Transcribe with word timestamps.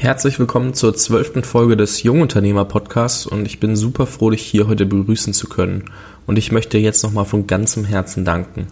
Herzlich 0.00 0.38
willkommen 0.38 0.74
zur 0.74 0.94
zwölften 0.94 1.42
Folge 1.42 1.76
des 1.76 2.04
Jungunternehmer 2.04 2.64
Podcasts 2.64 3.26
und 3.26 3.44
ich 3.46 3.58
bin 3.58 3.74
super 3.74 4.06
froh, 4.06 4.30
dich 4.30 4.42
hier 4.42 4.68
heute 4.68 4.86
begrüßen 4.86 5.34
zu 5.34 5.48
können. 5.48 5.86
Und 6.24 6.38
ich 6.38 6.52
möchte 6.52 6.78
jetzt 6.78 7.02
nochmal 7.02 7.24
von 7.24 7.48
ganzem 7.48 7.84
Herzen 7.84 8.24
danken. 8.24 8.68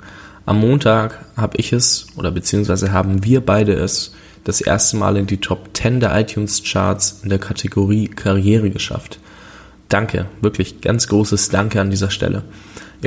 Am 0.46 0.60
Montag 0.60 1.18
habe 1.36 1.56
ich 1.56 1.72
es, 1.72 2.06
oder 2.14 2.30
beziehungsweise 2.30 2.92
haben 2.92 3.24
wir 3.24 3.44
beide 3.44 3.72
es, 3.74 4.14
das 4.44 4.60
erste 4.60 4.98
Mal 4.98 5.16
in 5.16 5.26
die 5.26 5.40
Top 5.40 5.70
10 5.76 5.98
der 5.98 6.16
iTunes 6.16 6.62
Charts 6.62 7.22
in 7.24 7.28
der 7.28 7.40
Kategorie 7.40 8.06
Karriere 8.06 8.70
geschafft. 8.70 9.18
Danke, 9.88 10.26
wirklich 10.42 10.80
ganz 10.80 11.08
großes 11.08 11.48
Danke 11.48 11.80
an 11.80 11.90
dieser 11.90 12.10
Stelle. 12.10 12.44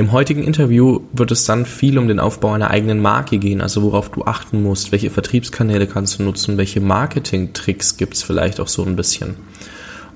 Im 0.00 0.12
heutigen 0.12 0.42
Interview 0.42 1.00
wird 1.12 1.30
es 1.30 1.44
dann 1.44 1.66
viel 1.66 1.98
um 1.98 2.08
den 2.08 2.20
Aufbau 2.20 2.54
einer 2.54 2.70
eigenen 2.70 3.02
Marke 3.02 3.36
gehen, 3.36 3.60
also 3.60 3.82
worauf 3.82 4.08
du 4.08 4.24
achten 4.24 4.62
musst, 4.62 4.92
welche 4.92 5.10
Vertriebskanäle 5.10 5.86
kannst 5.86 6.18
du 6.18 6.22
nutzen, 6.22 6.56
welche 6.56 6.80
Marketing-Tricks 6.80 7.98
gibt's 7.98 8.22
vielleicht 8.22 8.60
auch 8.60 8.68
so 8.68 8.82
ein 8.82 8.96
bisschen. 8.96 9.36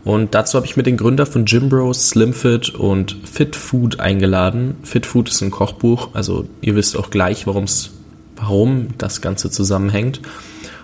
Und 0.02 0.34
dazu 0.34 0.56
habe 0.56 0.64
ich 0.64 0.78
mir 0.78 0.84
den 0.84 0.96
Gründer 0.96 1.26
von 1.26 1.44
Gym 1.44 1.68
Bros, 1.68 2.08
Slimfit 2.08 2.70
und 2.70 3.14
Fit 3.30 3.56
Food 3.56 4.00
eingeladen. 4.00 4.76
Fit 4.84 5.04
Food 5.04 5.28
ist 5.28 5.42
ein 5.42 5.50
Kochbuch, 5.50 6.14
also 6.14 6.48
ihr 6.62 6.76
wisst 6.76 6.96
auch 6.96 7.10
gleich, 7.10 7.46
warum's, 7.46 7.90
warum 8.36 8.88
das 8.96 9.20
Ganze 9.20 9.50
zusammenhängt. 9.50 10.22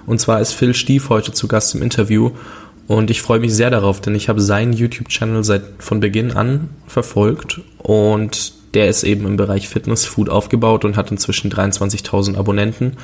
Und 0.05 0.21
zwar 0.21 0.43
ist 0.43 0.53
Phil 0.53 0.75
Stief 0.75 1.09
heute 1.09 1.33
zu 1.33 1.49
Gast 1.49 1.75
im 1.75 1.81
Interview 1.81 2.33
und 2.87 3.09
ich 3.09 3.23
freue 3.23 3.41
mich 3.41 3.55
sehr 3.55 3.71
darauf, 3.71 4.03
denn 4.03 4.15
ich 4.15 4.29
habe 4.29 4.43
seinen 4.43 4.75
YouTube-Channel 4.75 5.43
seit 5.43 5.63
von 5.79 6.01
Beginn 6.01 6.33
an 6.33 6.69
verfolgt 6.87 7.63
und 7.79 8.60
der 8.75 8.89
ist 8.89 9.03
eben 9.03 9.27
im 9.27 9.37
Bereich 9.37 9.69
Fitness 9.69 10.05
Food 10.05 10.29
aufgebaut 10.29 10.85
und 10.85 10.97
hat 10.97 11.11
inzwischen 11.11 11.51
23.000 11.51 12.37
Abonnenten. 12.37 12.97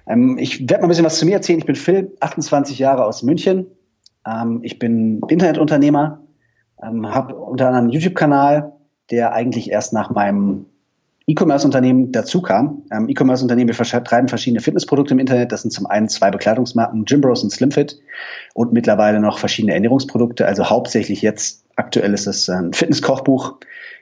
Ähm, 0.08 0.38
ich 0.40 0.62
werde 0.62 0.78
mal 0.78 0.84
ein 0.84 0.88
bisschen 0.88 1.04
was 1.04 1.20
zu 1.20 1.26
mir 1.26 1.34
erzählen. 1.34 1.60
Ich 1.60 1.66
bin 1.66 1.76
Phil, 1.76 2.16
28 2.22 2.80
Jahre 2.80 3.04
aus 3.04 3.22
München. 3.22 3.68
Ähm, 4.26 4.62
ich 4.64 4.80
bin 4.80 5.20
Internetunternehmer, 5.28 6.22
ähm, 6.82 7.14
habe 7.14 7.36
unter 7.36 7.68
anderem 7.68 7.88
einen 7.88 7.94
YouTube-Kanal, 7.94 8.72
der 9.12 9.34
eigentlich 9.34 9.70
erst 9.72 9.92
nach 9.92 10.10
meinem 10.10 10.68
E-Commerce-Unternehmen 11.30 12.14
dazu 12.14 12.42
kam. 12.42 12.84
Ähm, 12.90 13.10
E-Commerce-Unternehmen, 13.10 13.74
vertreiben 13.74 14.30
verschiedene 14.30 14.62
Fitnessprodukte 14.62 15.14
im 15.14 15.20
Internet. 15.20 15.52
Das 15.52 15.62
sind 15.62 15.72
zum 15.72 15.86
einen 15.86 16.08
zwei 16.08 16.32
Bekleidungsmarken, 16.32 17.04
Gymbros 17.04 17.44
und 17.44 17.50
Slimfit 17.50 18.00
und 18.54 18.72
mittlerweile 18.72 19.20
noch 19.20 19.38
verschiedene 19.38 19.74
Ernährungsprodukte. 19.74 20.46
Also 20.46 20.70
hauptsächlich 20.70 21.22
jetzt, 21.22 21.66
aktuell 21.76 22.14
ist 22.14 22.28
es 22.28 22.50
ein 22.50 22.72
Fitnesskochbuch. 22.72 23.56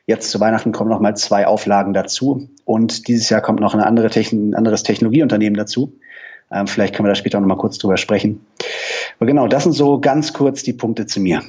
Jetzt 0.06 0.30
zu 0.30 0.40
Weihnachten 0.40 0.72
kommen 0.72 0.92
noch 0.92 1.00
mal 1.00 1.16
zwei 1.16 1.48
Auflagen 1.48 1.94
dazu. 1.94 2.48
Und 2.64 3.08
dieses 3.08 3.28
Jahr 3.30 3.42
kommt 3.42 3.60
noch 3.60 3.74
eine 3.74 3.88
andere 3.88 4.12
Techn 4.12 4.52
ein 4.52 4.54
anderes 4.54 4.84
Technologieunternehmen 4.84 5.58
dazu. 5.58 5.94
Ähm, 6.52 6.68
vielleicht 6.68 6.96
können 6.96 7.08
wir 7.08 7.12
da 7.12 7.16
später 7.16 7.40
noch 7.40 7.48
mal 7.48 7.58
kurz 7.58 7.80
drüber 7.80 7.98
sprechen. 7.98 8.46
Aber 9.18 9.26
genau, 9.26 9.48
das 9.48 9.64
sind 9.64 9.74
so 9.74 10.00
ganz 10.00 10.32
kurz 10.32 10.62
die 10.62 10.74
Punkte 10.74 11.08
zu 11.08 11.20
mir. 11.20 11.42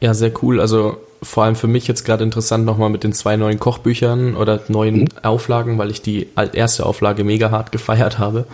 Ja, 0.00 0.12
sehr 0.12 0.32
cool. 0.42 0.60
Also 0.60 0.98
vor 1.22 1.44
allem 1.44 1.56
für 1.56 1.66
mich 1.66 1.86
jetzt 1.86 2.04
gerade 2.04 2.24
interessant 2.24 2.64
nochmal 2.64 2.90
mit 2.90 3.04
den 3.04 3.12
zwei 3.12 3.36
neuen 3.36 3.58
Kochbüchern 3.58 4.36
oder 4.36 4.60
neuen 4.68 5.00
mhm. 5.00 5.08
Auflagen, 5.22 5.78
weil 5.78 5.90
ich 5.90 6.02
die 6.02 6.28
erste 6.52 6.86
Auflage 6.86 7.24
mega 7.24 7.50
hart 7.50 7.72
gefeiert 7.72 8.18
habe. 8.18 8.46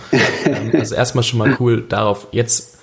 Ähm, 0.45 0.71
also 0.79 0.95
erstmal 0.95 1.25
schon 1.25 1.39
mal 1.39 1.57
cool 1.61 1.83
darauf. 1.89 2.29
Jetzt, 2.33 2.79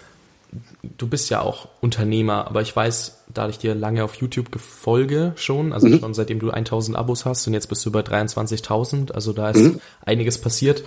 du 0.97 1.07
bist 1.07 1.29
ja 1.29 1.41
auch 1.41 1.67
Unternehmer, 1.81 2.47
aber 2.47 2.61
ich 2.61 2.75
weiß, 2.75 3.23
da 3.33 3.47
ich 3.49 3.59
dir 3.59 3.75
lange 3.75 4.03
auf 4.03 4.15
YouTube 4.15 4.51
gefolge 4.51 5.33
schon, 5.35 5.73
also 5.73 5.87
mhm. 5.87 5.99
schon 5.99 6.13
seitdem 6.13 6.39
du 6.39 6.49
1000 6.49 6.97
Abos 6.97 7.25
hast 7.25 7.45
und 7.47 7.53
jetzt 7.53 7.67
bist 7.67 7.85
du 7.85 7.91
bei 7.91 8.01
23.000, 8.01 9.11
also 9.11 9.33
da 9.33 9.51
ist 9.51 9.59
mhm. 9.59 9.81
einiges 10.05 10.39
passiert. 10.39 10.83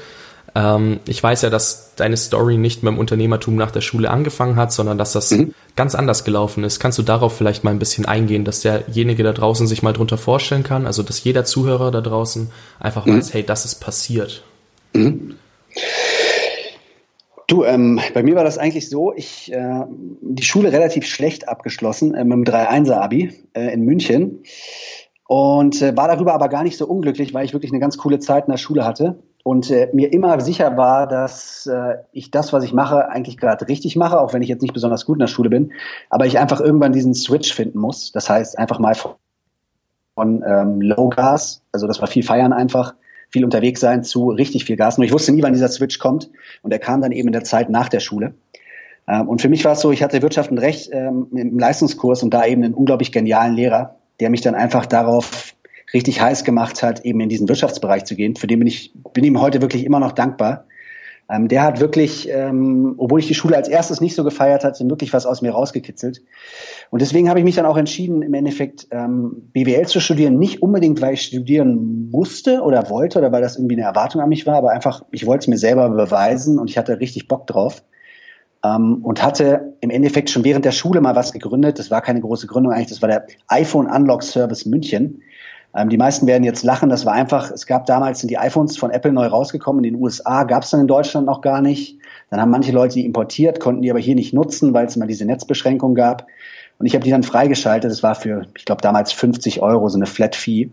Ähm, 0.55 1.01
ich 1.07 1.23
weiß 1.23 1.43
ja, 1.43 1.51
dass 1.51 1.95
deine 1.97 2.17
Story 2.17 2.57
nicht 2.59 2.83
mit 2.83 2.93
dem 2.93 2.99
Unternehmertum 2.99 3.57
nach 3.57 3.71
der 3.71 3.81
Schule 3.81 4.11
angefangen 4.11 4.57
hat, 4.57 4.73
sondern 4.73 4.99
dass 4.99 5.13
das 5.13 5.31
mhm. 5.31 5.55
ganz 5.77 5.95
anders 5.95 6.25
gelaufen 6.25 6.65
ist. 6.65 6.79
Kannst 6.79 6.99
du 6.99 7.03
darauf 7.03 7.37
vielleicht 7.37 7.65
mal 7.65 7.71
ein 7.71 7.79
bisschen 7.79 8.05
eingehen, 8.05 8.45
dass 8.45 8.61
derjenige 8.61 9.23
da 9.23 9.33
draußen 9.33 9.67
sich 9.67 9.83
mal 9.83 9.93
drunter 9.93 10.19
vorstellen 10.19 10.63
kann, 10.63 10.87
also 10.87 11.03
dass 11.03 11.25
jeder 11.25 11.45
Zuhörer 11.45 11.91
da 11.91 12.01
draußen 12.01 12.51
einfach 12.81 13.07
mhm. 13.07 13.19
weiß, 13.19 13.33
hey, 13.33 13.45
das 13.45 13.65
ist 13.65 13.77
passiert. 13.77 14.43
Mhm. 14.93 15.37
Du, 17.47 17.65
ähm, 17.65 18.01
bei 18.15 18.23
mir 18.23 18.35
war 18.35 18.45
das 18.45 18.57
eigentlich 18.57 18.89
so, 18.89 19.13
ich 19.15 19.53
äh, 19.53 19.85
die 20.21 20.43
Schule 20.43 20.73
relativ 20.73 21.07
schlecht 21.07 21.49
abgeschlossen 21.49 22.15
äh, 22.15 22.25
mit 22.25 22.33
dem 22.33 22.45
3-1er-Abi 22.45 23.33
äh, 23.55 23.73
in 23.73 23.83
München 23.83 24.43
und 25.27 25.83
äh, 25.83 25.97
war 25.97 26.09
darüber 26.09 26.35
aber 26.35 26.49
gar 26.49 26.63
nicht 26.63 26.77
so 26.77 26.87
unglücklich, 26.87 27.35
weil 27.35 27.45
ich 27.45 27.53
wirklich 27.53 27.73
eine 27.73 27.81
ganz 27.81 27.99
coole 27.99 28.21
Zeit 28.21 28.47
in 28.47 28.53
der 28.53 28.59
Schule 28.59 28.85
hatte 28.85 29.23
und 29.43 29.71
äh, 29.71 29.89
mir 29.93 30.13
immer 30.13 30.41
sicher 30.41 30.77
war, 30.77 31.09
dass 31.09 31.67
äh, 31.67 31.97
ich 32.13 32.31
das, 32.31 32.53
was 32.53 32.65
ich 32.65 32.73
mache, 32.73 33.09
eigentlich 33.09 33.39
gerade 33.39 33.67
richtig 33.69 33.97
mache, 33.97 34.21
auch 34.21 34.33
wenn 34.33 34.43
ich 34.43 34.49
jetzt 34.49 34.63
nicht 34.63 34.75
besonders 34.75 35.05
gut 35.05 35.17
in 35.17 35.21
der 35.21 35.27
Schule 35.27 35.51
bin, 35.51 35.73
aber 36.11 36.27
ich 36.27 36.39
einfach 36.39 36.61
irgendwann 36.61 36.93
diesen 36.93 37.15
Switch 37.15 37.53
finden 37.53 37.79
muss. 37.79 38.13
Das 38.13 38.31
heißt, 38.31 38.59
einfach 38.59 38.79
mal 38.79 38.95
von, 38.95 39.13
von 40.15 40.45
ähm, 40.47 40.81
Low 40.81 41.09
Gas, 41.09 41.63
also 41.73 41.87
das 41.87 42.01
war 42.01 42.07
viel 42.07 42.23
feiern 42.23 42.53
einfach, 42.53 42.95
viel 43.31 43.45
unterwegs 43.45 43.81
sein, 43.81 44.05
zu 44.05 44.31
richtig 44.31 44.65
viel 44.65 44.77
Gas. 44.77 44.99
Nur 44.99 45.07
ich 45.07 45.13
wusste 45.13 45.33
nie, 45.33 45.43
wann 45.43 45.55
dieser 45.55 45.69
Switch 45.69 45.99
kommt 45.99 46.31
und 46.63 46.73
er 46.73 46.79
kam 46.79 47.01
dann 47.01 47.13
eben 47.13 47.29
in 47.29 47.33
der 47.33 47.45
Zeit 47.45 47.69
nach 47.69 47.89
der 47.89 48.01
Schule. 48.01 48.35
Ähm, 49.09 49.29
und 49.29 49.43
für 49.43 49.49
mich 49.49 49.65
war 49.65 49.73
es 49.73 49.81
so, 49.81 49.91
ich 49.91 50.05
hatte 50.05 50.23
Wirtschaft 50.23 50.53
und 50.53 50.59
Recht 50.59 50.91
ähm, 50.93 51.27
im 51.33 51.59
Leistungskurs 51.59 52.23
und 52.23 52.33
da 52.33 52.47
eben 52.47 52.63
einen 52.63 52.75
unglaublich 52.75 53.11
genialen 53.11 53.55
Lehrer, 53.55 53.97
der 54.21 54.31
mich 54.31 54.43
dann 54.43 54.55
einfach 54.55 54.87
darauf 54.87 55.55
richtig 55.93 56.21
heiß 56.21 56.45
gemacht 56.45 56.83
hat, 56.83 57.05
eben 57.05 57.21
in 57.21 57.29
diesen 57.29 57.49
Wirtschaftsbereich 57.49 58.05
zu 58.05 58.17
gehen. 58.17 58.37
Für 58.37 58.47
den 58.47 58.59
bin 58.59 58.69
ich, 58.69 58.93
bin 59.13 59.25
ihm 59.25 59.41
heute 59.41 59.61
wirklich 59.61 59.85
immer 59.85 60.01
noch 60.01 60.13
dankbar. 60.13 60.67
Ähm, 61.33 61.49
der 61.49 61.63
hat 61.63 61.81
wirklich, 61.81 62.29
ähm, 62.29 62.95
obwohl 62.99 63.21
ich 63.21 63.27
die 63.27 63.35
Schule 63.35 63.57
als 63.57 63.69
erstes 63.69 64.01
nicht 64.01 64.15
so 64.15 64.25
gefeiert 64.25 64.65
hatte, 64.65 64.89
wirklich 64.89 65.13
was 65.13 65.25
aus 65.25 65.41
mir 65.41 65.53
rausgekitzelt. 65.53 66.21
Und 66.91 67.01
deswegen 67.01 67.29
habe 67.29 67.39
ich 67.39 67.45
mich 67.45 67.55
dann 67.55 67.65
auch 67.65 67.77
entschieden, 67.77 68.23
im 68.23 68.35
Endeffekt 68.35 68.89
ähm, 68.91 69.49
BWL 69.53 69.87
zu 69.87 70.01
studieren. 70.01 70.39
Nicht 70.39 70.63
unbedingt, 70.63 71.01
weil 71.01 71.15
ich 71.15 71.23
studieren 71.23 72.11
musste 72.11 72.61
oder 72.61 72.91
wollte 72.91 73.19
oder 73.19 73.33
weil 73.33 73.41
das 73.41 73.57
irgendwie 73.57 73.77
eine 73.77 73.87
Erwartung 73.87 74.21
an 74.21 74.29
mich 74.29 74.47
war, 74.47 74.57
aber 74.57 74.73
einfach, 74.73 75.05
ich 75.11 75.25
wollte 75.25 75.45
es 75.45 75.49
mir 75.49 75.59
selber 75.59 75.89
beweisen 75.89 76.59
und 76.59 76.69
ich 76.69 76.77
hatte 76.77 77.01
richtig 77.01 77.29
Bock 77.29 77.47
drauf. 77.47 77.83
Um, 78.65 78.71
ähm, 78.71 79.05
und 79.05 79.25
hatte 79.25 79.75
im 79.81 79.91
Endeffekt 79.91 80.31
schon 80.31 80.45
während 80.45 80.65
der 80.65 80.71
Schule 80.71 81.01
mal 81.01 81.17
was 81.17 81.33
gegründet. 81.33 81.81
Das 81.81 81.91
war 81.91 82.01
keine 82.01 82.21
große 82.21 82.47
Gründung 82.47 82.73
eigentlich, 82.73 82.91
das 82.91 83.03
war 83.03 83.09
der 83.09 83.27
iPhone 83.49 83.89
Unlock 83.89 84.23
Service 84.23 84.67
München. 84.67 85.23
Ähm, 85.75 85.89
die 85.89 85.97
meisten 85.97 86.27
werden 86.27 86.45
jetzt 86.45 86.63
lachen, 86.63 86.89
das 86.89 87.07
war 87.07 87.15
einfach, 87.15 87.51
es 87.51 87.67
gab 87.67 87.87
damals 87.87 88.21
sind 88.21 88.31
die 88.31 88.39
iPhones 88.39 88.77
von 88.77 88.91
Apple 88.91 89.13
neu 89.13 89.27
rausgekommen, 89.27 89.85
in 89.85 89.95
den 89.95 90.03
USA 90.03 90.45
gab 90.45 90.65
es 90.65 90.71
dann 90.71 90.81
in 90.81 90.87
Deutschland 90.87 91.27
noch 91.27 91.41
gar 91.41 91.61
nicht. 91.61 91.99
Dann 92.31 92.41
haben 92.41 92.51
manche 92.51 92.73
Leute 92.73 92.95
die 92.95 93.05
importiert, 93.05 93.61
konnten 93.61 93.83
die 93.83 93.91
aber 93.91 94.01
hier 94.01 94.15
nicht 94.15 94.33
nutzen, 94.33 94.75
weil 94.75 94.87
es 94.87 94.97
mal 94.97 95.07
diese 95.07 95.25
Netzbeschränkung 95.25 95.95
gab. 95.95 96.27
Und 96.79 96.87
ich 96.87 96.95
habe 96.95 97.05
die 97.05 97.11
dann 97.11 97.23
freigeschaltet, 97.23 97.91
das 97.91 98.03
war 98.03 98.15
für, 98.15 98.47
ich 98.57 98.65
glaube, 98.65 98.83
damals 98.83 99.13
50 99.13 99.63
Euro, 99.63 99.89
so 99.89 99.99
eine 99.99 100.07
Flat 100.07 100.35
Fee. 100.35 100.71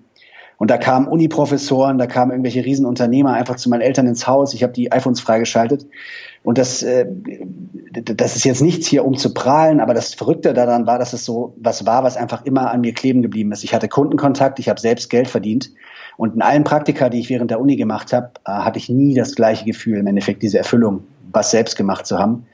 Und 0.59 0.69
da 0.69 0.77
kamen 0.77 1.07
Uniprofessoren, 1.07 1.97
da 1.97 2.05
kamen 2.05 2.31
irgendwelche 2.31 2.65
Riesenunternehmer 2.65 3.31
einfach 3.33 3.55
zu 3.55 3.69
meinen 3.69 3.79
Eltern 3.79 4.07
ins 4.07 4.27
Haus. 4.27 4.53
Ich 4.53 4.61
habe 4.61 4.73
die 4.73 4.91
iPhones 4.91 5.21
freigeschaltet. 5.21 5.87
Und 6.43 6.57
das, 6.57 6.83
äh, 6.83 7.05
das 7.91 8.35
ist 8.35 8.43
jetzt 8.43 8.61
nichts 8.61 8.85
hier, 8.85 9.05
um 9.05 9.15
zu 9.15 9.33
prahlen, 9.33 9.79
aber 9.79 9.93
das 9.93 10.13
Verrückte 10.13 10.53
daran 10.53 10.85
war, 10.85 10.99
dass 10.99 11.13
es 11.13 11.23
so 11.23 11.55
was 11.57 11.85
war, 11.85 12.03
was 12.03 12.17
einfach 12.17 12.43
immer 12.43 12.71
an 12.71 12.81
mir 12.81 12.93
kleben 12.93 13.21
geblieben 13.21 13.53
ist. 13.53 13.63
Ich 13.63 13.73
hatte 13.73 13.87
Kundenkontakt, 13.87 14.59
ich 14.59 14.67
habe 14.67 14.81
selbst 14.81 15.09
Geld 15.09 15.29
verdient. 15.29 15.71
Und 16.17 16.35
in 16.35 16.41
allen 16.41 16.65
Praktika, 16.65 17.07
die 17.07 17.21
ich 17.21 17.29
während 17.29 17.51
der 17.51 17.61
Uni 17.61 17.77
gemacht 17.77 18.11
habe, 18.11 18.31
äh, 18.45 18.51
hatte 18.51 18.79
ich 18.79 18.89
nie 18.89 19.15
das 19.15 19.35
gleiche 19.35 19.63
Gefühl, 19.63 19.97
im 19.97 20.07
Endeffekt 20.07 20.43
diese 20.43 20.57
Erfüllung, 20.57 21.03
was 21.31 21.51
selbst 21.51 21.77
gemacht 21.77 22.05
zu 22.05 22.19
haben. 22.19 22.47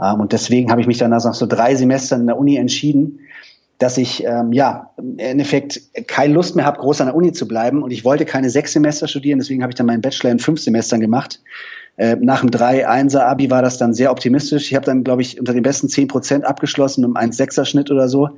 Ähm, 0.00 0.20
und 0.20 0.32
deswegen 0.32 0.72
habe 0.72 0.80
ich 0.80 0.88
mich 0.88 0.98
dann 0.98 1.10
nach 1.10 1.20
so 1.20 1.46
drei 1.46 1.76
Semestern 1.76 2.22
in 2.22 2.26
der 2.26 2.36
Uni 2.36 2.56
entschieden, 2.56 3.20
dass 3.78 3.98
ich 3.98 4.24
ähm, 4.24 4.52
ja 4.52 4.90
im 4.96 5.18
Endeffekt 5.18 5.80
keine 6.06 6.34
Lust 6.34 6.56
mehr 6.56 6.64
habe, 6.64 6.78
groß 6.78 7.00
an 7.00 7.08
der 7.08 7.16
Uni 7.16 7.32
zu 7.32 7.48
bleiben. 7.48 7.82
Und 7.82 7.90
ich 7.90 8.04
wollte 8.04 8.24
keine 8.24 8.50
sechs 8.50 8.72
Semester 8.72 9.08
studieren, 9.08 9.38
deswegen 9.38 9.62
habe 9.62 9.70
ich 9.70 9.76
dann 9.76 9.86
meinen 9.86 10.00
Bachelor 10.02 10.30
in 10.30 10.38
fünf 10.38 10.60
Semestern 10.60 11.00
gemacht. 11.00 11.40
Äh, 11.96 12.16
nach 12.16 12.40
dem 12.40 12.50
3-1er-Abi 12.50 13.50
war 13.50 13.62
das 13.62 13.78
dann 13.78 13.94
sehr 13.94 14.10
optimistisch. 14.10 14.70
Ich 14.70 14.74
habe 14.74 14.86
dann, 14.86 15.04
glaube 15.04 15.22
ich, 15.22 15.38
unter 15.38 15.52
den 15.52 15.62
besten 15.62 15.88
zehn 15.88 16.08
Prozent 16.08 16.44
abgeschlossen, 16.44 17.04
um 17.04 17.16
einen 17.16 17.32
Sechser-Schnitt 17.32 17.90
oder 17.90 18.08
so. 18.08 18.30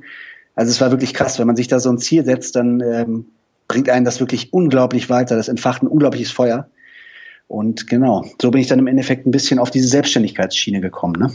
Also 0.55 0.71
es 0.71 0.81
war 0.81 0.91
wirklich 0.91 1.13
krass, 1.13 1.39
wenn 1.39 1.47
man 1.47 1.55
sich 1.55 1.67
da 1.67 1.79
so 1.79 1.89
ein 1.89 1.99
Ziel 1.99 2.25
setzt, 2.25 2.55
dann 2.55 2.81
ähm, 2.81 3.25
bringt 3.67 3.89
einen 3.89 4.05
das 4.05 4.19
wirklich 4.19 4.53
unglaublich 4.53 5.09
weiter. 5.09 5.35
Das 5.35 5.47
entfacht 5.47 5.83
ein 5.83 5.87
unglaubliches 5.87 6.31
Feuer. 6.31 6.67
Und 7.47 7.87
genau, 7.87 8.25
so 8.41 8.51
bin 8.51 8.61
ich 8.61 8.67
dann 8.67 8.79
im 8.79 8.87
Endeffekt 8.87 9.25
ein 9.25 9.31
bisschen 9.31 9.59
auf 9.59 9.71
diese 9.71 9.87
Selbstständigkeitsschiene 9.87 10.81
gekommen. 10.81 11.15
Ne? 11.19 11.31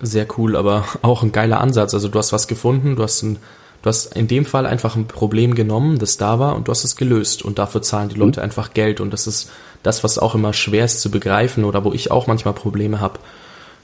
Sehr 0.00 0.26
cool, 0.38 0.56
aber 0.56 0.84
auch 1.02 1.22
ein 1.22 1.32
geiler 1.32 1.60
Ansatz. 1.60 1.94
Also 1.94 2.08
du 2.08 2.18
hast 2.18 2.32
was 2.32 2.48
gefunden, 2.48 2.96
du 2.96 3.02
hast 3.02 3.22
ein, 3.22 3.38
du 3.82 3.88
hast 3.88 4.16
in 4.16 4.28
dem 4.28 4.44
Fall 4.44 4.66
einfach 4.66 4.96
ein 4.96 5.06
Problem 5.06 5.54
genommen, 5.54 5.98
das 5.98 6.16
da 6.16 6.38
war 6.38 6.56
und 6.56 6.68
du 6.68 6.72
hast 6.72 6.84
es 6.84 6.96
gelöst 6.96 7.42
und 7.42 7.58
dafür 7.58 7.82
zahlen 7.82 8.08
die 8.08 8.18
Leute 8.18 8.40
mhm. 8.40 8.44
einfach 8.44 8.72
Geld 8.72 9.00
und 9.00 9.12
das 9.12 9.26
ist 9.26 9.50
das, 9.82 10.04
was 10.04 10.18
auch 10.18 10.34
immer 10.34 10.52
schwer 10.52 10.84
ist 10.84 11.00
zu 11.00 11.10
begreifen 11.10 11.64
oder 11.64 11.84
wo 11.84 11.92
ich 11.92 12.10
auch 12.10 12.26
manchmal 12.26 12.54
Probleme 12.54 13.00
habe. 13.00 13.18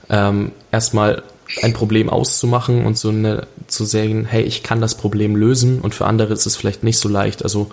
Ähm, 0.08 0.52
erstmal 0.70 1.22
ein 1.62 1.72
Problem 1.72 2.10
auszumachen 2.10 2.84
und 2.84 2.98
so 2.98 3.08
eine 3.08 3.46
zu 3.66 3.84
sagen, 3.84 4.24
hey, 4.24 4.42
ich 4.42 4.62
kann 4.62 4.80
das 4.80 4.96
Problem 4.96 5.36
lösen 5.36 5.80
und 5.80 5.94
für 5.94 6.06
andere 6.06 6.32
ist 6.32 6.46
es 6.46 6.56
vielleicht 6.56 6.82
nicht 6.82 6.98
so 6.98 7.08
leicht. 7.08 7.42
Also 7.42 7.70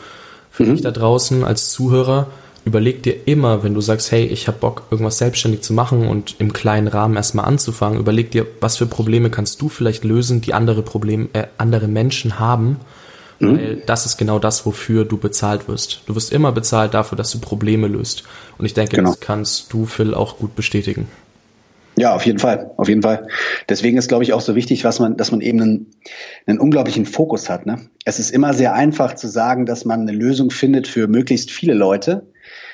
für 0.51 0.63
mhm. 0.63 0.73
mich 0.73 0.81
da 0.81 0.91
draußen 0.91 1.43
als 1.43 1.69
Zuhörer, 1.69 2.27
überleg 2.65 3.03
dir 3.03 3.15
immer, 3.27 3.63
wenn 3.63 3.73
du 3.73 3.81
sagst, 3.81 4.11
hey, 4.11 4.25
ich 4.25 4.47
habe 4.47 4.57
Bock, 4.59 4.83
irgendwas 4.89 5.17
selbstständig 5.17 5.61
zu 5.61 5.73
machen 5.73 6.07
und 6.07 6.35
im 6.39 6.53
kleinen 6.53 6.87
Rahmen 6.87 7.15
erstmal 7.15 7.45
anzufangen, 7.45 7.99
überleg 7.99 8.31
dir, 8.31 8.45
was 8.61 8.77
für 8.77 8.85
Probleme 8.85 9.29
kannst 9.29 9.61
du 9.61 9.69
vielleicht 9.69 10.03
lösen, 10.03 10.41
die 10.41 10.53
andere 10.53 10.81
Probleme, 10.81 11.29
äh, 11.33 11.47
andere 11.57 11.87
Menschen 11.87 12.39
haben, 12.39 12.79
mhm. 13.39 13.57
weil 13.57 13.75
das 13.85 14.05
ist 14.05 14.17
genau 14.17 14.39
das, 14.39 14.65
wofür 14.65 15.05
du 15.05 15.17
bezahlt 15.17 15.67
wirst. 15.67 16.01
Du 16.05 16.15
wirst 16.15 16.31
immer 16.31 16.51
bezahlt 16.51 16.93
dafür, 16.93 17.17
dass 17.17 17.31
du 17.31 17.39
Probleme 17.39 17.87
löst. 17.87 18.23
Und 18.57 18.65
ich 18.65 18.73
denke, 18.73 18.95
genau. 18.95 19.09
das 19.09 19.19
kannst 19.19 19.73
du, 19.73 19.85
Phil, 19.85 20.13
auch 20.13 20.37
gut 20.37 20.55
bestätigen. 20.55 21.07
Ja, 21.95 22.15
auf 22.15 22.25
jeden 22.25 22.39
Fall, 22.39 22.71
auf 22.77 22.89
jeden 22.89 23.03
Fall. 23.03 23.27
Deswegen 23.69 23.97
ist, 23.97 24.07
glaube 24.07 24.23
ich, 24.23 24.33
auch 24.33 24.41
so 24.41 24.55
wichtig, 24.55 24.83
was 24.83 24.99
man, 24.99 25.15
dass 25.15 25.31
man 25.31 25.41
eben 25.41 25.61
einen, 25.61 25.91
einen 26.47 26.59
unglaublichen 26.59 27.05
Fokus 27.05 27.49
hat. 27.49 27.67
Ne? 27.67 27.81
Es 28.03 28.19
ist 28.19 28.31
immer 28.31 28.53
sehr 28.53 28.73
einfach 28.73 29.13
zu 29.13 29.27
sagen, 29.27 29.67
dass 29.67 29.85
man 29.85 30.01
eine 30.01 30.11
Lösung 30.11 30.49
findet 30.49 30.87
für 30.87 31.07
möglichst 31.07 31.51
viele 31.51 31.75
Leute. 31.75 32.25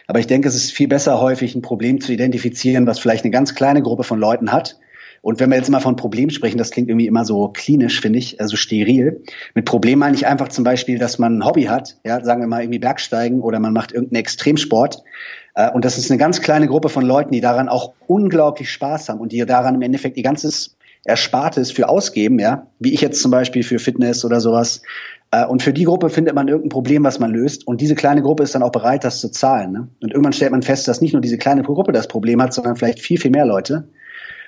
Aber 0.09 0.17
ich 0.17 0.25
denke, 0.25 0.47
es 0.47 0.55
ist 0.55 0.71
viel 0.71 0.87
besser, 0.87 1.21
häufig 1.21 1.53
ein 1.53 1.61
Problem 1.61 2.01
zu 2.01 2.11
identifizieren, 2.11 2.87
was 2.87 2.97
vielleicht 2.97 3.25
eine 3.25 3.31
ganz 3.31 3.53
kleine 3.53 3.83
Gruppe 3.83 4.01
von 4.01 4.17
Leuten 4.17 4.51
hat. 4.51 4.79
Und 5.21 5.39
wenn 5.39 5.51
wir 5.51 5.57
jetzt 5.57 5.69
mal 5.69 5.81
von 5.81 5.97
Problem 5.97 6.31
sprechen, 6.31 6.57
das 6.57 6.71
klingt 6.71 6.89
irgendwie 6.89 7.05
immer 7.05 7.25
so 7.25 7.49
klinisch, 7.49 8.01
finde 8.01 8.17
ich, 8.17 8.41
also 8.41 8.55
steril. 8.55 9.21
Mit 9.53 9.65
Problem 9.65 9.99
meine 9.99 10.15
ich 10.15 10.25
einfach 10.25 10.47
zum 10.47 10.63
Beispiel, 10.63 10.97
dass 10.97 11.19
man 11.19 11.37
ein 11.37 11.45
Hobby 11.45 11.65
hat, 11.65 11.97
ja, 12.03 12.23
sagen 12.23 12.41
wir 12.41 12.47
mal 12.47 12.63
irgendwie 12.63 12.79
Bergsteigen 12.79 13.41
oder 13.41 13.59
man 13.59 13.71
macht 13.71 13.91
irgendeinen 13.91 14.21
Extremsport. 14.21 15.03
Äh, 15.53 15.69
und 15.69 15.85
das 15.85 15.99
ist 15.99 16.09
eine 16.09 16.17
ganz 16.17 16.41
kleine 16.41 16.65
Gruppe 16.65 16.89
von 16.89 17.05
Leuten, 17.05 17.31
die 17.31 17.41
daran 17.41 17.69
auch 17.69 17.93
unglaublich 18.07 18.71
Spaß 18.71 19.09
haben 19.09 19.19
und 19.19 19.31
die 19.31 19.45
daran 19.45 19.75
im 19.75 19.83
Endeffekt 19.83 20.17
ihr 20.17 20.23
ganzes 20.23 20.75
Erspartes 21.09 21.71
für 21.71 21.89
ausgeben, 21.89 22.39
ja, 22.39 22.67
wie 22.79 22.93
ich 22.93 23.01
jetzt 23.01 23.21
zum 23.21 23.31
Beispiel 23.31 23.63
für 23.63 23.79
Fitness 23.79 24.23
oder 24.23 24.39
sowas. 24.39 24.81
Äh, 25.31 25.45
und 25.45 25.61
für 25.61 25.73
die 25.73 25.83
Gruppe 25.83 26.09
findet 26.09 26.35
man 26.35 26.47
irgendein 26.47 26.69
Problem, 26.69 27.03
was 27.03 27.19
man 27.19 27.31
löst. 27.31 27.67
Und 27.67 27.81
diese 27.81 27.95
kleine 27.95 28.21
Gruppe 28.21 28.43
ist 28.43 28.55
dann 28.55 28.63
auch 28.63 28.71
bereit, 28.71 29.03
das 29.03 29.19
zu 29.19 29.29
zahlen. 29.29 29.71
Ne? 29.71 29.87
Und 30.01 30.11
irgendwann 30.11 30.33
stellt 30.33 30.51
man 30.51 30.61
fest, 30.61 30.87
dass 30.87 31.01
nicht 31.01 31.13
nur 31.13 31.21
diese 31.21 31.37
kleine 31.37 31.63
Gruppe 31.63 31.91
das 31.91 32.07
Problem 32.07 32.41
hat, 32.41 32.53
sondern 32.53 32.75
vielleicht 32.75 32.99
viel, 32.99 33.19
viel 33.19 33.31
mehr 33.31 33.45
Leute. 33.45 33.89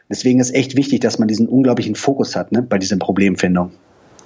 Deswegen 0.09 0.39
ist 0.39 0.53
echt 0.53 0.75
wichtig, 0.75 1.01
dass 1.01 1.19
man 1.19 1.27
diesen 1.27 1.47
unglaublichen 1.47 1.95
Fokus 1.95 2.35
hat 2.35 2.51
ne, 2.51 2.61
bei 2.61 2.77
dieser 2.77 2.97
Problemfindung. 2.97 3.71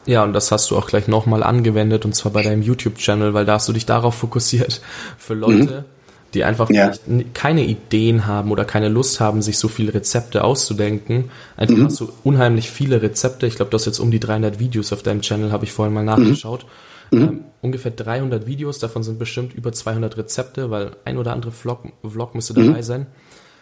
Ja, 0.06 0.24
und 0.24 0.34
das 0.34 0.52
hast 0.52 0.70
du 0.70 0.78
auch 0.78 0.88
gleich 0.88 1.08
nochmal 1.08 1.42
angewendet, 1.42 2.06
und 2.06 2.14
zwar 2.14 2.32
bei 2.32 2.44
deinem 2.44 2.62
YouTube-Channel, 2.62 3.34
weil 3.34 3.46
da 3.46 3.54
hast 3.54 3.68
du 3.68 3.74
dich 3.74 3.88
darauf 3.88 4.14
fokussiert, 4.14 4.82
für 5.18 5.34
Leute, 5.34 5.86
mhm 5.88 5.95
die 6.36 6.44
einfach 6.44 6.70
ja. 6.70 6.92
keine 7.34 7.66
Ideen 7.66 8.28
haben 8.28 8.52
oder 8.52 8.66
keine 8.66 8.90
Lust 8.90 9.20
haben, 9.20 9.42
sich 9.42 9.58
so 9.58 9.68
viele 9.68 9.94
Rezepte 9.94 10.44
auszudenken. 10.44 11.32
Einfach 11.58 11.78
mhm. 11.78 11.86
hast 11.86 12.00
du 12.00 12.10
unheimlich 12.24 12.70
viele 12.70 13.02
Rezepte. 13.02 13.48
Ich 13.48 13.56
glaube, 13.56 13.72
du 13.72 13.76
hast 13.76 13.86
jetzt 13.86 14.00
um 14.00 14.12
die 14.12 14.20
300 14.20 14.60
Videos 14.60 14.94
auf 14.94 15.02
deinem 15.02 15.22
Channel, 15.22 15.52
habe 15.52 15.66
ich 15.66 15.72
vorhin 15.72 15.94
mal 15.94 16.04
nachgeschaut. 16.04 16.66
Mhm. 17.12 17.22
Ähm, 17.22 17.44
ungefähr 17.62 17.92
300 17.92 18.46
Videos, 18.46 18.80
davon 18.80 19.04
sind 19.04 19.18
bestimmt 19.18 19.54
über 19.54 19.72
200 19.72 20.18
Rezepte, 20.18 20.70
weil 20.70 20.92
ein 21.06 21.18
oder 21.18 21.34
andere 21.34 21.52
Vlog, 21.52 21.84
Vlog 22.04 22.36
müsste 22.36 22.54
dabei 22.54 22.80
mhm. 22.80 22.84
sein. 22.84 23.08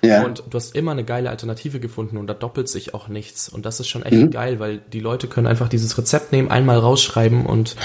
Ja. 0.04 0.26
Und 0.26 0.44
du 0.50 0.56
hast 0.56 0.76
immer 0.76 0.92
eine 0.92 1.06
geile 1.06 1.30
Alternative 1.30 1.80
gefunden 1.80 2.18
und 2.18 2.28
da 2.28 2.34
doppelt 2.34 2.68
sich 2.68 2.94
auch 2.94 3.08
nichts. 3.08 3.48
Und 3.48 3.66
das 3.66 3.80
ist 3.80 3.88
schon 3.88 4.04
echt 4.04 4.18
mhm. 4.18 4.32
geil, 4.32 4.60
weil 4.60 4.80
die 4.92 5.00
Leute 5.00 5.28
können 5.28 5.48
einfach 5.48 5.70
dieses 5.70 5.98
Rezept 5.98 6.34
nehmen, 6.34 6.52
einmal 6.52 6.78
rausschreiben 6.78 7.46
und 7.46 7.78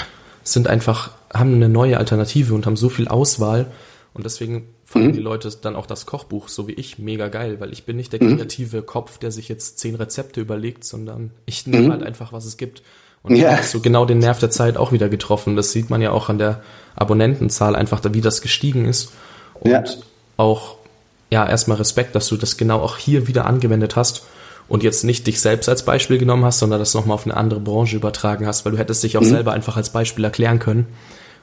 sind 0.43 0.67
einfach, 0.67 1.11
haben 1.33 1.53
eine 1.53 1.69
neue 1.69 1.97
Alternative 1.97 2.53
und 2.53 2.65
haben 2.65 2.75
so 2.75 2.89
viel 2.89 3.07
Auswahl. 3.07 3.67
Und 4.13 4.25
deswegen 4.25 4.67
fanden 4.89 5.09
mhm. 5.09 5.13
die 5.13 5.19
Leute 5.19 5.51
dann 5.61 5.75
auch 5.75 5.85
das 5.85 6.07
Kochbuch, 6.07 6.47
so 6.47 6.67
wie 6.67 6.73
ich, 6.73 6.97
mega 6.97 7.27
geil, 7.27 7.59
weil 7.59 7.71
ich 7.71 7.83
bin 7.83 7.95
nicht 7.95 8.11
der 8.11 8.23
mhm. 8.23 8.37
kreative 8.37 8.77
mhm. 8.77 8.85
Kopf, 8.87 9.19
der 9.19 9.29
sich 9.31 9.47
jetzt 9.47 9.77
zehn 9.77 9.93
Rezepte 9.93 10.41
überlegt, 10.41 10.83
sondern 10.83 11.29
ich 11.45 11.67
nehme 11.67 11.87
mhm. 11.87 11.91
halt 11.91 12.03
einfach, 12.03 12.33
was 12.33 12.45
es 12.45 12.57
gibt. 12.57 12.81
Und 13.21 13.35
ja. 13.35 13.55
hast 13.55 13.71
du 13.71 13.81
genau 13.81 14.05
den 14.05 14.17
Nerv 14.17 14.39
der 14.39 14.49
Zeit 14.49 14.77
auch 14.77 14.91
wieder 14.91 15.07
getroffen. 15.07 15.55
Das 15.55 15.73
sieht 15.73 15.91
man 15.91 16.01
ja 16.01 16.09
auch 16.09 16.29
an 16.29 16.39
der 16.39 16.63
Abonnentenzahl 16.95 17.75
einfach, 17.75 18.01
wie 18.11 18.21
das 18.21 18.41
gestiegen 18.41 18.85
ist. 18.85 19.11
Und 19.59 19.69
ja. 19.69 19.83
auch, 20.37 20.77
ja, 21.29 21.47
erstmal 21.47 21.77
Respekt, 21.77 22.15
dass 22.15 22.27
du 22.27 22.35
das 22.35 22.57
genau 22.57 22.79
auch 22.79 22.97
hier 22.97 23.27
wieder 23.27 23.45
angewendet 23.45 23.95
hast 23.95 24.23
und 24.67 24.81
jetzt 24.81 25.03
nicht 25.03 25.27
dich 25.27 25.39
selbst 25.39 25.69
als 25.69 25.85
Beispiel 25.85 26.17
genommen 26.17 26.45
hast, 26.45 26.57
sondern 26.57 26.79
das 26.79 26.95
nochmal 26.95 27.13
auf 27.13 27.25
eine 27.25 27.37
andere 27.37 27.59
Branche 27.59 27.95
übertragen 27.95 28.47
hast, 28.47 28.65
weil 28.65 28.71
du 28.71 28.79
hättest 28.79 29.03
dich 29.03 29.17
auch 29.17 29.21
mhm. 29.21 29.29
selber 29.29 29.53
einfach 29.53 29.77
als 29.77 29.91
Beispiel 29.91 30.23
erklären 30.23 30.57
können. 30.57 30.87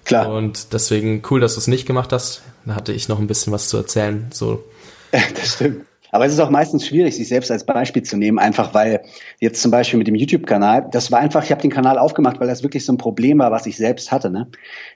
Klar. 0.07 0.33
Und 0.33 0.73
deswegen 0.73 1.21
cool, 1.31 1.41
dass 1.41 1.55
du 1.55 1.61
es 1.61 1.67
nicht 1.67 1.85
gemacht 1.85 2.13
hast. 2.13 2.43
Da 2.65 2.77
hatte 2.77 2.93
ich 2.93 3.09
noch 3.09 3.19
ein 3.19 3.27
bisschen 3.27 3.53
was 3.53 3.69
zu 3.69 3.77
erzählen. 3.77 4.27
So. 4.33 4.63
das 5.11 5.55
stimmt. 5.55 5.85
Aber 6.13 6.25
es 6.25 6.33
ist 6.33 6.41
auch 6.41 6.51
meistens 6.51 6.87
schwierig, 6.87 7.17
sich 7.17 7.29
selbst 7.29 7.51
als 7.51 7.65
Beispiel 7.65 8.03
zu 8.03 8.17
nehmen, 8.17 8.39
einfach 8.39 8.73
weil 8.73 9.03
jetzt 9.41 9.61
zum 9.61 9.71
Beispiel 9.71 9.99
mit 9.99 10.07
dem 10.07 10.15
YouTube-Kanal, 10.15 10.89
das 10.91 11.11
war 11.11 11.19
einfach, 11.19 11.45
ich 11.45 11.51
habe 11.51 11.61
den 11.61 11.71
Kanal 11.71 11.99
aufgemacht, 11.99 12.41
weil 12.41 12.47
das 12.47 12.63
wirklich 12.63 12.85
so 12.85 12.93
ein 12.93 12.97
Problem 12.97 13.39
war, 13.39 13.51
was 13.51 13.67
ich 13.67 13.77
selbst 13.77 14.13
hatte. 14.13 14.31
Ne? 14.31 14.47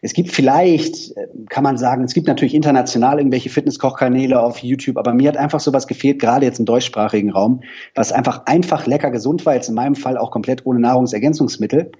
Es 0.01 0.15
gibt 0.15 0.31
vielleicht, 0.31 1.17
äh, 1.17 1.27
kann 1.49 1.65
man 1.65 1.77
sagen, 1.77 2.05
es 2.05 2.15
gibt 2.15 2.27
natürlich 2.27 2.55
international 2.55 3.19
irgendwelche 3.19 3.51
Fitnesskochkanäle 3.51 4.41
auf 4.41 4.59
YouTube, 4.59 4.97
aber 4.97 5.13
mir 5.13 5.29
hat 5.29 5.37
einfach 5.37 5.61
sowas 5.61 5.87
gefehlt, 5.89 6.21
gerade 6.21 6.47
jetzt 6.47 6.61
im 6.61 6.65
deutschsprachigen 6.65 7.33
Raum, 7.33 7.63
was 7.95 8.13
einfach 8.13 8.47
einfach 8.47 8.87
lecker 8.87 9.11
gesund 9.11 9.45
war, 9.45 9.55
jetzt 9.55 9.69
in 9.69 9.75
meinem 9.75 9.97
Fall 9.97 10.17
auch 10.17 10.31
komplett 10.31 10.65
ohne 10.65 10.81
Nahrungsergänzungsmittel. 10.81 11.91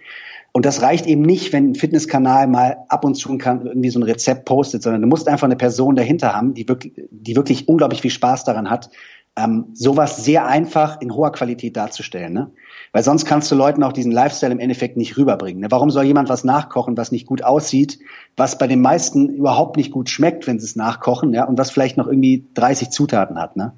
Und 0.53 0.67
das 0.67 0.83
reicht 0.83 1.07
eben 1.07 1.23
nicht, 1.23 1.53
wenn 1.53 1.71
ein 1.71 1.75
Fitnesskanal 1.75 2.49
mal 2.49 2.79
ab 2.89 3.05
und 3.05 3.15
zu 3.15 3.31
irgendwie 3.31 3.91
so 3.91 4.01
ein 4.01 4.05
Rezept 4.05 4.45
postet, 4.47 4.83
sondern 4.83 5.03
du 5.03 5.09
musst 5.09 5.29
einfach 5.29 5.47
eine 5.47 5.57
Person 5.57 5.95
dahinter 5.95 6.35
haben, 6.35 6.55
die 6.55 6.69
wirklich, 6.69 6.95
die 7.11 7.37
wirklich 7.37 7.69
unglaublich 7.69 8.01
viel 8.01 8.11
Spaß 8.11 8.45
daran 8.45 8.69
hat, 8.69 8.91
ähm, 9.37 9.67
sowas 9.75 10.25
sehr 10.25 10.47
einfach 10.47 11.01
in 11.01 11.15
hoher 11.15 11.31
Qualität 11.31 11.77
darzustellen. 11.77 12.33
Ne? 12.33 12.51
Weil 12.93 13.05
sonst 13.05 13.27
kannst 13.27 13.51
du 13.53 13.55
Leuten 13.55 13.85
auch 13.85 13.93
diesen 13.93 14.11
Lifestyle 14.11 14.51
im 14.51 14.59
Endeffekt 14.59 14.97
nicht 14.97 15.17
rüberbringen. 15.17 15.61
Ne? 15.61 15.71
Warum 15.71 15.91
soll 15.91 16.05
jemand 16.05 16.29
was 16.29 16.43
nachkochen, 16.43 16.97
was 16.97 17.13
nicht 17.13 17.27
gut 17.27 17.45
aussieht, 17.45 18.01
was 18.37 18.59
bei 18.59 18.67
den 18.67 18.81
meisten 18.81 19.29
überhaupt 19.29 19.77
nicht 19.77 19.93
gut 19.93 20.11
schmeckt, 20.11 20.49
wenn 20.49 20.59
sie 20.59 20.67
es 20.67 20.75
nachkochen, 20.75 21.33
ja, 21.33 21.45
und 21.45 21.59
was 21.59 21.71
vielleicht 21.71 21.97
noch 21.97 22.09
irgendwie 22.09 22.49
30 22.55 22.91
Zutaten 22.91 23.39
hat, 23.39 23.57
ne? 23.57 23.73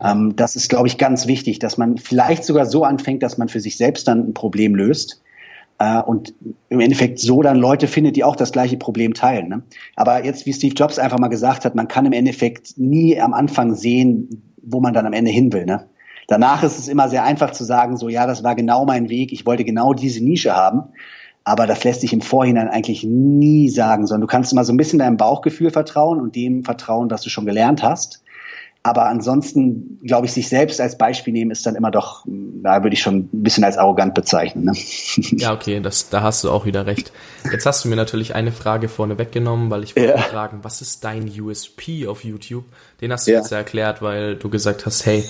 Ähm, 0.00 0.36
das 0.36 0.54
ist, 0.54 0.68
glaube 0.68 0.86
ich, 0.86 0.96
ganz 0.96 1.26
wichtig, 1.26 1.58
dass 1.58 1.76
man 1.76 1.96
vielleicht 1.96 2.44
sogar 2.44 2.66
so 2.66 2.84
anfängt, 2.84 3.22
dass 3.22 3.36
man 3.36 3.48
für 3.48 3.58
sich 3.58 3.76
selbst 3.76 4.06
dann 4.06 4.28
ein 4.28 4.34
Problem 4.34 4.76
löst 4.76 5.22
äh, 5.78 6.00
und 6.00 6.34
im 6.68 6.80
Endeffekt 6.80 7.18
so 7.18 7.42
dann 7.42 7.56
Leute 7.56 7.86
findet, 7.86 8.16
die 8.16 8.24
auch 8.24 8.36
das 8.36 8.52
gleiche 8.52 8.76
Problem 8.76 9.14
teilen. 9.14 9.48
Ne? 9.48 9.62
Aber 9.96 10.24
jetzt, 10.24 10.46
wie 10.46 10.52
Steve 10.52 10.74
Jobs 10.74 10.98
einfach 10.98 11.18
mal 11.18 11.28
gesagt 11.28 11.64
hat, 11.64 11.74
man 11.74 11.88
kann 11.88 12.06
im 12.06 12.12
Endeffekt 12.12 12.78
nie 12.78 13.20
am 13.20 13.34
Anfang 13.34 13.74
sehen, 13.74 14.54
wo 14.62 14.80
man 14.80 14.92
dann 14.92 15.06
am 15.06 15.12
Ende 15.12 15.30
hin 15.30 15.52
will. 15.52 15.64
Ne? 15.64 15.88
Danach 16.26 16.62
ist 16.62 16.78
es 16.78 16.88
immer 16.88 17.08
sehr 17.08 17.24
einfach 17.24 17.52
zu 17.52 17.64
sagen, 17.64 17.96
so 17.96 18.08
ja, 18.08 18.26
das 18.26 18.44
war 18.44 18.54
genau 18.54 18.84
mein 18.84 19.08
Weg, 19.08 19.32
ich 19.32 19.46
wollte 19.46 19.64
genau 19.64 19.94
diese 19.94 20.22
Nische 20.22 20.54
haben. 20.54 20.82
Aber 21.44 21.66
das 21.66 21.82
lässt 21.84 22.02
sich 22.02 22.12
im 22.12 22.20
Vorhinein 22.20 22.68
eigentlich 22.68 23.04
nie 23.04 23.70
sagen, 23.70 24.06
sondern 24.06 24.22
du 24.22 24.26
kannst 24.26 24.52
immer 24.52 24.64
so 24.64 24.72
ein 24.72 24.76
bisschen 24.76 24.98
deinem 24.98 25.16
Bauchgefühl 25.16 25.70
vertrauen 25.70 26.20
und 26.20 26.36
dem 26.36 26.62
vertrauen, 26.62 27.10
was 27.10 27.22
du 27.22 27.30
schon 27.30 27.46
gelernt 27.46 27.82
hast. 27.82 28.22
Aber 28.88 29.04
ansonsten, 29.04 29.98
glaube 30.02 30.24
ich, 30.24 30.32
sich 30.32 30.48
selbst 30.48 30.80
als 30.80 30.96
Beispiel 30.96 31.34
nehmen, 31.34 31.50
ist 31.50 31.66
dann 31.66 31.76
immer 31.76 31.90
doch, 31.90 32.24
da 32.24 32.82
würde 32.82 32.94
ich 32.94 33.02
schon 33.02 33.28
ein 33.34 33.42
bisschen 33.42 33.62
als 33.62 33.76
arrogant 33.76 34.14
bezeichnen. 34.14 34.64
Ne? 34.64 34.72
Ja, 35.38 35.52
okay, 35.52 35.80
das, 35.80 36.08
da 36.08 36.22
hast 36.22 36.42
du 36.42 36.50
auch 36.50 36.64
wieder 36.64 36.86
recht. 36.86 37.12
Jetzt 37.52 37.66
hast 37.66 37.84
du 37.84 37.90
mir 37.90 37.96
natürlich 37.96 38.34
eine 38.34 38.50
Frage 38.50 38.88
vorne 38.88 39.18
weggenommen, 39.18 39.70
weil 39.70 39.84
ich 39.84 39.94
wollte 39.94 40.12
ja. 40.12 40.16
fragen, 40.16 40.60
was 40.62 40.80
ist 40.80 41.04
dein 41.04 41.30
USP 41.38 42.06
auf 42.06 42.24
YouTube? 42.24 42.64
Den 43.02 43.12
hast 43.12 43.26
du 43.26 43.32
ja. 43.32 43.40
jetzt 43.40 43.50
ja 43.50 43.58
erklärt, 43.58 44.00
weil 44.00 44.36
du 44.36 44.48
gesagt 44.48 44.86
hast, 44.86 45.04
hey, 45.04 45.22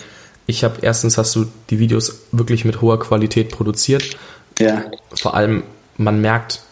ich 0.47 0.63
habe 0.63 0.77
erstens 0.83 1.19
hast 1.19 1.35
du 1.35 1.47
die 1.71 1.81
Videos 1.81 2.27
wirklich 2.31 2.65
mit 2.65 2.81
hoher 2.81 3.01
Qualität 3.01 3.51
produziert. 3.51 4.17
Ja. 4.61 4.85
Vor 5.15 5.35
allem, 5.35 5.65
man 5.97 6.21
merkt, 6.21 6.63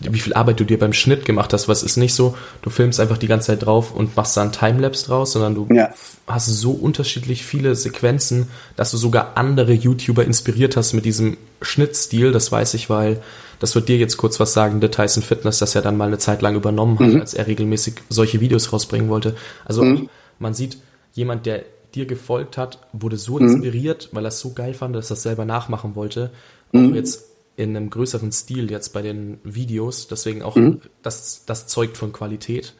wie 0.00 0.20
viel 0.20 0.32
Arbeit 0.32 0.60
du 0.60 0.64
dir 0.64 0.78
beim 0.78 0.92
Schnitt 0.92 1.24
gemacht 1.24 1.52
hast. 1.52 1.68
Was 1.68 1.82
ist 1.82 1.96
nicht 1.96 2.14
so, 2.14 2.34
du 2.62 2.70
filmst 2.70 3.00
einfach 3.00 3.18
die 3.18 3.26
ganze 3.26 3.48
Zeit 3.48 3.64
drauf 3.64 3.94
und 3.94 4.16
machst 4.16 4.36
da 4.36 4.42
einen 4.42 4.52
Timelapse 4.52 5.06
draus, 5.06 5.32
sondern 5.32 5.54
du 5.54 5.68
ja. 5.70 5.90
hast 6.26 6.46
so 6.46 6.72
unterschiedlich 6.72 7.44
viele 7.44 7.74
Sequenzen, 7.74 8.48
dass 8.76 8.90
du 8.90 8.96
sogar 8.96 9.32
andere 9.36 9.72
YouTuber 9.72 10.24
inspiriert 10.24 10.76
hast 10.76 10.94
mit 10.94 11.04
diesem 11.04 11.36
Schnittstil. 11.60 12.32
Das 12.32 12.50
weiß 12.50 12.74
ich, 12.74 12.88
weil 12.88 13.20
das 13.58 13.74
wird 13.74 13.88
dir 13.88 13.98
jetzt 13.98 14.16
kurz 14.16 14.40
was 14.40 14.54
sagen, 14.54 14.80
der 14.80 14.90
Tyson 14.90 15.22
Fitness, 15.22 15.58
das 15.58 15.74
er 15.74 15.82
dann 15.82 15.96
mal 15.96 16.08
eine 16.08 16.18
Zeit 16.18 16.40
lang 16.40 16.56
übernommen 16.56 16.98
hat, 16.98 17.08
mhm. 17.08 17.20
als 17.20 17.34
er 17.34 17.46
regelmäßig 17.46 17.94
solche 18.08 18.40
Videos 18.40 18.72
rausbringen 18.72 19.10
wollte. 19.10 19.36
Also 19.66 19.84
mhm. 19.84 20.08
man 20.38 20.54
sieht, 20.54 20.78
jemand, 21.12 21.44
der 21.44 21.64
dir 21.94 22.06
gefolgt 22.06 22.56
hat, 22.56 22.78
wurde 22.92 23.16
so 23.16 23.38
mhm. 23.38 23.48
inspiriert, 23.48 24.08
weil 24.12 24.24
er 24.24 24.28
es 24.28 24.40
so 24.40 24.52
geil 24.52 24.72
fand, 24.72 24.96
dass 24.96 25.10
er 25.10 25.14
es 25.14 25.22
selber 25.22 25.44
nachmachen 25.44 25.94
wollte. 25.94 26.30
Auch 26.72 26.78
mhm. 26.78 26.94
jetzt 26.94 27.29
in 27.60 27.76
einem 27.76 27.90
größeren 27.90 28.32
Stil 28.32 28.70
jetzt 28.70 28.94
bei 28.94 29.02
den 29.02 29.38
Videos, 29.44 30.08
deswegen 30.08 30.42
auch 30.42 30.56
mhm. 30.56 30.80
das, 31.02 31.44
das 31.44 31.66
zeugt 31.66 31.98
von 31.98 32.12
Qualität. 32.12 32.74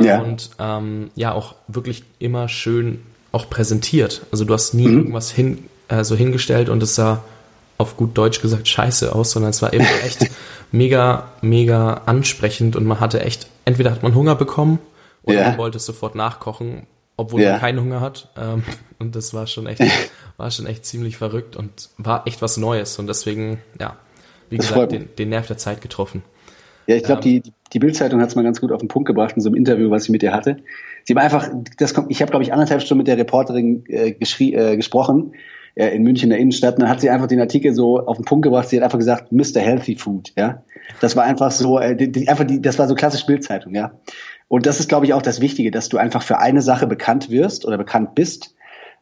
Ja. 0.00 0.22
Und 0.22 0.50
ähm, 0.58 1.10
ja, 1.14 1.32
auch 1.32 1.54
wirklich 1.68 2.04
immer 2.18 2.48
schön 2.48 3.02
auch 3.32 3.50
präsentiert. 3.50 4.22
Also 4.32 4.44
du 4.44 4.54
hast 4.54 4.72
nie 4.72 4.88
mhm. 4.88 4.98
irgendwas 4.98 5.30
hin, 5.30 5.64
äh, 5.88 6.04
so 6.04 6.16
hingestellt 6.16 6.70
und 6.70 6.82
es 6.82 6.94
sah 6.94 7.22
auf 7.76 7.96
gut 7.96 8.16
Deutsch 8.16 8.40
gesagt 8.40 8.66
scheiße 8.66 9.14
aus, 9.14 9.32
sondern 9.32 9.50
es 9.50 9.60
war 9.60 9.72
eben 9.72 9.84
echt 10.04 10.26
mega, 10.72 11.30
mega 11.42 12.02
ansprechend 12.06 12.76
und 12.76 12.86
man 12.86 13.00
hatte 13.00 13.20
echt, 13.20 13.48
entweder 13.66 13.90
hat 13.90 14.02
man 14.02 14.14
Hunger 14.14 14.36
bekommen 14.36 14.78
oder 15.22 15.40
ja. 15.40 15.48
man 15.50 15.58
wollte 15.58 15.76
es 15.76 15.84
sofort 15.84 16.14
nachkochen, 16.14 16.86
obwohl 17.18 17.42
ja. 17.42 17.52
man 17.52 17.60
keinen 17.60 17.80
Hunger 17.80 18.00
hat. 18.00 18.30
Ähm, 18.36 18.64
und 18.98 19.14
das 19.14 19.34
war 19.34 19.46
schon 19.46 19.66
echt, 19.66 19.82
war 20.38 20.50
schon 20.50 20.66
echt 20.66 20.86
ziemlich 20.86 21.18
verrückt 21.18 21.56
und 21.56 21.90
war 21.98 22.26
echt 22.26 22.40
was 22.40 22.56
Neues. 22.56 22.98
Und 22.98 23.06
deswegen, 23.06 23.60
ja, 23.78 23.96
wie 24.50 24.56
das 24.56 24.68
gesagt, 24.68 24.92
den, 24.92 25.08
den 25.18 25.28
Nerv 25.30 25.46
der 25.46 25.56
Zeit 25.56 25.80
getroffen. 25.80 26.22
Ja, 26.86 26.96
ich 26.96 27.04
glaube, 27.04 27.22
ähm, 27.24 27.42
die, 27.42 27.52
die 27.72 27.78
Bildzeitung 27.78 28.20
hat 28.20 28.28
es 28.28 28.34
mal 28.34 28.42
ganz 28.42 28.60
gut 28.60 28.72
auf 28.72 28.80
den 28.80 28.88
Punkt 28.88 29.06
gebracht 29.06 29.34
in 29.36 29.42
so 29.42 29.48
einem 29.48 29.56
Interview, 29.56 29.90
was 29.90 30.04
ich 30.04 30.10
mit 30.10 30.22
ihr 30.22 30.32
hatte. 30.32 30.58
Sie 31.04 31.14
war 31.14 31.22
einfach, 31.22 31.48
das 31.78 31.94
kommt, 31.94 32.10
ich 32.10 32.20
habe, 32.20 32.30
glaube 32.30 32.44
ich, 32.44 32.52
anderthalb 32.52 32.82
Stunden 32.82 32.98
mit 32.98 33.08
der 33.08 33.18
Reporterin 33.18 33.84
äh, 33.88 34.10
äh, 34.10 34.76
gesprochen 34.76 35.32
äh, 35.74 35.88
in 35.88 36.02
München 36.02 36.24
in 36.24 36.30
der 36.30 36.38
Innenstadt. 36.38 36.74
Und 36.74 36.82
dann 36.82 36.88
hat 36.88 37.00
sie 37.00 37.10
einfach 37.10 37.26
den 37.26 37.40
Artikel 37.40 37.74
so 37.74 38.00
auf 38.06 38.16
den 38.16 38.24
Punkt 38.24 38.44
gebracht. 38.44 38.68
Sie 38.68 38.76
hat 38.76 38.84
einfach 38.84 38.98
gesagt, 38.98 39.32
Mr. 39.32 39.60
Healthy 39.60 39.96
Food. 39.96 40.32
Ja, 40.36 40.62
das 41.00 41.16
war 41.16 41.24
einfach 41.24 41.50
so, 41.50 41.78
äh, 41.78 41.96
die, 41.96 42.10
die, 42.10 42.28
einfach 42.28 42.44
die, 42.44 42.60
das 42.60 42.78
war 42.78 42.88
so 42.88 42.94
klassisch 42.94 43.26
Bildzeitung. 43.26 43.74
Ja, 43.74 43.92
und 44.48 44.66
das 44.66 44.80
ist, 44.80 44.88
glaube 44.88 45.06
ich, 45.06 45.14
auch 45.14 45.22
das 45.22 45.40
Wichtige, 45.40 45.70
dass 45.70 45.88
du 45.88 45.98
einfach 45.98 46.22
für 46.22 46.38
eine 46.38 46.62
Sache 46.62 46.86
bekannt 46.86 47.30
wirst 47.30 47.66
oder 47.66 47.78
bekannt 47.78 48.14
bist 48.14 48.53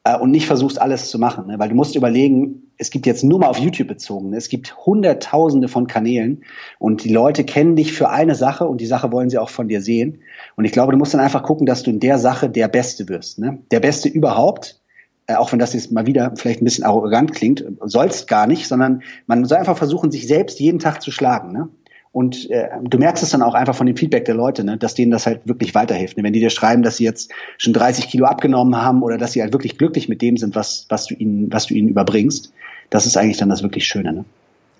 äh, 0.05 0.17
und 0.17 0.31
nicht 0.31 0.47
versuchst, 0.47 0.81
alles 0.81 1.11
zu 1.11 1.19
machen. 1.19 1.47
Ne? 1.47 1.59
Weil 1.59 1.69
du 1.69 1.75
musst 1.75 1.95
überlegen, 1.95 2.73
es 2.79 2.91
gibt 2.91 3.07
jetzt 3.07 3.23
nur 3.23 3.39
mal 3.39 3.49
auf 3.49 3.59
YouTube 3.59 3.89
bezogen, 3.89 4.31
ne? 4.31 4.37
es 4.37 4.49
gibt 4.49 4.77
Hunderttausende 4.87 5.69
von 5.69 5.87
Kanälen 5.87 6.43
und 6.79 7.05
die 7.05 7.13
Leute 7.13 7.45
kennen 7.45 7.77
dich 7.77 7.93
für 7.93 8.09
eine 8.09 8.35
Sache 8.35 8.67
und 8.67 8.81
die 8.81 8.87
Sache 8.87 9.13
wollen 9.13 9.31
sie 9.31 9.39
auch 9.39 9.51
von 9.51 9.69
dir 9.69 9.81
sehen. 9.81 10.23
Und 10.57 10.65
ich 10.65 10.73
glaube, 10.73 10.93
du 10.93 10.99
musst 10.99 11.15
dann 11.15 11.21
einfach 11.21 11.43
gucken, 11.43 11.67
dass 11.67 11.83
du 11.83 11.91
in 11.91 12.01
der 12.01 12.19
Sache 12.19 12.51
der 12.51 12.69
Beste 12.69 13.09
wirst. 13.09 13.39
Ne? 13.39 13.59
Der 13.71 13.81
Beste 13.81 14.09
überhaupt, 14.09 14.81
äh, 15.27 15.37
auch 15.37 15.53
wenn 15.53 15.59
das 15.59 15.75
jetzt 15.75 15.93
mal 15.93 16.07
wieder 16.07 16.33
vielleicht 16.37 16.61
ein 16.61 16.65
bisschen 16.65 16.85
arrogant 16.85 17.33
klingt, 17.33 17.65
sollst 17.83 18.27
gar 18.27 18.47
nicht, 18.47 18.67
sondern 18.67 19.03
man 19.27 19.45
soll 19.45 19.59
einfach 19.59 19.79
versuchen, 19.79 20.11
sich 20.11 20.27
selbst 20.27 20.59
jeden 20.59 20.81
Tag 20.81 21.03
zu 21.03 21.13
schlagen. 21.13 21.53
Ne? 21.53 21.69
Und 22.12 22.50
äh, 22.50 22.69
du 22.83 22.99
merkst 22.99 23.23
es 23.23 23.31
dann 23.31 23.40
auch 23.40 23.54
einfach 23.54 23.75
von 23.75 23.87
dem 23.87 23.97
Feedback 23.97 24.26
der 24.26 24.35
Leute, 24.35 24.64
ne, 24.64 24.76
dass 24.76 24.95
denen 24.95 25.11
das 25.11 25.26
halt 25.26 25.40
wirklich 25.47 25.75
weiterhilft. 25.75 26.19
Ne? 26.19 26.23
Wenn 26.23 26.35
die 26.35 26.40
dir 26.40 26.50
schreiben, 26.50 26.83
dass 26.83 26.99
sie 26.99 27.04
jetzt 27.04 27.33
schon 27.57 27.73
30 27.73 28.09
Kilo 28.09 28.26
abgenommen 28.26 28.76
haben 28.76 29.02
oder 29.02 29.16
dass 29.16 29.33
sie 29.33 29.40
halt 29.40 29.54
wirklich 29.54 29.78
glücklich 29.78 30.11
mit 30.11 30.21
dem 30.21 30.37
sind, 30.37 30.54
was, 30.54 30.85
was 30.90 31.07
du 31.07 31.14
ihnen, 31.14 31.50
was 31.50 31.66
du 31.66 31.75
ihnen 31.75 31.88
überbringst, 31.88 32.52
das 32.90 33.07
ist 33.07 33.16
eigentlich 33.16 33.38
dann 33.38 33.49
das 33.49 33.62
wirklich 33.62 33.87
Schöne. 33.87 34.12
Ne? 34.12 34.25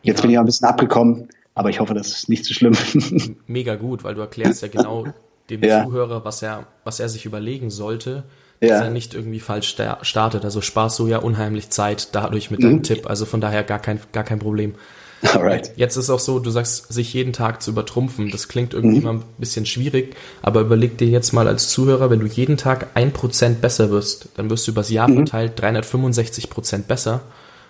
Jetzt 0.03 0.19
ja. 0.19 0.23
bin 0.23 0.31
ich 0.31 0.37
auch 0.37 0.43
ein 0.43 0.47
bisschen 0.47 0.69
abgekommen, 0.69 1.29
aber 1.55 1.71
ich 1.71 1.81
hoffe, 1.81 1.95
das 1.95 2.09
ist 2.09 2.29
nicht 2.29 2.45
zu 2.45 2.53
schlimm. 2.53 2.75
Mega 3.47 3.77
gut, 3.77 4.05
weil 4.05 4.15
du 4.15 4.21
erklärst 4.21 4.61
ja 4.61 4.69
genau 4.69 5.07
dem 5.51 5.63
ja. 5.63 5.85
Zuhörer, 5.85 6.27
was 6.27 6.43
er, 6.43 6.67
was 6.85 7.01
er 7.01 7.09
sich 7.09 7.25
überlegen 7.25 7.71
sollte, 7.71 8.25
dass 8.61 8.71
ja. 8.71 8.83
er 8.83 8.91
nicht 8.91 9.15
irgendwie 9.15 9.41
falsch 9.41 9.75
startet. 10.03 10.45
Also 10.45 10.61
sparst 10.61 10.99
du 10.99 11.09
ja 11.09 11.19
unheimlich 11.19 11.71
Zeit 11.71 12.15
dadurch 12.15 12.51
mit 12.51 12.63
deinem 12.63 12.77
mhm. 12.77 12.83
Tipp. 12.83 13.09
Also 13.09 13.25
von 13.25 13.41
daher 13.41 13.65
gar 13.65 13.79
kein, 13.79 14.01
gar 14.13 14.23
kein 14.23 14.39
Problem. 14.39 14.75
Alright. 15.35 15.73
Jetzt 15.77 15.97
ist 15.97 16.11
auch 16.11 16.19
so, 16.19 16.41
du 16.41 16.51
sagst, 16.51 16.93
sich 16.93 17.13
jeden 17.15 17.33
Tag 17.33 17.63
zu 17.63 17.71
übertrumpfen. 17.71 18.31
Das 18.31 18.49
klingt 18.49 18.75
irgendwie 18.75 18.97
mhm. 18.97 19.03
immer 19.03 19.13
ein 19.15 19.25
bisschen 19.39 19.67
schwierig, 19.67 20.17
aber 20.43 20.61
überleg 20.61 20.99
dir 20.99 21.07
jetzt 21.07 21.33
mal 21.33 21.47
als 21.47 21.69
Zuhörer, 21.69 22.11
wenn 22.11 22.21
du 22.21 22.27
jeden 22.27 22.57
Tag 22.57 22.89
ein 22.95 23.13
Prozent 23.13 23.61
besser 23.61 23.91
wirst, 23.91 24.29
dann 24.37 24.51
wirst 24.51 24.67
du 24.67 24.73
übers 24.73 24.91
Jahr 24.91 25.09
mhm. 25.09 25.19
verteilt 25.19 25.61
365 25.61 26.51
Prozent 26.51 26.89
besser. 26.89 27.21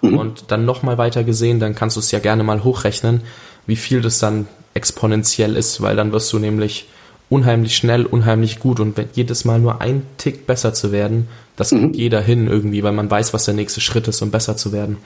Mhm. 0.00 0.16
Und 0.16 0.44
dann 0.48 0.64
nochmal 0.64 0.96
weiter 0.96 1.24
gesehen, 1.24 1.60
dann 1.60 1.74
kannst 1.74 1.96
du 1.96 2.00
es 2.00 2.10
ja 2.10 2.20
gerne 2.20 2.42
mal 2.42 2.64
hochrechnen, 2.64 3.20
wie 3.66 3.76
viel 3.76 4.00
das 4.00 4.18
dann 4.18 4.48
exponentiell 4.74 5.54
ist, 5.56 5.82
weil 5.82 5.96
dann 5.96 6.12
wirst 6.12 6.32
du 6.32 6.38
nämlich 6.38 6.88
unheimlich 7.28 7.76
schnell, 7.76 8.04
unheimlich 8.06 8.60
gut 8.60 8.80
und 8.80 8.96
wenn 8.96 9.08
jedes 9.14 9.44
Mal 9.44 9.58
nur 9.58 9.80
ein 9.80 10.02
Tick 10.18 10.46
besser 10.46 10.74
zu 10.74 10.92
werden, 10.92 11.28
das 11.56 11.72
mhm. 11.72 11.92
jeder 11.92 12.20
hin 12.20 12.46
irgendwie, 12.46 12.82
weil 12.82 12.92
man 12.92 13.10
weiß, 13.10 13.32
was 13.32 13.44
der 13.44 13.54
nächste 13.54 13.80
Schritt 13.80 14.08
ist, 14.08 14.22
um 14.22 14.30
besser 14.30 14.56
zu 14.56 14.72
werden. 14.72 14.96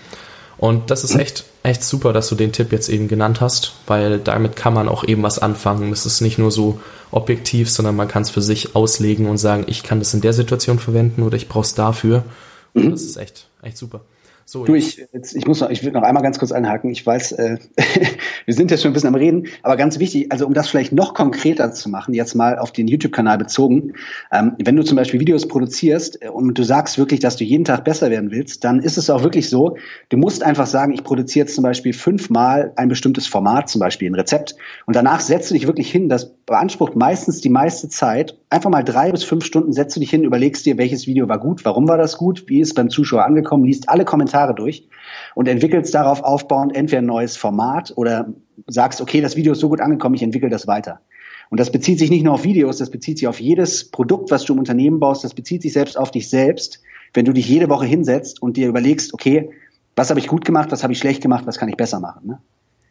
Und 0.59 0.91
das 0.91 1.05
ist 1.05 1.15
echt, 1.15 1.45
echt 1.63 1.83
super, 1.83 2.13
dass 2.13 2.29
du 2.29 2.35
den 2.35 2.53
Tipp 2.53 2.73
jetzt 2.73 2.89
eben 2.89 3.09
genannt 3.09 3.41
hast, 3.41 3.75
weil 3.87 4.19
damit 4.19 4.57
kann 4.57 4.73
man 4.73 4.89
auch 4.89 5.05
eben 5.05 5.23
was 5.23 5.39
anfangen. 5.39 5.91
Das 5.91 6.07
ist 6.07 6.21
nicht 6.21 6.39
nur 6.39 6.51
so 6.51 6.81
objektiv, 7.11 7.71
sondern 7.71 7.97
man 7.97 8.09
kann 8.09 8.23
es 8.23 8.31
für 8.31 8.43
sich 8.43 8.75
auslegen 8.75 9.27
und 9.27 9.39
sagen, 9.39 9.65
ich 9.67 9.83
kann 9.83 9.99
das 9.99 10.15
in 10.15 10.23
der 10.23 10.33
Situation 10.33 10.79
verwenden 10.79 11.23
oder 11.23 11.37
ich 11.37 11.49
brauche 11.49 11.65
es 11.65 11.75
dafür. 11.75 12.25
Und 12.73 12.87
mhm. 12.87 12.91
das 12.93 13.03
ist 13.03 13.17
echt, 13.17 13.49
echt 13.63 13.77
super. 13.77 14.01
So, 14.49 14.65
du, 14.65 14.77
ich, 14.77 15.05
jetzt, 15.13 15.35
ich 15.35 15.45
muss 15.45 15.61
noch, 15.61 15.71
ich 15.71 15.83
will 15.83 15.91
noch 15.91 16.05
einmal 16.05 16.23
ganz 16.23 16.39
kurz 16.39 16.53
einhaken. 16.53 16.89
Ich 16.91 17.05
weiß, 17.05 17.33
äh, 17.33 17.59
wir 18.45 18.55
sind 18.55 18.71
jetzt 18.71 18.83
schon 18.83 18.93
ein 18.93 18.95
bisschen 18.95 19.09
am 19.09 19.17
Reden, 19.17 19.49
aber 19.65 19.77
ganz 19.77 19.99
wichtig, 19.99 20.31
also 20.31 20.47
um 20.47 20.55
das 20.55 20.69
vielleicht 20.69 20.93
noch 20.93 21.15
konkreter 21.15 21.73
zu 21.73 21.89
machen, 21.89 22.15
jetzt 22.15 22.37
mal 22.37 22.57
auf 22.57 22.71
den 22.71 22.87
YouTube-Kanal 22.87 23.39
bezogen. 23.39 23.95
Ähm, 24.31 24.53
wenn 24.63 24.77
du 24.77 24.85
zum 24.85 24.95
Beispiel 24.95 25.19
Videos 25.19 25.49
produzierst 25.49 26.23
äh, 26.23 26.29
und 26.29 26.57
du 26.57 26.63
sagst 26.63 26.97
wirklich, 26.97 27.19
dass 27.19 27.35
du 27.35 27.43
jeden 27.43 27.65
Tag 27.65 27.83
besser 27.83 28.09
werden 28.09 28.31
willst, 28.31 28.63
dann 28.63 28.79
ist 28.79 28.99
es 28.99 29.11
auch 29.11 29.25
wirklich 29.25 29.51
so, 29.51 29.79
du 30.11 30.17
musst 30.17 30.45
einfach 30.45 30.69
sagen, 30.69 30.93
ich 30.93 31.03
produziere 31.03 31.47
jetzt 31.47 31.57
zum 31.57 31.65
Beispiel 31.65 31.93
fünfmal 31.93 32.73
ein 32.77 32.89
bestimmtes 32.89 33.27
Format, 33.27 33.69
zum 33.69 33.81
Beispiel 33.81 34.09
ein 34.09 34.15
Rezept, 34.15 34.55
und 34.87 34.95
danach 34.95 35.19
setzt 35.19 35.51
du 35.51 35.55
dich 35.55 35.67
wirklich 35.67 35.91
hin, 35.91 36.09
das 36.09 36.37
beansprucht 36.47 36.95
meistens 36.95 37.41
die 37.41 37.49
meiste 37.49 37.89
Zeit, 37.89 38.39
einfach 38.49 38.71
mal 38.71 38.85
drei 38.85 39.11
bis 39.11 39.25
fünf 39.25 39.45
Stunden 39.45 39.73
setzt 39.73 39.97
du 39.97 40.01
dich 40.01 40.11
hin, 40.11 40.23
überlegst 40.23 40.65
dir, 40.67 40.79
welches 40.79 41.09
Video 41.09 41.29
war 41.29 41.41
gut, 41.41 41.65
warum 41.65 41.89
war 41.89 41.99
das 41.99 42.17
gut, 42.17 42.45
wie 42.47 42.61
ist 42.61 42.75
beim 42.75 42.91
Zuschauer 42.91 43.25
angekommen, 43.25 43.65
liest 43.65 43.89
alle 43.89 44.05
Kommentare 44.05 44.36
Kommentare 44.37 44.55
durch 44.55 44.87
und 45.35 45.49
entwickelst 45.49 45.95
darauf 45.95 46.23
aufbauend 46.23 46.75
entweder 46.75 47.03
ein 47.03 47.07
neues 47.07 47.37
Format 47.37 47.93
oder 47.97 48.33
sagst, 48.67 49.01
okay, 49.01 49.21
das 49.21 49.37
Video 49.37 49.53
ist 49.53 49.61
so 49.61 49.69
gut 49.69 49.81
angekommen, 49.81 50.15
ich 50.15 50.23
entwickle 50.23 50.51
das 50.51 50.67
weiter. 50.67 51.01
Und 51.49 51.61
das 51.61 51.71
bezieht 51.71 51.99
sich 51.99 52.11
nicht 52.11 52.25
nur 52.25 52.35
auf 52.35 52.45
Videos, 52.45 52.79
das 52.79 52.91
bezieht 52.91 53.19
sich 53.19 53.29
auf 53.29 53.41
jedes 53.41 53.91
Produkt, 53.91 54.31
was 54.31 54.45
du 54.45 54.53
im 54.53 54.59
Unternehmen 54.59 54.99
baust, 54.99 55.23
das 55.25 55.35
bezieht 55.35 55.63
sich 55.63 55.73
selbst 55.73 55.97
auf 55.97 56.11
dich 56.11 56.29
selbst, 56.29 56.83
wenn 57.15 57.25
du 57.25 57.33
dich 57.33 57.49
jede 57.49 57.69
Woche 57.69 57.87
hinsetzt 57.87 58.43
und 58.43 58.57
dir 58.57 58.69
überlegst, 58.69 59.15
okay, 59.15 59.51
was 59.95 60.11
habe 60.11 60.21
ich 60.21 60.27
gut 60.27 60.45
gemacht, 60.45 60.73
was 60.73 60.83
habe 60.83 60.93
ich 60.93 60.99
schlecht 60.99 61.23
gemacht, 61.23 61.47
was 61.47 61.59
kann 61.59 61.69
ich 61.69 61.77
besser 61.77 62.01
machen. 62.01 62.27
Ne? 62.27 62.39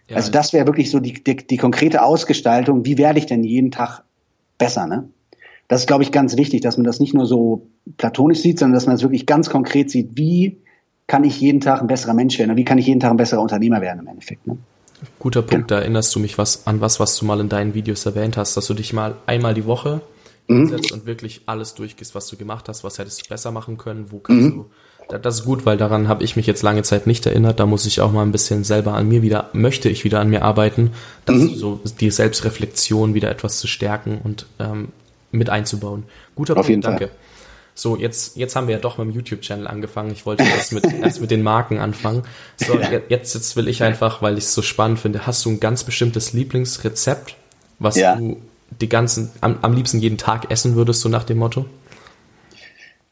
Ja, 0.07 0.15
also 0.15 0.31
das 0.31 0.53
wäre 0.53 0.65
wirklich 0.67 0.89
so 0.89 0.99
die, 0.99 1.13
die, 1.13 1.35
die 1.35 1.57
konkrete 1.57 2.01
Ausgestaltung, 2.01 2.85
wie 2.85 2.97
werde 2.97 3.19
ich 3.19 3.25
denn 3.25 3.43
jeden 3.43 3.71
Tag 3.71 4.03
besser. 4.57 4.87
Ne? 4.87 5.09
Das 5.67 5.81
ist, 5.81 5.87
glaube 5.87 6.03
ich, 6.03 6.11
ganz 6.11 6.37
wichtig, 6.37 6.61
dass 6.61 6.77
man 6.77 6.85
das 6.85 6.99
nicht 6.99 7.13
nur 7.13 7.25
so 7.25 7.67
platonisch 7.97 8.39
sieht, 8.39 8.59
sondern 8.59 8.75
dass 8.75 8.85
man 8.85 8.95
es 8.95 9.01
wirklich 9.01 9.25
ganz 9.25 9.49
konkret 9.49 9.91
sieht, 9.91 10.11
wie 10.13 10.61
kann 11.07 11.23
ich 11.23 11.39
jeden 11.39 11.61
Tag 11.61 11.81
ein 11.81 11.87
besserer 11.87 12.13
Mensch 12.13 12.39
werden? 12.39 12.55
wie 12.57 12.65
kann 12.65 12.77
ich 12.77 12.87
jeden 12.87 12.99
Tag 12.99 13.11
ein 13.11 13.17
besserer 13.17 13.41
Unternehmer 13.41 13.81
werden 13.81 13.99
im 13.99 14.07
Endeffekt? 14.07 14.47
Ne? 14.47 14.57
Guter 15.19 15.41
Punkt, 15.41 15.71
da 15.71 15.79
erinnerst 15.79 16.15
du 16.15 16.19
mich 16.19 16.37
was 16.37 16.67
an 16.67 16.81
was, 16.81 16.99
was 16.99 17.17
du 17.17 17.25
mal 17.25 17.39
in 17.39 17.49
deinen 17.49 17.73
Videos 17.73 18.05
erwähnt 18.05 18.37
hast, 18.37 18.57
dass 18.57 18.67
du 18.67 18.73
dich 18.73 18.93
mal 18.93 19.15
einmal 19.25 19.53
die 19.53 19.65
Woche 19.65 20.01
mhm. 20.47 20.67
setzt 20.67 20.91
und 20.91 21.05
wirklich 21.05 21.41
alles 21.45 21.75
durchgehst, 21.75 22.15
was 22.15 22.27
du 22.27 22.37
gemacht 22.37 22.69
hast, 22.69 22.83
was 22.83 22.97
hättest 22.97 23.25
du 23.25 23.29
besser 23.29 23.51
machen 23.51 23.77
können, 23.77 24.11
wo 24.11 24.19
kannst 24.19 24.49
mhm. 24.49 24.53
du. 24.53 24.65
Das 25.21 25.41
ist 25.41 25.45
gut, 25.45 25.67
weil 25.67 25.77
daran 25.77 26.07
habe 26.07 26.23
ich 26.23 26.35
mich 26.35 26.47
jetzt 26.47 26.63
lange 26.63 26.81
Zeit 26.81 27.05
nicht 27.05 27.23
erinnert. 27.27 27.59
Da 27.59 27.67
muss 27.67 27.85
ich 27.85 28.01
auch 28.01 28.11
mal 28.11 28.23
ein 28.23 28.31
bisschen 28.31 28.63
selber 28.63 28.93
an 28.93 29.07
mir 29.07 29.21
wieder, 29.21 29.49
möchte 29.53 29.87
ich 29.87 30.03
wieder 30.03 30.19
an 30.19 30.31
mir 30.31 30.41
arbeiten, 30.41 30.91
dass 31.25 31.37
mhm. 31.37 31.55
so 31.55 31.79
die 31.99 32.09
Selbstreflexion 32.09 33.13
wieder 33.13 33.29
etwas 33.29 33.59
zu 33.59 33.67
stärken 33.67 34.19
und 34.23 34.47
ähm, 34.57 34.87
mit 35.31 35.51
einzubauen. 35.51 36.05
Guter 36.35 36.57
Auf 36.57 36.65
Punkt, 36.65 36.85
danke. 36.85 37.07
Fall. 37.09 37.15
So, 37.77 37.97
jetzt, 37.97 38.37
jetzt 38.37 38.55
haben 38.55 38.67
wir 38.67 38.75
ja 38.75 38.81
doch 38.81 38.97
mit 38.97 39.07
dem 39.07 39.13
YouTube-Channel 39.13 39.67
angefangen. 39.67 40.11
Ich 40.13 40.25
wollte 40.25 40.43
erst 40.43 40.71
mit, 40.71 40.85
erst 41.03 41.19
mit 41.19 41.29
den 41.29 41.43
Marken 41.43 41.77
anfangen. 41.77 42.23
So, 42.55 42.79
jetzt, 43.09 43.35
jetzt 43.35 43.55
will 43.57 43.67
ich 43.67 43.83
einfach, 43.83 44.21
weil 44.21 44.37
ich 44.37 44.45
es 44.45 44.53
so 44.53 44.61
spannend 44.61 44.99
finde, 44.99 45.27
hast 45.27 45.43
du 45.43 45.49
ein 45.49 45.59
ganz 45.59 45.83
bestimmtes 45.83 46.31
Lieblingsrezept, 46.31 47.35
was 47.77 47.97
ja. 47.97 48.15
du 48.15 48.37
die 48.79 48.87
ganzen, 48.87 49.29
am, 49.41 49.59
am 49.61 49.73
liebsten 49.73 49.99
jeden 49.99 50.17
Tag 50.17 50.49
essen 50.51 50.75
würdest, 50.75 51.01
so 51.01 51.09
nach 51.09 51.25
dem 51.25 51.37
Motto? 51.37 51.65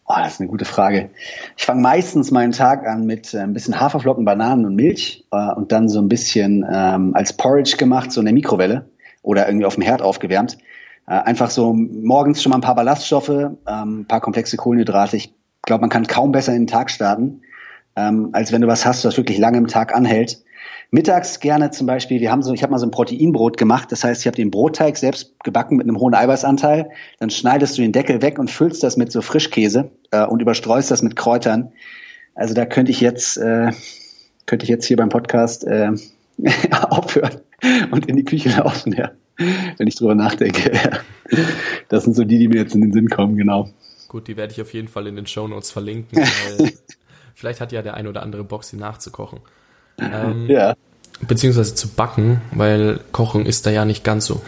Oh, 0.06 0.16
das 0.18 0.34
ist 0.34 0.40
eine 0.40 0.50
gute 0.50 0.66
Frage. 0.66 1.10
Ich 1.58 1.66
fange 1.66 1.82
meistens 1.82 2.32
meinen 2.32 2.54
Tag 2.54 2.88
an 2.88 3.06
mit 3.06 3.34
äh, 3.34 3.40
ein 3.40 3.54
bisschen 3.54 3.80
Haferflocken, 3.80 4.24
Bananen 4.24 4.66
und 4.66 4.76
Milch 4.76 5.26
äh, 5.32 5.54
und 5.54 5.74
dann 5.74 5.90
so 5.90 6.00
ein 6.00 6.08
bisschen 6.08 6.66
ähm, 6.72 7.16
als 7.16 7.34
Porridge 7.34 7.76
gemacht, 7.78 8.12
so 8.12 8.22
in 8.22 8.26
der 8.26 8.34
Mikrowelle 8.34 8.86
oder 9.24 9.48
irgendwie 9.48 9.66
auf 9.66 9.76
dem 9.76 9.84
Herd 9.84 10.02
aufgewärmt. 10.02 10.58
Äh, 11.08 11.16
einfach 11.16 11.50
so 11.50 11.74
morgens 11.74 12.42
schon 12.42 12.52
mal 12.52 12.58
ein 12.58 12.62
paar 12.62 12.76
Ballaststoffe, 12.76 13.30
ähm, 13.30 13.58
ein 13.68 14.06
paar 14.08 14.22
komplexe 14.22 14.58
Kohlenhydrate. 14.58 15.18
Ich 15.18 15.34
glaube, 15.64 15.82
man 15.82 15.90
kann 15.90 16.08
kaum 16.08 16.32
besser 16.32 16.54
in 16.54 16.62
den 16.62 16.68
Tag 16.68 16.92
starten, 16.92 17.42
ähm, 17.96 18.30
als 18.32 18.52
wenn 18.52 18.62
du 18.62 18.68
was 18.68 18.86
hast, 18.86 19.04
was 19.06 19.18
wirklich 19.18 19.38
lange 19.38 19.58
im 19.58 19.68
Tag 19.68 19.94
anhält. 19.96 20.44
Mittags 20.92 21.40
gerne 21.40 21.72
zum 21.72 21.88
Beispiel, 21.88 22.22
wir 22.22 22.32
haben 22.32 22.44
so, 22.44 22.54
ich 22.54 22.62
habe 22.62 22.72
mal 22.72 22.78
so 22.78 22.86
ein 22.86 22.92
Proteinbrot 22.92 23.58
gemacht, 23.58 23.92
das 23.92 24.04
heißt, 24.04 24.22
ich 24.22 24.28
habe 24.28 24.36
den 24.36 24.52
Brotteig 24.52 24.96
selbst 24.96 25.34
gebacken 25.44 25.76
mit 25.76 25.88
einem 25.88 26.00
hohen 26.00 26.14
Eiweißanteil, 26.14 26.92
dann 27.20 27.32
schneidest 27.32 27.78
du 27.78 27.82
den 27.82 27.92
Deckel 27.92 28.22
weg 28.22 28.38
und 28.38 28.52
füllst 28.52 28.84
das 28.84 28.96
mit 28.96 29.12
so 29.12 29.22
Frischkäse 29.22 29.92
äh, 30.12 30.24
und 30.24 30.42
überstreust 30.42 30.92
das 30.92 31.02
mit 31.02 31.16
Kräutern. 31.16 31.74
Also 32.36 32.54
da 32.54 32.66
könnte 32.66 32.92
ich 32.92 33.02
jetzt, 33.02 33.38
äh, 33.38 33.72
könnte 34.46 34.64
ich 34.64 34.70
jetzt 34.70 34.86
hier 34.86 34.98
beim 34.98 35.10
Podcast 35.10 35.66
äh, 35.66 35.92
aufhören 36.90 37.42
und 37.92 38.06
in 38.06 38.16
die 38.16 38.26
Küche 38.26 38.50
laufen, 38.50 38.94
ja. 38.94 39.12
wenn 39.78 39.88
ich 39.88 39.96
drüber 39.96 40.16
nachdenke. 40.16 40.72
Das 41.90 42.04
sind 42.04 42.16
so 42.16 42.24
die, 42.24 42.38
die 42.38 42.48
mir 42.48 42.58
jetzt 42.58 42.76
in 42.76 42.82
den 42.82 42.94
Sinn 42.94 43.10
kommen, 43.10 43.38
genau. 43.38 43.70
Gut, 44.08 44.28
die 44.28 44.38
werde 44.38 44.54
ich 44.54 44.62
auf 44.62 44.74
jeden 44.74 44.88
Fall 44.88 45.08
in 45.08 45.16
den 45.16 45.26
Show 45.26 45.48
Notes 45.48 45.72
verlinken, 45.72 46.20
weil 46.20 46.74
vielleicht 47.34 47.60
hat 47.60 47.72
ja 47.72 47.82
der 47.82 47.96
ein 47.96 48.08
oder 48.08 48.22
andere 48.22 48.44
Bock, 48.44 48.64
sie 48.64 48.78
nachzukochen. 48.78 49.40
Ähm, 50.00 50.48
ja. 50.48 50.76
beziehungsweise 51.28 51.74
zu 51.74 51.88
backen, 51.88 52.42
weil 52.52 53.00
Kochen 53.12 53.46
ist 53.46 53.66
da 53.66 53.72
ja 53.72 53.86
nicht 53.86 54.04
ganz 54.04 54.26
so. 54.26 54.42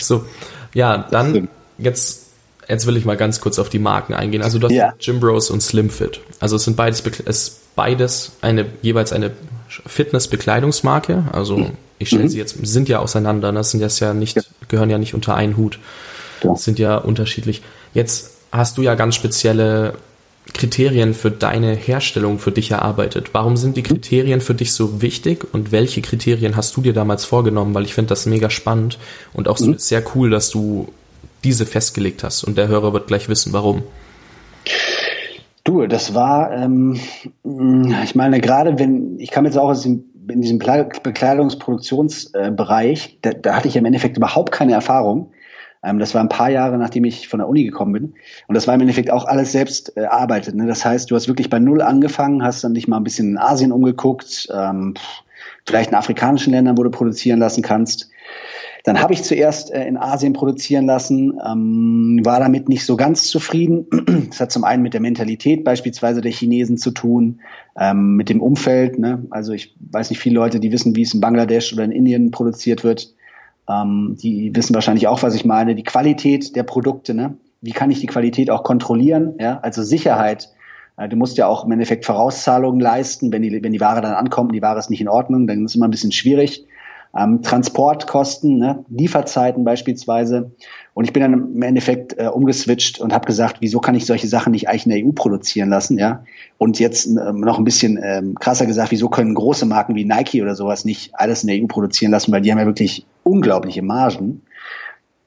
so, 0.00 0.26
ja, 0.74 0.98
dann 1.10 1.48
jetzt, 1.78 2.32
jetzt 2.68 2.86
will 2.86 2.96
ich 2.96 3.04
mal 3.04 3.16
ganz 3.16 3.40
kurz 3.40 3.58
auf 3.58 3.70
die 3.70 3.78
Marken 3.78 4.12
eingehen. 4.12 4.42
Also 4.42 4.58
du 4.58 4.66
hast 4.66 4.74
ja. 4.74 4.94
Jim 5.00 5.20
Bros 5.20 5.50
und 5.50 5.62
Slim 5.62 5.88
Fit. 5.88 6.20
Also 6.40 6.56
es 6.56 6.64
sind 6.64 6.76
beides, 6.76 7.02
es 7.24 7.60
beides 7.74 8.32
eine, 8.42 8.66
jeweils 8.82 9.12
eine 9.12 9.30
Fitness-Bekleidungsmarke. 9.68 11.24
Also 11.32 11.70
ich 11.98 12.08
stelle 12.08 12.24
mhm. 12.24 12.28
sie 12.28 12.38
jetzt, 12.38 12.56
sind 12.66 12.88
ja 12.88 12.98
auseinander, 12.98 13.52
das 13.52 13.66
ne? 13.66 13.70
sind 13.70 13.80
jetzt 13.80 14.00
ja 14.00 14.14
nicht, 14.14 14.38
gehören 14.68 14.90
ja 14.90 14.98
nicht 14.98 15.14
unter 15.14 15.34
einen 15.34 15.56
Hut. 15.56 15.78
Ja. 16.42 16.56
Sind 16.56 16.78
ja 16.78 16.96
unterschiedlich. 16.96 17.62
Jetzt 17.94 18.32
hast 18.52 18.76
du 18.78 18.82
ja 18.82 18.94
ganz 18.94 19.14
spezielle 19.14 19.94
Kriterien 20.52 21.14
für 21.14 21.30
deine 21.30 21.74
Herstellung 21.74 22.38
für 22.38 22.52
dich 22.52 22.70
erarbeitet. 22.70 23.30
Warum 23.32 23.56
sind 23.56 23.76
die 23.76 23.82
Kriterien 23.82 24.40
für 24.40 24.54
dich 24.54 24.72
so 24.72 25.00
wichtig 25.00 25.46
und 25.52 25.72
welche 25.72 26.02
Kriterien 26.02 26.54
hast 26.54 26.76
du 26.76 26.82
dir 26.82 26.92
damals 26.92 27.24
vorgenommen? 27.24 27.74
Weil 27.74 27.84
ich 27.84 27.94
finde 27.94 28.10
das 28.10 28.26
mega 28.26 28.50
spannend 28.50 28.98
und 29.32 29.48
auch 29.48 29.56
so 29.56 29.68
mhm. 29.68 29.78
sehr 29.78 30.02
cool, 30.14 30.30
dass 30.30 30.50
du 30.50 30.88
diese 31.44 31.64
festgelegt 31.64 32.24
hast 32.24 32.44
und 32.44 32.58
der 32.58 32.68
Hörer 32.68 32.92
wird 32.92 33.06
gleich 33.06 33.28
wissen, 33.28 33.52
warum. 33.52 33.82
Du, 35.64 35.86
das 35.86 36.14
war, 36.14 36.52
ähm, 36.52 37.00
ich 38.04 38.14
meine, 38.14 38.40
gerade 38.40 38.78
wenn, 38.78 39.18
ich 39.18 39.30
kam 39.30 39.46
jetzt 39.46 39.56
auch 39.56 39.70
aus 39.70 39.82
dem, 39.82 40.04
in 40.28 40.40
diesem 40.40 40.58
Bekleidungsproduktionsbereich, 40.58 43.18
da, 43.22 43.32
da 43.32 43.56
hatte 43.56 43.68
ich 43.68 43.76
im 43.76 43.84
Endeffekt 43.84 44.16
überhaupt 44.16 44.50
keine 44.52 44.72
Erfahrung. 44.72 45.32
Ähm, 45.82 45.98
das 45.98 46.14
war 46.14 46.22
ein 46.22 46.28
paar 46.28 46.50
Jahre, 46.50 46.78
nachdem 46.78 47.04
ich 47.04 47.28
von 47.28 47.38
der 47.38 47.48
Uni 47.48 47.64
gekommen 47.64 47.92
bin. 47.92 48.14
Und 48.48 48.54
das 48.54 48.66
war 48.66 48.74
im 48.74 48.80
Endeffekt 48.80 49.10
auch 49.10 49.26
alles 49.26 49.52
selbst 49.52 49.96
äh, 49.96 50.02
erarbeitet. 50.02 50.54
Ne? 50.54 50.66
Das 50.66 50.84
heißt, 50.84 51.10
du 51.10 51.14
hast 51.14 51.28
wirklich 51.28 51.50
bei 51.50 51.58
Null 51.58 51.82
angefangen, 51.82 52.42
hast 52.42 52.64
dann 52.64 52.74
dich 52.74 52.88
mal 52.88 52.96
ein 52.96 53.04
bisschen 53.04 53.30
in 53.30 53.38
Asien 53.38 53.72
umgeguckt, 53.72 54.48
ähm, 54.52 54.94
vielleicht 55.66 55.90
in 55.90 55.96
afrikanischen 55.96 56.52
Ländern, 56.52 56.78
wo 56.78 56.82
du 56.82 56.90
produzieren 56.90 57.38
lassen 57.38 57.62
kannst. 57.62 58.10
Dann 58.84 59.00
habe 59.00 59.14
ich 59.14 59.22
zuerst 59.22 59.72
äh, 59.72 59.86
in 59.86 59.96
Asien 59.96 60.34
produzieren 60.34 60.84
lassen, 60.84 61.40
ähm, 61.44 62.20
war 62.22 62.38
damit 62.38 62.68
nicht 62.68 62.84
so 62.84 62.96
ganz 62.96 63.28
zufrieden. 63.28 63.86
Das 64.28 64.40
hat 64.40 64.52
zum 64.52 64.64
einen 64.64 64.82
mit 64.82 64.94
der 64.94 65.00
Mentalität 65.00 65.64
beispielsweise 65.64 66.20
der 66.20 66.32
Chinesen 66.32 66.76
zu 66.76 66.90
tun, 66.90 67.40
ähm, 67.78 68.16
mit 68.16 68.28
dem 68.28 68.42
Umfeld. 68.42 68.98
Ne? 68.98 69.24
Also 69.30 69.52
ich 69.52 69.74
weiß 69.90 70.10
nicht, 70.10 70.18
viele 70.18 70.34
Leute, 70.34 70.60
die 70.60 70.70
wissen, 70.70 70.96
wie 70.96 71.02
es 71.02 71.14
in 71.14 71.20
Bangladesch 71.20 71.72
oder 71.72 71.84
in 71.84 71.92
Indien 71.92 72.30
produziert 72.30 72.84
wird. 72.84 73.14
Ähm, 73.68 74.16
die 74.20 74.54
wissen 74.54 74.74
wahrscheinlich 74.74 75.08
auch, 75.08 75.22
was 75.22 75.34
ich 75.34 75.46
meine. 75.46 75.74
Die 75.74 75.84
Qualität 75.84 76.54
der 76.54 76.64
Produkte, 76.64 77.14
ne? 77.14 77.38
Wie 77.62 77.72
kann 77.72 77.90
ich 77.90 78.00
die 78.00 78.06
Qualität 78.06 78.50
auch 78.50 78.64
kontrollieren? 78.64 79.36
Ja, 79.40 79.60
also 79.60 79.82
Sicherheit. 79.82 80.50
Äh, 80.98 81.08
du 81.08 81.16
musst 81.16 81.38
ja 81.38 81.46
auch 81.46 81.64
im 81.64 81.72
Endeffekt 81.72 82.04
Vorauszahlungen 82.04 82.80
leisten, 82.80 83.32
wenn 83.32 83.40
die, 83.40 83.62
wenn 83.62 83.72
die 83.72 83.80
Ware 83.80 84.02
dann 84.02 84.12
ankommt, 84.12 84.54
die 84.54 84.60
Ware 84.60 84.78
ist 84.78 84.90
nicht 84.90 85.00
in 85.00 85.08
Ordnung, 85.08 85.46
dann 85.46 85.64
ist 85.64 85.72
es 85.72 85.76
immer 85.76 85.88
ein 85.88 85.90
bisschen 85.90 86.12
schwierig. 86.12 86.66
Ähm, 87.16 87.42
Transportkosten, 87.42 88.58
ne? 88.58 88.84
Lieferzeiten 88.88 89.64
beispielsweise. 89.64 90.50
Und 90.94 91.04
ich 91.04 91.12
bin 91.12 91.22
dann 91.22 91.32
im 91.32 91.62
Endeffekt 91.62 92.18
äh, 92.18 92.26
umgeswitcht 92.26 93.00
und 93.00 93.12
habe 93.12 93.26
gesagt, 93.26 93.58
wieso 93.60 93.80
kann 93.80 93.94
ich 93.94 94.06
solche 94.06 94.26
Sachen 94.26 94.50
nicht 94.52 94.68
eigentlich 94.68 94.86
in 94.86 94.92
der 94.92 95.04
EU 95.04 95.12
produzieren 95.12 95.68
lassen, 95.68 95.98
ja? 95.98 96.24
Und 96.58 96.78
jetzt 96.78 97.06
ähm, 97.06 97.40
noch 97.40 97.58
ein 97.58 97.64
bisschen 97.64 98.00
ähm, 98.02 98.34
krasser 98.36 98.66
gesagt, 98.66 98.90
wieso 98.90 99.08
können 99.08 99.34
große 99.34 99.66
Marken 99.66 99.94
wie 99.94 100.04
Nike 100.04 100.42
oder 100.42 100.54
sowas 100.54 100.84
nicht 100.84 101.14
alles 101.14 101.44
in 101.44 101.48
der 101.48 101.62
EU 101.62 101.66
produzieren 101.66 102.10
lassen, 102.10 102.32
weil 102.32 102.42
die 102.42 102.50
haben 102.50 102.58
ja 102.58 102.66
wirklich 102.66 103.06
unglaubliche 103.22 103.82
Margen. 103.82 104.42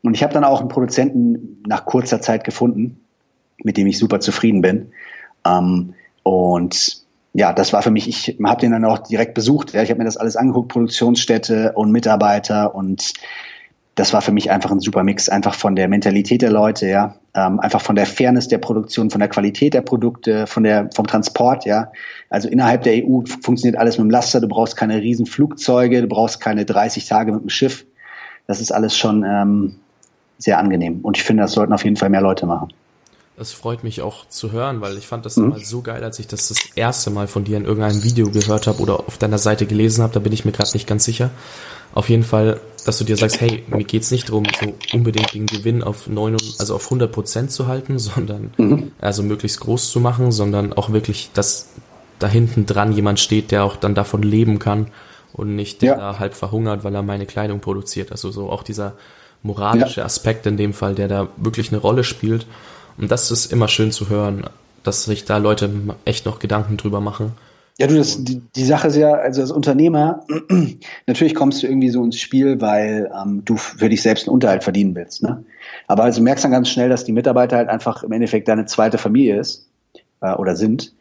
Und 0.04 0.14
ich 0.14 0.24
habe 0.24 0.34
dann 0.34 0.44
auch 0.44 0.60
einen 0.60 0.70
Produzenten 0.70 1.64
nach 1.68 1.86
kurzer 1.86 2.22
Zeit 2.22 2.44
gefunden, 2.44 3.00
mit 3.64 3.78
dem 3.78 3.88
ich 3.88 3.98
super 3.98 4.20
zufrieden 4.20 4.62
bin. 4.62 4.92
Ähm, 5.46 5.94
und 6.24 7.07
ja, 7.34 7.54
das 7.54 7.74
war 7.74 7.82
für 7.82 7.92
mich, 7.92 8.08
ich 8.08 8.38
habe 8.44 8.62
den 8.62 8.72
dann 8.72 8.86
auch 8.86 9.00
direkt 9.00 9.34
besucht. 9.34 9.74
Ja, 9.74 9.84
ich 9.84 9.90
habe 9.90 10.00
mir 10.00 10.06
das 10.06 10.18
alles 10.18 10.36
angeguckt, 10.36 10.70
Produktionsstätte 10.70 11.74
und 11.74 11.92
Mitarbeiter 11.92 12.74
und 12.74 13.14
das 13.98 14.14
war 14.14 14.22
für 14.22 14.32
mich 14.32 14.52
einfach 14.52 14.70
ein 14.70 14.80
super 14.80 15.04
Mix, 15.04 15.28
einfach 15.28 15.56
von 15.56 15.76
der 15.76 15.88
Mentalität 15.88 16.44
der 16.44 16.52
Leute, 16.52 16.88
ja, 16.88 17.16
ähm, 17.34 17.60
einfach 17.60 17.82
von 17.82 17.96
der 17.96 18.06
Fairness 18.06 18.48
der 18.48 18.60
Produktion, 18.60 19.10
von 19.10 19.20
der 19.20 19.28
Qualität 19.28 19.74
der 19.74 19.82
Produkte, 19.82 20.46
von 20.46 20.64
der 20.64 20.90
vom 20.94 21.08
Transport, 21.08 21.66
ja. 21.66 21.92
Also 22.30 22.48
innerhalb 22.48 22.84
der 22.84 22.94
EU 23.04 23.22
funktioniert 23.42 23.80
alles 23.80 23.98
mit 23.98 24.06
dem 24.06 24.12
Laster. 24.12 24.40
Du 24.40 24.48
brauchst 24.48 24.78
keine 24.78 25.02
riesen 25.02 25.26
Flugzeuge, 25.26 26.02
du 26.02 26.08
brauchst 26.08 26.40
keine 26.40 26.64
30 26.64 27.08
Tage 27.08 27.32
mit 27.32 27.42
dem 27.42 27.50
Schiff. 27.50 27.86
Das 28.46 28.62
ist 28.62 28.72
alles 28.72 28.96
schon 28.96 29.24
ähm, 29.28 29.76
sehr 30.38 30.60
angenehm 30.60 31.00
und 31.02 31.18
ich 31.18 31.24
finde, 31.24 31.42
das 31.42 31.54
sollten 31.54 31.74
auf 31.74 31.84
jeden 31.84 31.96
Fall 31.98 32.10
mehr 32.10 32.22
Leute 32.22 32.46
machen. 32.46 32.72
Das 33.38 33.52
freut 33.52 33.84
mich 33.84 34.02
auch 34.02 34.28
zu 34.28 34.52
hören, 34.52 34.82
weil 34.82 34.98
ich 34.98 35.06
fand 35.06 35.24
das 35.24 35.38
mhm. 35.38 35.56
so 35.60 35.84
geil, 35.84 36.04
als 36.04 36.18
ich 36.18 36.26
das 36.26 36.48
das 36.48 36.58
erste 36.74 37.12
Mal 37.12 37.28
von 37.28 37.44
dir 37.44 37.58
in 37.58 37.66
irgendeinem 37.66 38.04
Video 38.04 38.32
gehört 38.32 38.66
habe 38.66 38.82
oder 38.82 39.02
auf 39.02 39.20
deiner 39.20 39.38
Seite 39.38 39.68
gelesen 39.68 40.02
habe. 40.02 40.12
Da 40.12 40.20
bin 40.20 40.34
ich 40.34 40.44
mir 40.44 40.52
gerade 40.52 40.72
nicht 40.74 40.88
ganz 40.88 41.04
sicher. 41.04 41.30
Auf 41.94 42.10
jeden 42.10 42.24
Fall, 42.24 42.60
dass 42.84 42.98
du 42.98 43.04
dir 43.04 43.16
sagst, 43.16 43.40
hey, 43.40 43.64
mir 43.68 43.84
geht's 43.84 44.10
nicht 44.10 44.30
darum, 44.30 44.46
so 44.60 44.74
unbedingt 44.92 45.36
den 45.36 45.46
Gewinn 45.46 45.84
auf 45.84 46.08
neun, 46.08 46.36
also 46.58 46.74
auf 46.74 46.86
100 46.86 47.12
Prozent 47.12 47.52
zu 47.52 47.68
halten, 47.68 48.00
sondern 48.00 48.54
mhm. 48.58 48.92
also 49.00 49.22
möglichst 49.22 49.60
groß 49.60 49.92
zu 49.92 50.00
machen, 50.00 50.32
sondern 50.32 50.74
auch 50.74 50.92
wirklich, 50.92 51.30
dass 51.36 51.70
da 52.18 52.28
hinten 52.28 52.66
dran 52.66 52.92
jemand 52.92 53.20
steht, 53.20 53.52
der 53.52 53.66
auch 53.66 53.76
dann 53.76 53.94
davon 53.94 54.24
leben 54.24 54.58
kann 54.58 54.88
und 55.34 55.56
nicht 55.56 55.84
der 55.84 55.92
ja. 55.92 55.98
da 55.98 56.18
halb 56.18 56.34
verhungert, 56.34 56.84
weil 56.84 56.96
er 56.96 57.04
meine 57.04 57.28
Kleidung 57.28 57.60
produziert. 57.60 58.12
Also 58.12 58.32
so 58.32 58.50
auch 58.50 58.64
dieser 58.64 58.94
moralische 59.44 60.00
ja. 60.00 60.08
Aspekt 60.08 60.48
in 60.48 60.58
dem 60.58 60.74
Fall, 60.74 60.96
der 60.96 61.08
da 61.08 61.28
wirklich 61.38 61.72
eine 61.72 61.80
Rolle 61.80 62.04
spielt. 62.04 62.48
Und 62.98 63.12
das 63.12 63.32
ist 63.32 63.52
immer 63.52 63.68
schön 63.68 63.92
zu 63.92 64.10
hören, 64.10 64.44
dass 64.84 65.04
sich 65.04 65.26
da 65.26 65.38
Leute 65.38 65.70
echt 66.06 66.26
noch 66.26 66.40
Gedanken 66.40 66.78
drüber 66.78 67.02
machen. 67.02 67.34
Ja, 67.80 67.86
du, 67.86 67.96
das, 67.96 68.24
die, 68.24 68.42
die 68.56 68.66
Sache 68.66 68.88
ist 68.88 68.96
ja, 68.96 69.14
also 69.14 69.42
als 69.42 69.52
Unternehmer, 69.52 70.26
natürlich 71.08 71.36
kommst 71.36 71.62
du 71.62 71.68
irgendwie 71.68 71.90
so 71.90 72.04
ins 72.04 72.20
Spiel, 72.20 72.60
weil 72.60 73.12
ähm, 73.16 73.44
du 73.46 73.56
für 73.56 73.90
dich 73.90 74.02
selbst 74.02 74.28
einen 74.28 74.34
Unterhalt 74.34 74.64
verdienen 74.64 74.96
willst. 74.96 75.22
Ne? 75.22 75.44
Aber 75.86 76.04
also 76.04 76.22
merkst 76.22 76.44
dann 76.44 76.52
ganz 76.52 76.70
schnell, 76.70 76.90
dass 76.90 77.06
die 77.06 77.12
Mitarbeiter 77.12 77.58
halt 77.58 77.70
einfach 77.70 78.04
im 78.04 78.12
Endeffekt 78.12 78.48
deine 78.48 78.66
zweite 78.66 78.98
Familie 78.98 79.40
ist 79.40 79.68
äh, 80.22 80.34
oder 80.34 80.56
sind. 80.56 80.94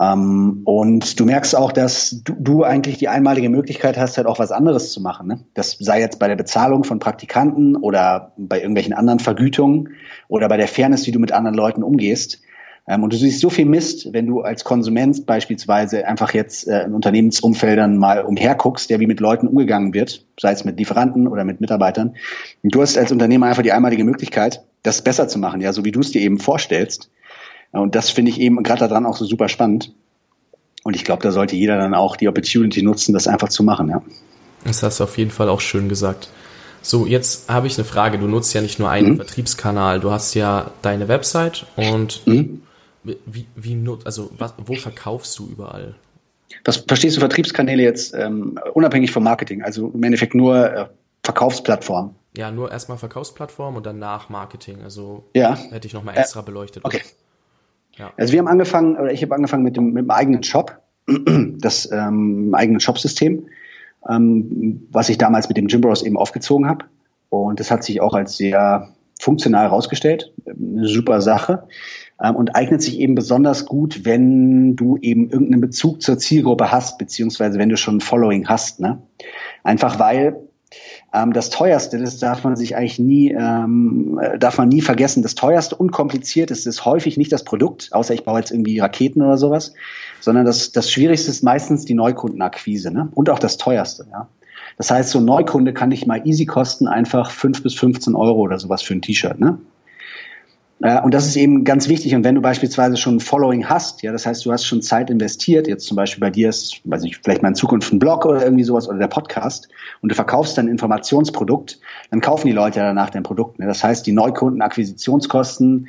Ähm, 0.00 0.62
und 0.64 1.20
du 1.20 1.26
merkst 1.26 1.54
auch, 1.54 1.72
dass 1.72 2.22
du, 2.24 2.34
du 2.38 2.64
eigentlich 2.64 2.96
die 2.98 3.08
einmalige 3.08 3.50
Möglichkeit 3.50 3.98
hast, 3.98 4.16
halt 4.16 4.26
auch 4.26 4.38
was 4.38 4.50
anderes 4.50 4.92
zu 4.92 5.02
machen. 5.02 5.28
Ne? 5.28 5.40
Das 5.54 5.76
sei 5.78 6.00
jetzt 6.00 6.18
bei 6.18 6.28
der 6.28 6.36
Bezahlung 6.36 6.84
von 6.84 6.98
Praktikanten 6.98 7.76
oder 7.76 8.32
bei 8.38 8.58
irgendwelchen 8.58 8.94
anderen 8.94 9.18
Vergütungen 9.18 9.90
oder 10.28 10.48
bei 10.48 10.56
der 10.56 10.68
Fairness, 10.68 11.06
wie 11.06 11.12
du 11.12 11.18
mit 11.18 11.32
anderen 11.32 11.54
Leuten 11.54 11.82
umgehst. 11.82 12.40
Ähm, 12.88 13.02
und 13.02 13.12
du 13.12 13.18
siehst 13.18 13.40
so 13.40 13.50
viel 13.50 13.66
Mist, 13.66 14.12
wenn 14.14 14.26
du 14.26 14.40
als 14.40 14.64
Konsument 14.64 15.26
beispielsweise 15.26 16.06
einfach 16.06 16.32
jetzt 16.32 16.66
äh, 16.66 16.84
in 16.84 16.94
Unternehmensumfeldern 16.94 17.98
mal 17.98 18.22
umherguckst, 18.24 18.88
der 18.88 19.00
wie 19.00 19.06
mit 19.06 19.20
Leuten 19.20 19.48
umgegangen 19.48 19.92
wird, 19.92 20.24
sei 20.40 20.52
es 20.52 20.64
mit 20.64 20.78
Lieferanten 20.78 21.28
oder 21.28 21.44
mit 21.44 21.60
Mitarbeitern. 21.60 22.16
Und 22.62 22.74
du 22.74 22.80
hast 22.80 22.96
als 22.96 23.12
Unternehmer 23.12 23.46
einfach 23.46 23.62
die 23.62 23.72
einmalige 23.72 24.04
Möglichkeit, 24.04 24.64
das 24.82 25.02
besser 25.02 25.28
zu 25.28 25.38
machen, 25.38 25.60
ja, 25.60 25.74
so 25.74 25.84
wie 25.84 25.92
du 25.92 26.00
es 26.00 26.10
dir 26.10 26.22
eben 26.22 26.38
vorstellst. 26.38 27.10
Und 27.72 27.94
das 27.94 28.10
finde 28.10 28.30
ich 28.30 28.40
eben 28.40 28.62
gerade 28.62 28.88
daran 28.88 29.06
auch 29.06 29.16
so 29.16 29.24
super 29.24 29.48
spannend. 29.48 29.92
Und 30.82 30.96
ich 30.96 31.04
glaube, 31.04 31.22
da 31.22 31.30
sollte 31.30 31.56
jeder 31.56 31.76
dann 31.76 31.94
auch 31.94 32.16
die 32.16 32.28
Opportunity 32.28 32.82
nutzen, 32.82 33.12
das 33.12 33.26
einfach 33.26 33.48
zu 33.48 33.62
machen, 33.62 33.88
ja. 33.88 34.02
Das 34.64 34.82
hast 34.82 35.00
du 35.00 35.04
auf 35.04 35.16
jeden 35.16 35.30
Fall 35.30 35.48
auch 35.48 35.60
schön 35.60 35.88
gesagt. 35.88 36.28
So, 36.82 37.06
jetzt 37.06 37.48
habe 37.50 37.66
ich 37.66 37.76
eine 37.78 37.84
Frage. 37.84 38.18
Du 38.18 38.26
nutzt 38.26 38.52
ja 38.54 38.60
nicht 38.60 38.78
nur 38.78 38.90
einen 38.90 39.10
mhm. 39.10 39.16
Vertriebskanal, 39.16 40.00
du 40.00 40.10
hast 40.10 40.34
ja 40.34 40.70
deine 40.82 41.08
Website 41.08 41.66
und 41.76 42.26
mhm. 42.26 42.62
Wie, 43.02 43.46
wie 43.56 43.88
also 44.04 44.30
was, 44.36 44.54
wo 44.58 44.74
verkaufst 44.74 45.38
du 45.38 45.48
überall? 45.48 45.94
Was 46.64 46.78
verstehst 46.78 47.16
du 47.16 47.20
Vertriebskanäle 47.20 47.82
jetzt 47.82 48.14
ähm, 48.14 48.58
unabhängig 48.74 49.10
vom 49.10 49.24
Marketing? 49.24 49.62
Also 49.62 49.90
im 49.94 50.02
Endeffekt 50.02 50.34
nur 50.34 50.72
äh, 50.72 50.86
Verkaufsplattform? 51.22 52.14
Ja, 52.36 52.50
nur 52.50 52.70
erstmal 52.70 52.98
Verkaufsplattform 52.98 53.76
und 53.76 53.86
danach 53.86 54.28
Marketing. 54.28 54.82
Also 54.82 55.24
ja. 55.34 55.56
hätte 55.70 55.86
ich 55.86 55.94
nochmal 55.94 56.18
extra 56.18 56.40
äh, 56.40 56.42
beleuchtet. 56.42 56.84
Okay. 56.84 57.00
Ja. 57.96 58.12
Also 58.16 58.32
wir 58.32 58.40
haben 58.40 58.48
angefangen, 58.48 58.96
oder 58.96 59.12
ich 59.12 59.22
habe 59.22 59.34
angefangen 59.34 59.62
mit 59.62 59.76
dem, 59.76 59.92
mit 59.92 60.04
dem 60.04 60.10
eigenen 60.10 60.42
Shop, 60.42 60.80
das 61.58 61.90
ähm, 61.92 62.54
eigenen 62.54 62.80
Shopsystem, 62.80 63.46
ähm, 64.08 64.86
was 64.90 65.08
ich 65.08 65.18
damals 65.18 65.48
mit 65.48 65.56
dem 65.56 65.66
Gymbros 65.66 66.02
eben 66.02 66.16
aufgezogen 66.16 66.68
habe. 66.68 66.86
Und 67.28 67.60
das 67.60 67.70
hat 67.70 67.84
sich 67.84 68.00
auch 68.00 68.14
als 68.14 68.36
sehr 68.36 68.88
funktional 69.20 69.64
herausgestellt. 69.64 70.32
Eine 70.46 70.86
super 70.86 71.20
Sache 71.20 71.64
ähm, 72.22 72.36
und 72.36 72.56
eignet 72.56 72.82
sich 72.82 72.98
eben 72.98 73.14
besonders 73.14 73.66
gut, 73.66 74.04
wenn 74.04 74.76
du 74.76 74.96
eben 74.96 75.30
irgendeinen 75.30 75.60
Bezug 75.60 76.02
zur 76.02 76.18
Zielgruppe 76.18 76.72
hast, 76.72 76.98
beziehungsweise 76.98 77.58
wenn 77.58 77.68
du 77.68 77.76
schon 77.76 77.98
ein 77.98 78.00
Following 78.00 78.48
hast. 78.48 78.80
Ne? 78.80 79.02
Einfach 79.62 79.98
weil 79.98 80.36
ähm, 81.12 81.32
das 81.32 81.50
teuerste, 81.50 81.98
das 81.98 82.18
darf 82.18 82.44
man 82.44 82.56
sich 82.56 82.76
eigentlich 82.76 82.98
nie, 82.98 83.32
ähm, 83.32 84.20
äh, 84.22 84.38
darf 84.38 84.58
man 84.58 84.68
nie 84.68 84.80
vergessen. 84.80 85.22
Das 85.22 85.34
teuerste 85.34 85.74
und 85.74 85.90
komplizierteste 85.90 86.68
ist 86.68 86.84
häufig 86.84 87.16
nicht 87.16 87.32
das 87.32 87.44
Produkt, 87.44 87.88
außer 87.92 88.14
ich 88.14 88.24
baue 88.24 88.38
jetzt 88.38 88.52
irgendwie 88.52 88.78
Raketen 88.78 89.22
oder 89.22 89.36
sowas, 89.36 89.74
sondern 90.20 90.46
das, 90.46 90.72
das 90.72 90.90
Schwierigste 90.90 91.30
ist 91.30 91.42
meistens 91.42 91.84
die 91.84 91.94
Neukundenakquise 91.94 92.92
ne? 92.92 93.08
und 93.14 93.28
auch 93.30 93.38
das 93.38 93.56
teuerste. 93.56 94.06
Ja? 94.10 94.28
Das 94.76 94.90
heißt, 94.90 95.10
so 95.10 95.18
ein 95.18 95.24
Neukunde 95.24 95.74
kann 95.74 95.90
dich 95.90 96.06
mal 96.06 96.26
easy 96.26 96.46
kosten, 96.46 96.86
einfach 96.86 97.30
fünf 97.30 97.62
bis 97.62 97.74
15 97.74 98.14
Euro 98.14 98.38
oder 98.38 98.58
sowas 98.58 98.82
für 98.82 98.94
ein 98.94 99.02
T-Shirt. 99.02 99.40
Ne? 99.40 99.58
Äh, 100.82 101.00
und 101.00 101.14
das 101.14 101.26
ist 101.26 101.36
eben 101.36 101.64
ganz 101.64 101.88
wichtig. 101.88 102.14
Und 102.14 102.24
wenn 102.24 102.34
du 102.34 102.40
beispielsweise 102.40 102.96
schon 102.96 103.16
ein 103.16 103.20
Following 103.20 103.66
hast, 103.66 104.02
ja, 104.02 104.12
das 104.12 104.26
heißt, 104.26 104.44
du 104.44 104.52
hast 104.52 104.64
schon 104.64 104.82
Zeit 104.82 105.10
investiert, 105.10 105.68
jetzt 105.68 105.86
zum 105.86 105.96
Beispiel 105.96 106.20
bei 106.20 106.30
dir 106.30 106.48
ist, 106.48 106.80
weiß 106.84 107.04
ich, 107.04 107.18
vielleicht 107.18 107.42
mal 107.42 107.48
in 107.48 107.54
Zukunft 107.54 107.92
ein 107.92 107.98
Blog 107.98 108.24
oder 108.24 108.42
irgendwie 108.42 108.64
sowas 108.64 108.88
oder 108.88 108.98
der 108.98 109.08
Podcast 109.08 109.68
und 110.00 110.10
du 110.10 110.14
verkaufst 110.14 110.56
dein 110.58 110.68
Informationsprodukt, 110.68 111.80
dann 112.10 112.20
kaufen 112.20 112.46
die 112.46 112.52
Leute 112.52 112.80
danach 112.80 113.10
dein 113.10 113.22
Produkt. 113.22 113.58
Ne? 113.58 113.66
Das 113.66 113.84
heißt, 113.84 114.06
die 114.06 114.12
Neukundenakquisitionskosten 114.12 115.88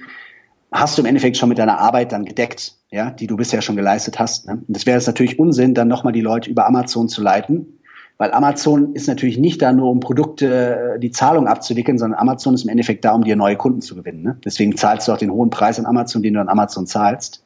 hast 0.71 0.97
du 0.97 1.01
im 1.01 1.06
Endeffekt 1.06 1.38
schon 1.38 1.49
mit 1.49 1.58
deiner 1.58 1.80
Arbeit 1.80 2.12
dann 2.12 2.23
gedeckt, 2.25 2.75
ja, 2.91 3.12
die 3.12 3.27
du 3.27 3.36
bisher 3.36 3.62
schon 3.62 3.75
geleistet 3.75 4.19
hast. 4.19 4.47
Ne? 4.47 4.54
Und 4.67 4.75
das 4.75 4.86
wäre 4.86 4.97
jetzt 4.97 5.08
natürlich 5.08 5.39
Unsinn, 5.39 5.73
dann 5.73 5.88
nochmal 5.88 6.13
die 6.13 6.21
Leute 6.21 6.49
über 6.49 6.65
Amazon 6.65 7.10
zu 7.10 7.21
leiten, 7.21 7.80
weil 8.22 8.34
Amazon 8.34 8.94
ist 8.94 9.08
natürlich 9.08 9.40
nicht 9.40 9.64
da 9.64 9.74
nur, 9.74 9.90
um 9.90 10.00
Produkte, 10.00 10.94
äh, 10.94 11.00
die 11.00 11.10
Zahlung 11.10 11.48
abzuwickeln, 11.48 11.98
sondern 11.98 12.20
Amazon 12.20 12.54
ist 12.54 12.62
im 12.62 12.70
Endeffekt 12.70 13.04
da, 13.04 13.14
um 13.14 13.24
dir 13.24 13.36
neue 13.36 13.56
Kunden 13.56 13.82
zu 13.82 13.96
gewinnen. 13.96 14.22
Ne? 14.22 14.38
Deswegen 14.46 14.78
zahlst 14.78 15.08
du 15.08 15.12
auch 15.12 15.18
den 15.18 15.32
hohen 15.32 15.50
Preis 15.50 15.80
an 15.80 15.88
Amazon, 15.88 16.22
den 16.22 16.36
du 16.36 16.40
an 16.40 16.48
Amazon 16.48 16.86
zahlst. 16.86 17.44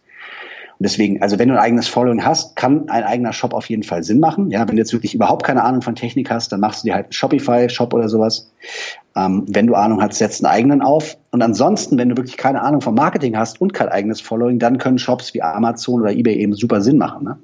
Und 0.77 0.83
deswegen, 0.83 1.21
also 1.21 1.39
wenn 1.39 1.47
du 1.47 1.53
ein 1.53 1.61
eigenes 1.61 1.87
Following 1.87 2.25
hast, 2.25 2.57
kann 2.57 2.89
ein 2.89 3.05
eigener 3.05 3.31
Shop 3.31 3.53
auf 3.53 3.69
jeden 3.69 3.83
Fall 3.83 4.03
Sinn 4.03 4.19
machen. 4.19 4.51
Ja, 4.51 4.67
wenn 4.67 4.75
du 4.75 4.81
jetzt 4.81 4.91
wirklich 4.91 5.15
überhaupt 5.15 5.45
keine 5.45 5.63
Ahnung 5.63 5.81
von 5.81 5.95
Technik 5.95 6.29
hast, 6.29 6.51
dann 6.51 6.59
machst 6.59 6.83
du 6.83 6.87
dir 6.87 6.95
halt 6.95 7.05
einen 7.05 7.13
Shopify-Shop 7.13 7.93
oder 7.93 8.09
sowas. 8.09 8.51
Ähm, 9.15 9.45
wenn 9.47 9.67
du 9.67 9.75
Ahnung 9.75 10.01
hast, 10.01 10.17
setzt 10.17 10.43
einen 10.43 10.53
eigenen 10.53 10.81
auf. 10.81 11.15
Und 11.31 11.41
ansonsten, 11.41 11.97
wenn 11.97 12.09
du 12.09 12.17
wirklich 12.17 12.35
keine 12.35 12.61
Ahnung 12.61 12.81
vom 12.81 12.95
Marketing 12.95 13.37
hast 13.37 13.61
und 13.61 13.73
kein 13.73 13.87
eigenes 13.87 14.19
Following, 14.19 14.59
dann 14.59 14.77
können 14.77 14.99
Shops 14.99 15.33
wie 15.33 15.41
Amazon 15.41 16.01
oder 16.01 16.11
eBay 16.11 16.35
eben 16.35 16.53
super 16.53 16.81
Sinn 16.81 16.97
machen. 16.97 17.23
Ne? 17.23 17.37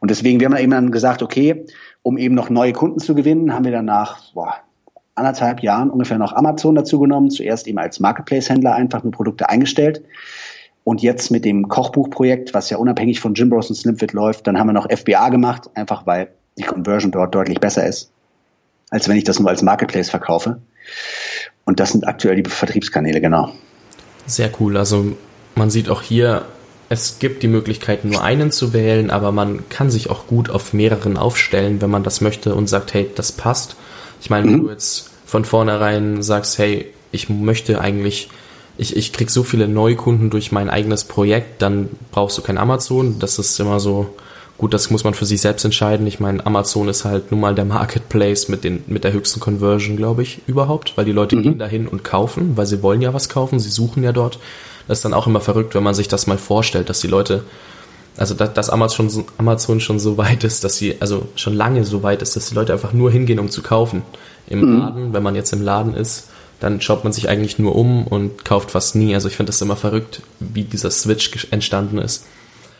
Und 0.00 0.10
deswegen, 0.10 0.40
wir 0.40 0.46
haben 0.48 0.56
eben 0.56 0.72
dann 0.72 0.90
gesagt, 0.90 1.22
okay, 1.22 1.64
um 2.06 2.18
eben 2.18 2.36
noch 2.36 2.50
neue 2.50 2.72
Kunden 2.72 3.00
zu 3.00 3.16
gewinnen, 3.16 3.52
haben 3.52 3.64
wir 3.64 3.72
dann 3.72 3.86
nach 3.86 4.32
boah, 4.32 4.54
anderthalb 5.16 5.60
Jahren 5.60 5.90
ungefähr 5.90 6.18
noch 6.18 6.34
Amazon 6.34 6.76
dazu 6.76 7.00
genommen. 7.00 7.30
Zuerst 7.30 7.66
eben 7.66 7.78
als 7.78 7.98
Marketplace-Händler 7.98 8.76
einfach 8.76 9.02
nur 9.02 9.10
Produkte 9.10 9.48
eingestellt. 9.48 10.04
Und 10.84 11.02
jetzt 11.02 11.32
mit 11.32 11.44
dem 11.44 11.66
Kochbuchprojekt, 11.66 12.54
was 12.54 12.70
ja 12.70 12.76
unabhängig 12.76 13.18
von 13.18 13.34
Jim 13.34 13.50
Bros 13.50 13.70
und 13.70 13.74
Slimfit 13.74 14.12
läuft, 14.12 14.46
dann 14.46 14.56
haben 14.56 14.68
wir 14.68 14.72
noch 14.72 14.88
FBA 14.88 15.30
gemacht, 15.30 15.68
einfach 15.74 16.06
weil 16.06 16.28
die 16.56 16.62
Conversion 16.62 17.10
dort 17.10 17.34
deutlich 17.34 17.58
besser 17.58 17.84
ist, 17.84 18.12
als 18.90 19.08
wenn 19.08 19.16
ich 19.16 19.24
das 19.24 19.40
nur 19.40 19.48
als 19.48 19.62
Marketplace 19.62 20.08
verkaufe. 20.08 20.60
Und 21.64 21.80
das 21.80 21.90
sind 21.90 22.06
aktuell 22.06 22.40
die 22.40 22.48
Vertriebskanäle, 22.48 23.20
genau. 23.20 23.50
Sehr 24.26 24.52
cool. 24.60 24.76
Also 24.76 25.16
man 25.56 25.70
sieht 25.70 25.88
auch 25.88 26.02
hier, 26.02 26.44
es 26.88 27.18
gibt 27.18 27.42
die 27.42 27.48
Möglichkeit, 27.48 28.04
nur 28.04 28.22
einen 28.22 28.52
zu 28.52 28.72
wählen, 28.72 29.10
aber 29.10 29.32
man 29.32 29.68
kann 29.68 29.90
sich 29.90 30.08
auch 30.08 30.26
gut 30.26 30.50
auf 30.50 30.72
mehreren 30.72 31.16
aufstellen, 31.16 31.80
wenn 31.80 31.90
man 31.90 32.04
das 32.04 32.20
möchte 32.20 32.54
und 32.54 32.68
sagt, 32.68 32.94
hey, 32.94 33.10
das 33.14 33.32
passt. 33.32 33.76
Ich 34.20 34.30
meine, 34.30 34.46
mhm. 34.46 34.52
wenn 34.52 34.60
du 34.62 34.70
jetzt 34.70 35.10
von 35.24 35.44
vornherein 35.44 36.22
sagst, 36.22 36.58
hey, 36.58 36.86
ich 37.10 37.28
möchte 37.28 37.80
eigentlich, 37.80 38.28
ich, 38.78 38.96
ich 38.96 39.12
krieg 39.12 39.30
so 39.30 39.42
viele 39.42 39.66
Neukunden 39.66 40.30
durch 40.30 40.52
mein 40.52 40.70
eigenes 40.70 41.04
Projekt, 41.04 41.62
dann 41.62 41.88
brauchst 42.12 42.38
du 42.38 42.42
kein 42.42 42.58
Amazon. 42.58 43.18
Das 43.18 43.38
ist 43.38 43.58
immer 43.58 43.80
so, 43.80 44.14
gut, 44.58 44.72
das 44.72 44.90
muss 44.90 45.02
man 45.02 45.14
für 45.14 45.26
sich 45.26 45.40
selbst 45.40 45.64
entscheiden. 45.64 46.06
Ich 46.06 46.20
meine, 46.20 46.44
Amazon 46.46 46.88
ist 46.88 47.04
halt 47.04 47.32
nun 47.32 47.40
mal 47.40 47.54
der 47.54 47.64
Marketplace 47.64 48.48
mit, 48.48 48.62
den, 48.64 48.84
mit 48.86 49.02
der 49.02 49.12
höchsten 49.12 49.40
Conversion, 49.40 49.96
glaube 49.96 50.22
ich, 50.22 50.40
überhaupt, 50.46 50.96
weil 50.96 51.04
die 51.04 51.12
Leute 51.12 51.36
mhm. 51.36 51.42
gehen 51.42 51.58
dahin 51.58 51.88
und 51.88 52.04
kaufen, 52.04 52.56
weil 52.56 52.66
sie 52.66 52.82
wollen 52.82 53.02
ja 53.02 53.12
was 53.12 53.28
kaufen, 53.28 53.58
sie 53.58 53.70
suchen 53.70 54.02
ja 54.02 54.12
dort. 54.12 54.38
Das 54.88 54.98
ist 54.98 55.04
dann 55.04 55.14
auch 55.14 55.26
immer 55.26 55.40
verrückt, 55.40 55.74
wenn 55.74 55.82
man 55.82 55.94
sich 55.94 56.08
das 56.08 56.26
mal 56.26 56.38
vorstellt, 56.38 56.88
dass 56.88 57.00
die 57.00 57.08
Leute, 57.08 57.44
also 58.16 58.34
dass, 58.34 58.52
dass 58.54 58.70
Amazon, 58.70 59.24
Amazon 59.38 59.80
schon 59.80 59.98
so 59.98 60.16
weit 60.16 60.44
ist, 60.44 60.64
dass 60.64 60.76
sie, 60.76 60.96
also 61.00 61.28
schon 61.36 61.54
lange 61.54 61.84
so 61.84 62.02
weit 62.02 62.22
ist, 62.22 62.36
dass 62.36 62.48
die 62.48 62.54
Leute 62.54 62.72
einfach 62.72 62.92
nur 62.92 63.10
hingehen, 63.10 63.38
um 63.38 63.50
zu 63.50 63.62
kaufen. 63.62 64.02
Im 64.48 64.60
mhm. 64.60 64.78
Laden, 64.78 65.12
wenn 65.12 65.22
man 65.22 65.34
jetzt 65.34 65.52
im 65.52 65.62
Laden 65.62 65.94
ist, 65.94 66.28
dann 66.60 66.80
schaut 66.80 67.04
man 67.04 67.12
sich 67.12 67.28
eigentlich 67.28 67.58
nur 67.58 67.76
um 67.76 68.06
und 68.06 68.44
kauft 68.44 68.70
fast 68.70 68.94
nie. 68.94 69.14
Also 69.14 69.28
ich 69.28 69.36
finde 69.36 69.50
das 69.50 69.60
immer 69.60 69.76
verrückt, 69.76 70.22
wie 70.38 70.64
dieser 70.64 70.90
Switch 70.90 71.48
entstanden 71.50 71.98
ist. 71.98 72.24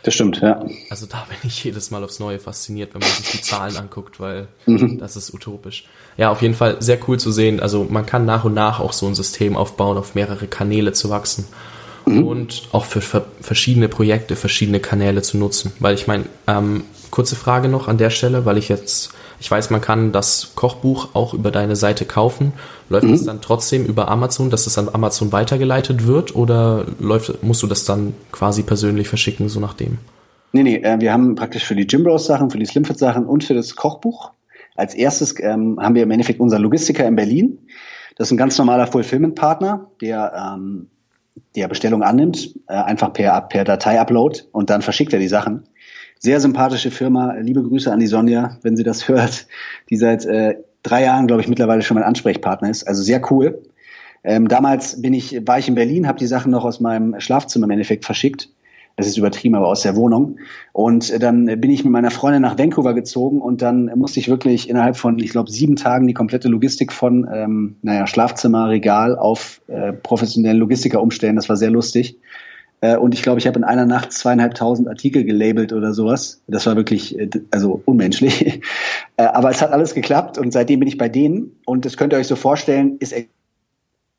Das 0.03 0.13
stimmt, 0.13 0.39
ja. 0.41 0.63
Also 0.89 1.05
da 1.05 1.25
bin 1.27 1.37
ich 1.43 1.63
jedes 1.63 1.91
Mal 1.91 2.03
aufs 2.03 2.19
Neue 2.19 2.39
fasziniert, 2.39 2.93
wenn 2.93 3.01
man 3.01 3.09
sich 3.09 3.29
die 3.29 3.41
Zahlen 3.41 3.75
anguckt, 3.75 4.19
weil 4.19 4.47
mhm. 4.65 4.97
das 4.99 5.17
ist 5.17 5.33
utopisch. 5.33 5.85
Ja, 6.15 6.31
auf 6.31 6.41
jeden 6.41 6.53
Fall 6.53 6.77
sehr 6.79 6.97
cool 7.07 7.19
zu 7.19 7.31
sehen. 7.31 7.59
Also 7.59 7.85
man 7.87 8.05
kann 8.05 8.25
nach 8.25 8.45
und 8.45 8.53
nach 8.53 8.79
auch 8.79 8.93
so 8.93 9.05
ein 9.05 9.15
System 9.15 9.57
aufbauen, 9.57 9.97
auf 9.97 10.15
mehrere 10.15 10.47
Kanäle 10.47 10.93
zu 10.93 11.09
wachsen 11.09 11.45
mhm. 12.07 12.23
und 12.23 12.63
auch 12.71 12.85
für, 12.85 13.01
für, 13.01 13.25
verschiedene 13.41 13.89
Projekte, 13.89 14.35
verschiedene 14.35 14.79
Kanäle 14.79 15.21
zu 15.21 15.37
nutzen. 15.37 15.73
Weil 15.79 15.95
ich 15.95 16.07
meine, 16.07 16.25
ähm, 16.47 16.83
kurze 17.11 17.35
Frage 17.35 17.67
noch 17.67 17.87
an 17.87 17.97
der 17.97 18.09
Stelle, 18.09 18.45
weil 18.45 18.57
ich 18.57 18.69
jetzt, 18.69 19.11
ich 19.39 19.49
weiß, 19.49 19.69
man 19.69 19.81
kann 19.81 20.11
das 20.11 20.53
Kochbuch 20.55 21.09
auch 21.13 21.33
über 21.33 21.51
deine 21.51 21.75
Seite 21.75 22.05
kaufen. 22.05 22.53
Läuft 22.89 23.05
mhm. 23.05 23.11
das 23.11 23.25
dann 23.25 23.41
trotzdem 23.41 23.85
über 23.85 24.09
Amazon, 24.09 24.49
dass 24.49 24.65
das 24.65 24.77
an 24.77 24.89
Amazon 24.91 25.31
weitergeleitet 25.31 26.07
wird 26.07 26.35
oder 26.35 26.85
läuft, 26.99 27.43
musst 27.43 27.63
du 27.63 27.67
das 27.67 27.85
dann 27.85 28.13
quasi 28.31 28.63
persönlich 28.63 29.07
verschicken, 29.07 29.49
so 29.49 29.59
nachdem? 29.59 29.97
Nee, 30.53 30.63
nee, 30.63 30.77
äh, 30.77 30.99
wir 30.99 31.11
haben 31.11 31.35
praktisch 31.35 31.65
für 31.65 31.75
die 31.75 31.83
Jim 31.83 32.03
Bros 32.03 32.25
Sachen, 32.25 32.49
für 32.49 32.57
die 32.57 32.65
Slimfit 32.65 32.97
Sachen 32.97 33.25
und 33.25 33.43
für 33.43 33.53
das 33.53 33.75
Kochbuch 33.75 34.31
als 34.75 34.93
erstes 34.93 35.35
ähm, 35.39 35.79
haben 35.81 35.95
wir 35.95 36.03
im 36.03 36.11
Endeffekt 36.11 36.39
unseren 36.39 36.61
Logistiker 36.61 37.05
in 37.05 37.15
Berlin. 37.15 37.57
Das 38.15 38.27
ist 38.27 38.31
ein 38.31 38.37
ganz 38.37 38.57
normaler 38.57 38.87
Fulfillment-Partner, 38.87 39.91
der 40.01 40.55
ähm, 40.55 40.87
der 41.55 41.67
Bestellung 41.67 42.03
annimmt, 42.03 42.55
äh, 42.67 42.73
einfach 42.73 43.13
per, 43.13 43.41
per 43.41 43.63
Datei-Upload 43.63 44.41
und 44.51 44.69
dann 44.69 44.81
verschickt 44.81 45.13
er 45.13 45.19
die 45.19 45.27
Sachen. 45.27 45.63
Sehr 46.19 46.39
sympathische 46.39 46.91
Firma. 46.91 47.35
Liebe 47.39 47.63
Grüße 47.63 47.91
an 47.91 47.99
die 47.99 48.07
Sonja, 48.07 48.57
wenn 48.63 48.75
sie 48.75 48.83
das 48.83 49.07
hört, 49.07 49.47
die 49.89 49.97
seit 49.97 50.25
äh, 50.25 50.55
drei 50.83 51.03
Jahren, 51.03 51.27
glaube 51.27 51.41
ich, 51.41 51.47
mittlerweile 51.47 51.81
schon 51.81 51.95
mein 51.95 52.03
Ansprechpartner 52.03 52.69
ist. 52.69 52.87
Also 52.87 53.01
sehr 53.03 53.21
cool. 53.31 53.61
Ähm, 54.23 54.47
damals 54.47 55.01
bin 55.01 55.13
ich, 55.13 55.47
war 55.47 55.59
ich 55.59 55.67
in 55.67 55.75
Berlin, 55.75 56.07
habe 56.07 56.19
die 56.19 56.27
Sachen 56.27 56.51
noch 56.51 56.65
aus 56.65 56.79
meinem 56.79 57.19
Schlafzimmer 57.19 57.65
im 57.65 57.71
Endeffekt 57.71 58.05
verschickt 58.05 58.49
das 58.97 59.05
ist 59.05 59.17
übertrieben, 59.17 59.55
aber 59.55 59.67
aus 59.67 59.83
der 59.83 59.95
Wohnung. 59.95 60.39
Und 60.73 61.11
äh, 61.11 61.19
dann 61.19 61.45
bin 61.45 61.69
ich 61.69 61.83
mit 61.83 61.93
meiner 61.93 62.09
Freundin 62.09 62.41
nach 62.41 62.57
Vancouver 62.57 62.95
gezogen 62.95 63.39
und 63.39 63.61
dann 63.61 63.85
musste 63.95 64.19
ich 64.19 64.27
wirklich 64.27 64.69
innerhalb 64.69 64.97
von, 64.97 65.19
ich 65.19 65.29
glaube, 65.29 65.51
sieben 65.51 65.75
Tagen 65.75 66.07
die 66.07 66.15
komplette 66.15 66.47
Logistik 66.47 66.91
von, 66.91 67.27
ähm, 67.31 67.75
naja, 67.83 68.07
Schlafzimmer, 68.07 68.69
Regal 68.69 69.15
auf 69.15 69.61
äh, 69.67 69.93
professionellen 69.93 70.57
Logistiker 70.57 71.01
umstellen. 71.01 71.35
Das 71.35 71.47
war 71.47 71.57
sehr 71.57 71.69
lustig. 71.69 72.17
Äh, 72.81 72.97
und 72.97 73.13
ich 73.13 73.21
glaube, 73.21 73.39
ich 73.39 73.45
habe 73.45 73.59
in 73.59 73.63
einer 73.63 73.85
Nacht 73.85 74.11
zweieinhalbtausend 74.13 74.87
Artikel 74.87 75.23
gelabelt 75.23 75.73
oder 75.73 75.93
sowas. 75.93 76.41
Das 76.47 76.65
war 76.65 76.75
wirklich, 76.75 77.19
äh, 77.19 77.29
also 77.51 77.81
unmenschlich. 77.85 78.61
Äh, 79.19 79.23
aber 79.23 79.49
es 79.49 79.63
hat 79.63 79.71
alles 79.71 79.95
geklappt 79.95 80.37
und 80.37 80.53
seitdem 80.53 80.79
bin 80.79 80.87
ich 80.87 80.99
bei 80.99 81.09
denen. 81.09 81.59
Und 81.65 81.85
das 81.85 81.97
könnt 81.97 82.13
ihr 82.13 82.19
euch 82.19 82.27
so 82.27 82.35
vorstellen, 82.35 82.97
ist 82.99 83.15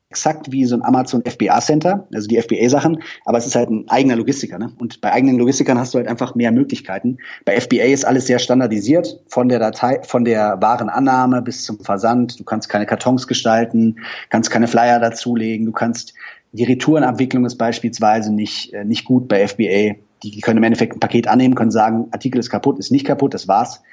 exakt 0.09 0.51
wie 0.51 0.65
so 0.65 0.75
ein 0.75 0.83
Amazon 0.83 1.23
FBA 1.23 1.61
Center, 1.61 2.07
also 2.13 2.27
die 2.27 2.41
FBA 2.41 2.67
Sachen, 2.69 3.03
aber 3.25 3.37
es 3.37 3.45
ist 3.45 3.55
halt 3.55 3.69
ein 3.69 3.87
eigener 3.89 4.15
Logistiker. 4.15 4.57
Ne? 4.57 4.71
Und 4.79 5.01
bei 5.01 5.11
eigenen 5.11 5.37
Logistikern 5.37 5.77
hast 5.77 5.93
du 5.93 5.99
halt 5.99 6.07
einfach 6.07 6.33
mehr 6.33 6.51
Möglichkeiten. 6.51 7.19
Bei 7.45 7.59
FBA 7.59 7.83
ist 7.83 8.05
alles 8.05 8.25
sehr 8.25 8.39
standardisiert, 8.39 9.21
von 9.27 9.49
der 9.49 9.59
Datei, 9.59 10.01
von 10.03 10.25
der 10.25 10.57
Warenannahme 10.61 11.43
bis 11.43 11.63
zum 11.63 11.79
Versand. 11.79 12.39
Du 12.39 12.43
kannst 12.43 12.69
keine 12.69 12.87
Kartons 12.87 13.27
gestalten, 13.27 13.99
kannst 14.29 14.49
keine 14.49 14.67
Flyer 14.67 14.99
dazulegen, 14.99 15.67
du 15.67 15.71
kannst 15.71 16.15
die 16.51 16.63
Retourenabwicklung 16.63 17.45
ist 17.45 17.57
beispielsweise 17.57 18.33
nicht, 18.33 18.73
äh, 18.73 18.83
nicht 18.83 19.05
gut 19.05 19.27
bei 19.27 19.47
FBA. 19.47 19.95
Die, 20.23 20.31
die 20.31 20.41
können 20.41 20.57
im 20.57 20.63
Endeffekt 20.63 20.95
ein 20.95 20.99
Paket 20.99 21.27
annehmen, 21.27 21.53
können 21.53 21.69
sagen, 21.69 22.07
Artikel 22.11 22.39
ist 22.39 22.49
kaputt, 22.49 22.79
ist 22.79 22.91
nicht 22.91 23.05
kaputt, 23.05 23.35
das 23.35 23.47
war's. 23.47 23.83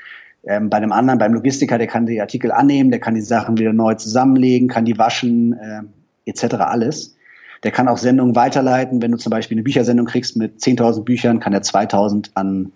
Ähm, 0.44 0.70
bei 0.70 0.78
einem 0.78 0.92
anderen, 0.92 1.18
beim 1.18 1.34
Logistiker, 1.34 1.76
der 1.76 1.86
kann 1.86 2.06
die 2.06 2.20
Artikel 2.20 2.52
annehmen, 2.52 2.90
der 2.90 3.00
kann 3.00 3.14
die 3.14 3.20
Sachen 3.20 3.58
wieder 3.58 3.74
neu 3.74 3.94
zusammenlegen, 3.94 4.68
kann 4.68 4.86
die 4.86 4.96
waschen, 4.96 5.52
äh, 5.52 5.82
etc. 6.26 6.56
alles. 6.56 7.16
Der 7.62 7.70
kann 7.70 7.88
auch 7.88 7.98
Sendungen 7.98 8.36
weiterleiten. 8.36 9.00
Wenn 9.00 9.12
du 9.12 9.18
zum 9.18 9.30
Beispiel 9.30 9.56
eine 9.56 9.62
Büchersendung 9.62 10.06
kriegst 10.06 10.36
mit 10.36 10.60
10.000 10.60 11.04
Büchern, 11.04 11.40
kann 11.40 11.52
er 11.52 11.62
2.000 11.62 12.30
an 12.34 12.72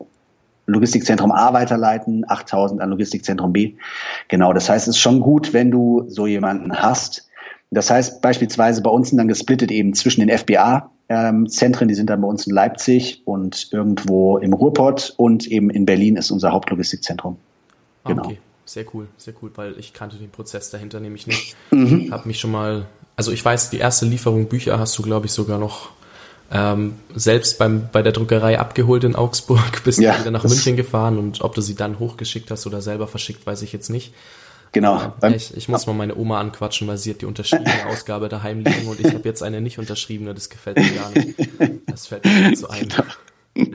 Logistikzentrum 0.67 1.33
A 1.33 1.53
weiterleiten, 1.53 2.25
8.000 2.25 2.79
an 2.79 2.91
Logistikzentrum 2.91 3.53
B. 3.53 3.75
Genau, 4.29 4.53
das 4.53 4.69
heißt, 4.69 4.89
es 4.89 4.97
ist 4.97 5.01
schon 5.01 5.21
gut, 5.21 5.53
wenn 5.53 5.71
du 5.71 6.05
so 6.09 6.27
jemanden 6.27 6.75
hast. 6.77 7.29
Das 7.71 7.91
heißt 7.91 8.21
beispielsweise 8.21 8.83
bei 8.83 8.91
uns 8.91 9.11
sind 9.11 9.19
dann 9.19 9.29
gesplittet 9.29 9.71
eben 9.71 9.95
zwischen 9.95 10.27
den 10.27 10.37
FBA-Zentren, 10.37 11.83
ähm, 11.85 11.89
die 11.89 11.95
sind 11.95 12.11
dann 12.11 12.21
bei 12.21 12.27
uns 12.27 12.47
in 12.47 12.53
Leipzig 12.53 13.23
und 13.27 13.69
irgendwo 13.73 14.39
im 14.39 14.53
Ruhrpott 14.53 15.15
und 15.17 15.47
eben 15.47 15.71
in 15.71 15.87
Berlin 15.87 16.17
ist 16.17 16.33
unser 16.33 16.51
Hauptlogistikzentrum. 16.51 17.37
Genau. 18.07 18.25
Okay, 18.25 18.39
sehr 18.65 18.85
cool, 18.93 19.07
sehr 19.19 19.35
cool, 19.41 19.53
weil 19.55 19.79
ich 19.79 19.93
kannte 19.93 20.17
den 20.17 20.31
Prozess 20.31 20.71
dahinter 20.71 20.99
nämlich 20.99 21.29
nicht. 21.29 21.57
Mhm. 21.71 22.11
Habe 22.11 22.27
mich 22.27 22.41
schon 22.41 22.51
mal 22.51 22.87
also 23.21 23.33
ich 23.33 23.45
weiß, 23.45 23.69
die 23.69 23.77
erste 23.77 24.07
Lieferung 24.07 24.49
Bücher 24.49 24.79
hast 24.79 24.97
du, 24.97 25.03
glaube 25.03 25.27
ich, 25.27 25.33
sogar 25.33 25.59
noch 25.59 25.91
ähm, 26.51 26.95
selbst 27.15 27.59
beim, 27.59 27.91
bei 27.93 28.01
der 28.01 28.13
Druckerei 28.13 28.59
abgeholt 28.59 29.05
in 29.05 29.15
Augsburg, 29.15 29.61
bist 29.85 30.01
ja, 30.01 30.19
wieder 30.19 30.31
nach 30.31 30.45
München 30.45 30.75
gefahren 30.75 31.19
und 31.19 31.43
ob 31.43 31.55
du 31.55 31.61
sie 31.61 31.75
dann 31.75 31.99
hochgeschickt 31.99 32.51
hast 32.51 32.67
oder 32.67 32.81
selber 32.81 33.07
verschickt, 33.07 33.45
weiß 33.45 33.61
ich 33.61 33.75
jetzt 33.75 33.91
nicht. 33.91 34.15
Genau. 34.73 35.13
Äh, 35.21 35.35
ich, 35.35 35.55
ich 35.55 35.69
muss 35.69 35.87
mal 35.87 35.93
meine 35.93 36.17
Oma 36.17 36.41
anquatschen, 36.41 36.89
weil 36.89 36.97
sie 36.97 37.11
hat 37.11 37.21
die 37.21 37.27
unterschriebene 37.27 37.87
Ausgabe 37.91 38.31
daheim 38.31 38.65
liegen 38.65 38.89
und 38.89 38.99
ich 38.99 39.13
habe 39.13 39.29
jetzt 39.29 39.43
eine 39.43 39.61
nicht 39.61 39.79
unterschriebene, 39.79 40.33
das 40.33 40.49
gefällt 40.49 40.79
mir 40.79 40.91
gar 40.91 41.11
nicht. 41.11 41.39
Das 41.89 42.07
fällt 42.07 42.25
mir 42.25 42.49
nicht 42.49 42.57
so 42.57 42.69
ein. 42.69 42.89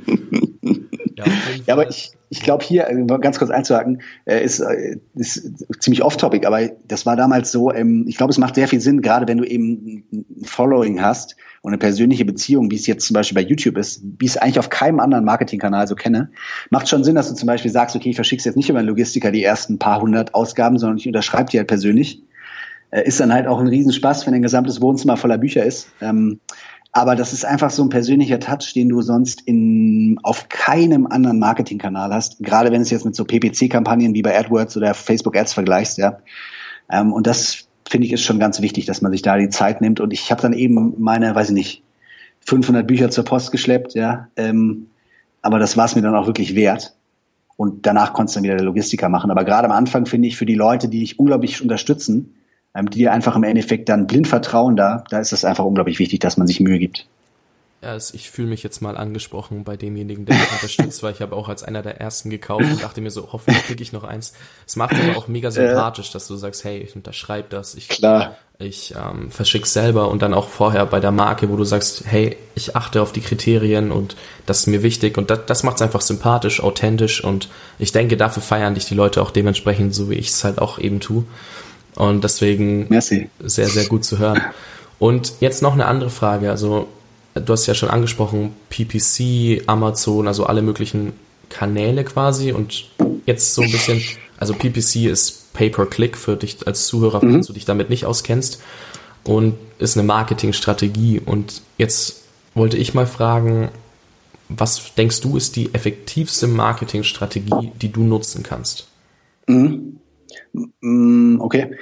Ja, 1.17 1.23
ja 1.65 1.73
aber 1.75 1.89
ich, 1.89 2.11
ich 2.35 2.41
glaube 2.41 2.65
hier, 2.65 2.89
äh, 2.89 3.05
ganz 3.21 3.39
kurz 3.39 3.49
einzuhaken, 3.49 4.01
äh, 4.25 4.43
ist, 4.43 4.59
äh, 4.59 4.97
ist 5.15 5.53
ziemlich 5.79 6.03
off-topic, 6.03 6.45
aber 6.45 6.69
das 6.85 7.05
war 7.05 7.15
damals 7.15 7.49
so, 7.51 7.71
ähm, 7.71 8.05
ich 8.09 8.17
glaube, 8.17 8.31
es 8.31 8.37
macht 8.37 8.55
sehr 8.55 8.67
viel 8.67 8.81
Sinn, 8.81 9.01
gerade 9.01 9.25
wenn 9.27 9.37
du 9.37 9.45
eben 9.45 10.03
ein 10.11 10.25
Following 10.43 11.01
hast 11.01 11.37
und 11.61 11.71
eine 11.71 11.77
persönliche 11.77 12.25
Beziehung, 12.25 12.69
wie 12.71 12.75
es 12.75 12.87
jetzt 12.87 13.07
zum 13.07 13.13
Beispiel 13.13 13.41
bei 13.41 13.47
YouTube 13.47 13.77
ist, 13.77 14.03
wie 14.03 14.25
ich 14.25 14.31
es 14.31 14.37
eigentlich 14.37 14.59
auf 14.59 14.69
keinem 14.69 14.99
anderen 14.99 15.23
Marketingkanal 15.23 15.87
so 15.87 15.95
kenne, 15.95 16.29
macht 16.71 16.89
schon 16.89 17.05
Sinn, 17.05 17.15
dass 17.15 17.29
du 17.29 17.35
zum 17.35 17.47
Beispiel 17.47 17.71
sagst, 17.71 17.95
okay, 17.95 18.09
ich 18.09 18.15
verschick's 18.17 18.43
jetzt 18.43 18.57
nicht 18.57 18.69
über 18.69 18.79
einen 18.79 18.89
Logistiker 18.89 19.31
die 19.31 19.43
ersten 19.43 19.79
paar 19.79 20.01
hundert 20.01 20.33
Ausgaben, 20.33 20.77
sondern 20.77 20.97
ich 20.97 21.07
unterschreibe 21.07 21.49
die 21.49 21.57
halt 21.57 21.69
persönlich. 21.69 22.21
Ist 22.91 23.19
dann 23.19 23.33
halt 23.33 23.47
auch 23.47 23.59
ein 23.59 23.67
Riesenspaß, 23.67 24.25
wenn 24.25 24.33
dein 24.33 24.41
gesamtes 24.43 24.79
Wohnzimmer 24.79 25.17
voller 25.17 25.37
Bücher 25.37 25.65
ist. 25.65 25.89
Aber 26.97 27.17
das 27.17 27.33
ist 27.33 27.43
einfach 27.43 27.71
so 27.71 27.83
ein 27.83 27.89
persönlicher 27.89 28.39
Touch, 28.39 28.71
den 28.73 28.87
du 28.87 29.01
sonst 29.01 29.41
in, 29.41 30.17
auf 30.23 30.47
keinem 30.47 31.07
anderen 31.07 31.39
Marketingkanal 31.39 32.13
hast. 32.13 32.39
Gerade 32.39 32.71
wenn 32.71 32.81
es 32.81 32.89
jetzt 32.89 33.03
mit 33.03 33.17
so 33.17 33.25
PPC-Kampagnen 33.25 34.13
wie 34.13 34.21
bei 34.21 34.39
AdWords 34.39 34.77
oder 34.77 34.93
Facebook 34.93 35.35
Ads 35.35 35.51
vergleichst, 35.51 35.97
ja. 35.97 36.19
Ähm, 36.89 37.11
und 37.11 37.27
das 37.27 37.67
finde 37.85 38.07
ich 38.07 38.13
ist 38.13 38.23
schon 38.23 38.39
ganz 38.39 38.61
wichtig, 38.61 38.85
dass 38.85 39.01
man 39.01 39.11
sich 39.11 39.21
da 39.21 39.35
die 39.35 39.49
Zeit 39.49 39.81
nimmt. 39.81 39.99
Und 39.99 40.13
ich 40.13 40.31
habe 40.31 40.41
dann 40.41 40.53
eben 40.53 40.93
meine, 40.97 41.35
weiß 41.35 41.49
ich 41.49 41.53
nicht, 41.53 41.83
500 42.45 42.87
Bücher 42.87 43.09
zur 43.09 43.25
Post 43.25 43.51
geschleppt, 43.51 43.93
ja. 43.93 44.29
Ähm, 44.37 44.87
aber 45.41 45.59
das 45.59 45.75
war 45.75 45.87
es 45.87 45.97
mir 45.97 46.01
dann 46.01 46.15
auch 46.15 46.27
wirklich 46.27 46.55
wert. 46.55 46.95
Und 47.57 47.85
danach 47.85 48.13
konntest 48.13 48.37
du 48.37 48.37
dann 48.37 48.45
wieder 48.45 48.55
der 48.55 48.65
Logistiker 48.65 49.09
machen. 49.09 49.31
Aber 49.31 49.43
gerade 49.43 49.65
am 49.65 49.73
Anfang 49.73 50.05
finde 50.05 50.29
ich 50.29 50.37
für 50.37 50.45
die 50.45 50.55
Leute, 50.55 50.87
die 50.87 51.01
dich 51.01 51.19
unglaublich 51.19 51.61
unterstützen, 51.61 52.35
ähm, 52.75 52.89
die 52.89 52.99
dir 52.99 53.13
einfach 53.13 53.35
im 53.35 53.43
Endeffekt 53.43 53.89
dann 53.89 54.05
blind 54.05 54.27
vertrauen 54.27 54.75
da, 54.75 55.03
da 55.09 55.19
ist 55.19 55.31
es 55.31 55.45
einfach 55.45 55.63
unglaublich 55.63 55.99
wichtig, 55.99 56.19
dass 56.19 56.37
man 56.37 56.45
sich 56.45 56.59
Mühe 56.59 56.77
gibt. 56.77 57.07
Ja, 57.81 57.91
also 57.91 58.15
ich 58.15 58.31
fühle 58.31 58.47
mich 58.47 58.63
jetzt 58.63 58.81
mal 58.81 58.97
angesprochen 58.97 59.63
bei 59.63 59.77
demjenigen, 59.77 60.25
der 60.25 60.35
mich 60.35 60.51
unterstützt, 60.53 61.03
weil 61.03 61.13
ich 61.13 61.21
habe 61.21 61.35
auch 61.35 61.49
als 61.49 61.61
einer 61.61 61.83
der 61.83 62.01
ersten 62.01 62.31
gekauft 62.31 62.63
und 62.63 62.81
dachte 62.81 62.99
mir 62.99 63.11
so, 63.11 63.29
hoffentlich 63.31 63.63
kriege 63.65 63.83
ich 63.83 63.93
noch 63.93 64.03
eins. 64.03 64.33
Es 64.65 64.75
macht 64.75 64.95
aber 64.95 65.17
auch 65.17 65.27
mega 65.27 65.51
sympathisch, 65.51 66.11
dass 66.11 66.27
du 66.27 66.35
sagst, 66.35 66.63
hey, 66.63 66.79
ich 66.79 66.95
unterschreibe 66.95 67.47
das, 67.49 67.75
ich, 67.75 67.87
Klar. 67.87 68.37
ich 68.57 68.95
ähm, 68.97 69.29
verschick's 69.29 69.71
selber 69.71 70.09
und 70.09 70.23
dann 70.23 70.33
auch 70.33 70.47
vorher 70.47 70.85
bei 70.87 70.99
der 70.99 71.11
Marke, 71.11 71.49
wo 71.49 71.57
du 71.57 71.63
sagst, 71.63 72.05
hey, 72.07 72.37
ich 72.55 72.75
achte 72.75 73.03
auf 73.03 73.11
die 73.11 73.21
Kriterien 73.21 73.91
und 73.91 74.15
das 74.47 74.61
ist 74.61 74.67
mir 74.67 74.81
wichtig 74.81 75.17
und 75.17 75.29
das, 75.29 75.41
das 75.45 75.63
macht 75.63 75.75
es 75.75 75.81
einfach 75.83 76.01
sympathisch, 76.01 76.63
authentisch 76.63 77.23
und 77.23 77.49
ich 77.77 77.91
denke, 77.91 78.17
dafür 78.17 78.41
feiern 78.41 78.73
dich 78.73 78.85
die 78.85 78.95
Leute 78.95 79.21
auch 79.21 79.29
dementsprechend, 79.29 79.93
so 79.93 80.09
wie 80.09 80.15
ich 80.15 80.29
es 80.29 80.43
halt 80.43 80.57
auch 80.57 80.79
eben 80.79 81.01
tue. 81.01 81.25
Und 81.95 82.23
deswegen 82.23 82.87
Merci. 82.89 83.29
sehr, 83.39 83.67
sehr 83.67 83.85
gut 83.85 84.03
zu 84.03 84.19
hören. 84.19 84.41
Und 84.99 85.33
jetzt 85.39 85.61
noch 85.61 85.73
eine 85.73 85.85
andere 85.85 86.09
Frage. 86.09 86.49
Also, 86.49 86.87
du 87.33 87.53
hast 87.53 87.65
ja 87.67 87.73
schon 87.73 87.89
angesprochen, 87.89 88.53
PPC, 88.69 89.63
Amazon, 89.67 90.27
also 90.27 90.45
alle 90.45 90.61
möglichen 90.61 91.13
Kanäle 91.49 92.03
quasi. 92.03 92.51
Und 92.51 92.89
jetzt 93.25 93.53
so 93.53 93.61
ein 93.61 93.71
bisschen, 93.71 94.01
also 94.37 94.53
PPC 94.53 95.05
ist 95.05 95.53
Pay-per-Click 95.53 96.17
für 96.17 96.35
dich 96.35 96.65
als 96.67 96.87
Zuhörer, 96.87 97.23
mhm. 97.23 97.33
falls 97.33 97.47
du 97.47 97.53
dich 97.53 97.65
damit 97.65 97.89
nicht 97.89 98.05
auskennst. 98.05 98.61
Und 99.23 99.55
ist 99.79 99.97
eine 99.97 100.05
Marketingstrategie. 100.05 101.21
Und 101.25 101.61
jetzt 101.77 102.23
wollte 102.53 102.77
ich 102.77 102.93
mal 102.93 103.07
fragen, 103.07 103.69
was 104.49 104.93
denkst 104.95 105.21
du 105.21 105.37
ist 105.37 105.55
die 105.55 105.73
effektivste 105.73 106.47
Marketingstrategie, 106.47 107.71
die 107.81 107.91
du 107.91 108.03
nutzen 108.03 108.43
kannst? 108.43 108.87
Mhm. 109.47 109.94
Mm, 110.81 111.39
okay. 111.39 111.75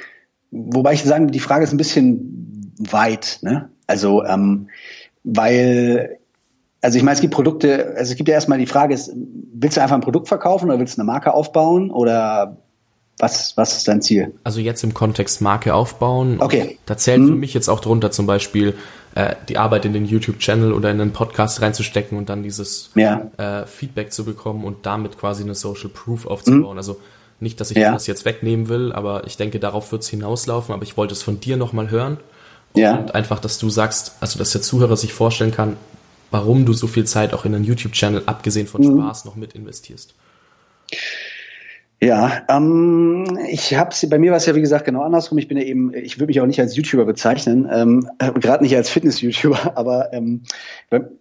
Wobei 0.51 0.93
ich 0.93 1.03
sagen, 1.03 1.27
die 1.29 1.39
Frage 1.39 1.63
ist 1.63 1.71
ein 1.71 1.77
bisschen 1.77 2.73
weit. 2.79 3.39
Ne? 3.41 3.69
Also, 3.87 4.23
ähm, 4.23 4.69
weil, 5.23 6.19
also 6.81 6.97
ich 6.97 7.03
meine, 7.03 7.15
es 7.15 7.21
gibt 7.21 7.33
Produkte, 7.33 7.93
also 7.97 8.11
es 8.11 8.17
gibt 8.17 8.29
ja 8.29 8.35
erstmal 8.35 8.59
die 8.59 8.65
Frage, 8.65 8.93
ist, 8.93 9.11
willst 9.53 9.77
du 9.77 9.81
einfach 9.81 9.95
ein 9.95 10.01
Produkt 10.01 10.27
verkaufen 10.27 10.69
oder 10.69 10.79
willst 10.79 10.97
du 10.97 11.01
eine 11.01 11.07
Marke 11.07 11.33
aufbauen 11.33 11.91
oder 11.91 12.57
was, 13.19 13.55
was 13.57 13.77
ist 13.77 13.87
dein 13.87 14.01
Ziel? 14.01 14.33
Also 14.43 14.59
jetzt 14.59 14.83
im 14.83 14.93
Kontext 14.93 15.41
Marke 15.41 15.73
aufbauen. 15.73 16.37
Okay. 16.39 16.77
Da 16.85 16.97
zählt 16.97 17.19
hm. 17.19 17.27
für 17.27 17.35
mich 17.35 17.53
jetzt 17.53 17.69
auch 17.69 17.79
drunter 17.79 18.11
zum 18.11 18.25
Beispiel 18.25 18.75
äh, 19.15 19.35
die 19.49 19.57
Arbeit 19.57 19.85
in 19.85 19.93
den 19.93 20.05
YouTube-Channel 20.05 20.73
oder 20.73 20.89
in 20.91 20.99
einen 20.99 21.13
Podcast 21.13 21.61
reinzustecken 21.61 22.17
und 22.17 22.29
dann 22.29 22.43
dieses 22.43 22.91
ja. 22.95 23.29
äh, 23.37 23.65
Feedback 23.65 24.11
zu 24.11 24.25
bekommen 24.25 24.63
und 24.63 24.85
damit 24.85 25.17
quasi 25.17 25.43
eine 25.43 25.55
Social 25.55 25.89
Proof 25.89 26.25
aufzubauen. 26.25 26.71
Hm. 26.71 26.77
Also 26.77 26.99
nicht, 27.43 27.59
dass 27.61 27.71
ich 27.71 27.77
ja. 27.77 27.91
das 27.91 28.07
jetzt 28.07 28.25
wegnehmen 28.25 28.69
will, 28.69 28.91
aber 28.91 29.27
ich 29.27 29.37
denke, 29.37 29.59
darauf 29.59 29.91
wird 29.91 30.01
es 30.01 30.09
hinauslaufen. 30.09 30.73
Aber 30.73 30.83
ich 30.83 30.97
wollte 30.97 31.13
es 31.13 31.21
von 31.21 31.39
dir 31.39 31.57
nochmal 31.57 31.91
hören. 31.91 32.17
Ja. 32.75 32.95
Und 32.95 33.13
einfach, 33.13 33.39
dass 33.39 33.59
du 33.59 33.69
sagst, 33.69 34.15
also 34.19 34.39
dass 34.39 34.51
der 34.51 34.61
Zuhörer 34.61 34.97
sich 34.97 35.13
vorstellen 35.13 35.51
kann, 35.51 35.77
warum 36.31 36.65
du 36.65 36.73
so 36.73 36.87
viel 36.87 37.05
Zeit 37.05 37.33
auch 37.33 37.45
in 37.45 37.53
einen 37.53 37.63
YouTube-Channel, 37.63 38.23
abgesehen 38.25 38.65
von 38.65 38.81
mhm. 38.81 38.97
Spaß, 38.97 39.25
noch 39.25 39.35
mit 39.35 39.53
investierst. 39.53 40.15
Ja, 42.01 42.41
ähm, 42.49 43.39
ich 43.49 43.75
habe 43.75 43.95
bei 44.09 44.19
mir 44.19 44.31
war 44.31 44.37
es 44.37 44.45
ja 44.45 44.55
wie 44.55 44.61
gesagt 44.61 44.83
genau 44.83 45.03
andersrum. 45.03 45.37
Ich 45.37 45.47
bin 45.47 45.57
ja 45.57 45.63
eben, 45.63 45.93
ich 45.93 46.17
würde 46.17 46.27
mich 46.27 46.41
auch 46.41 46.45
nicht 46.45 46.59
als 46.59 46.75
YouTuber 46.75 47.05
bezeichnen, 47.05 47.69
ähm, 47.71 48.09
gerade 48.17 48.63
nicht 48.63 48.75
als 48.75 48.89
Fitness-YouTuber, 48.89 49.71
aber 49.77 50.11
ähm, 50.11 50.41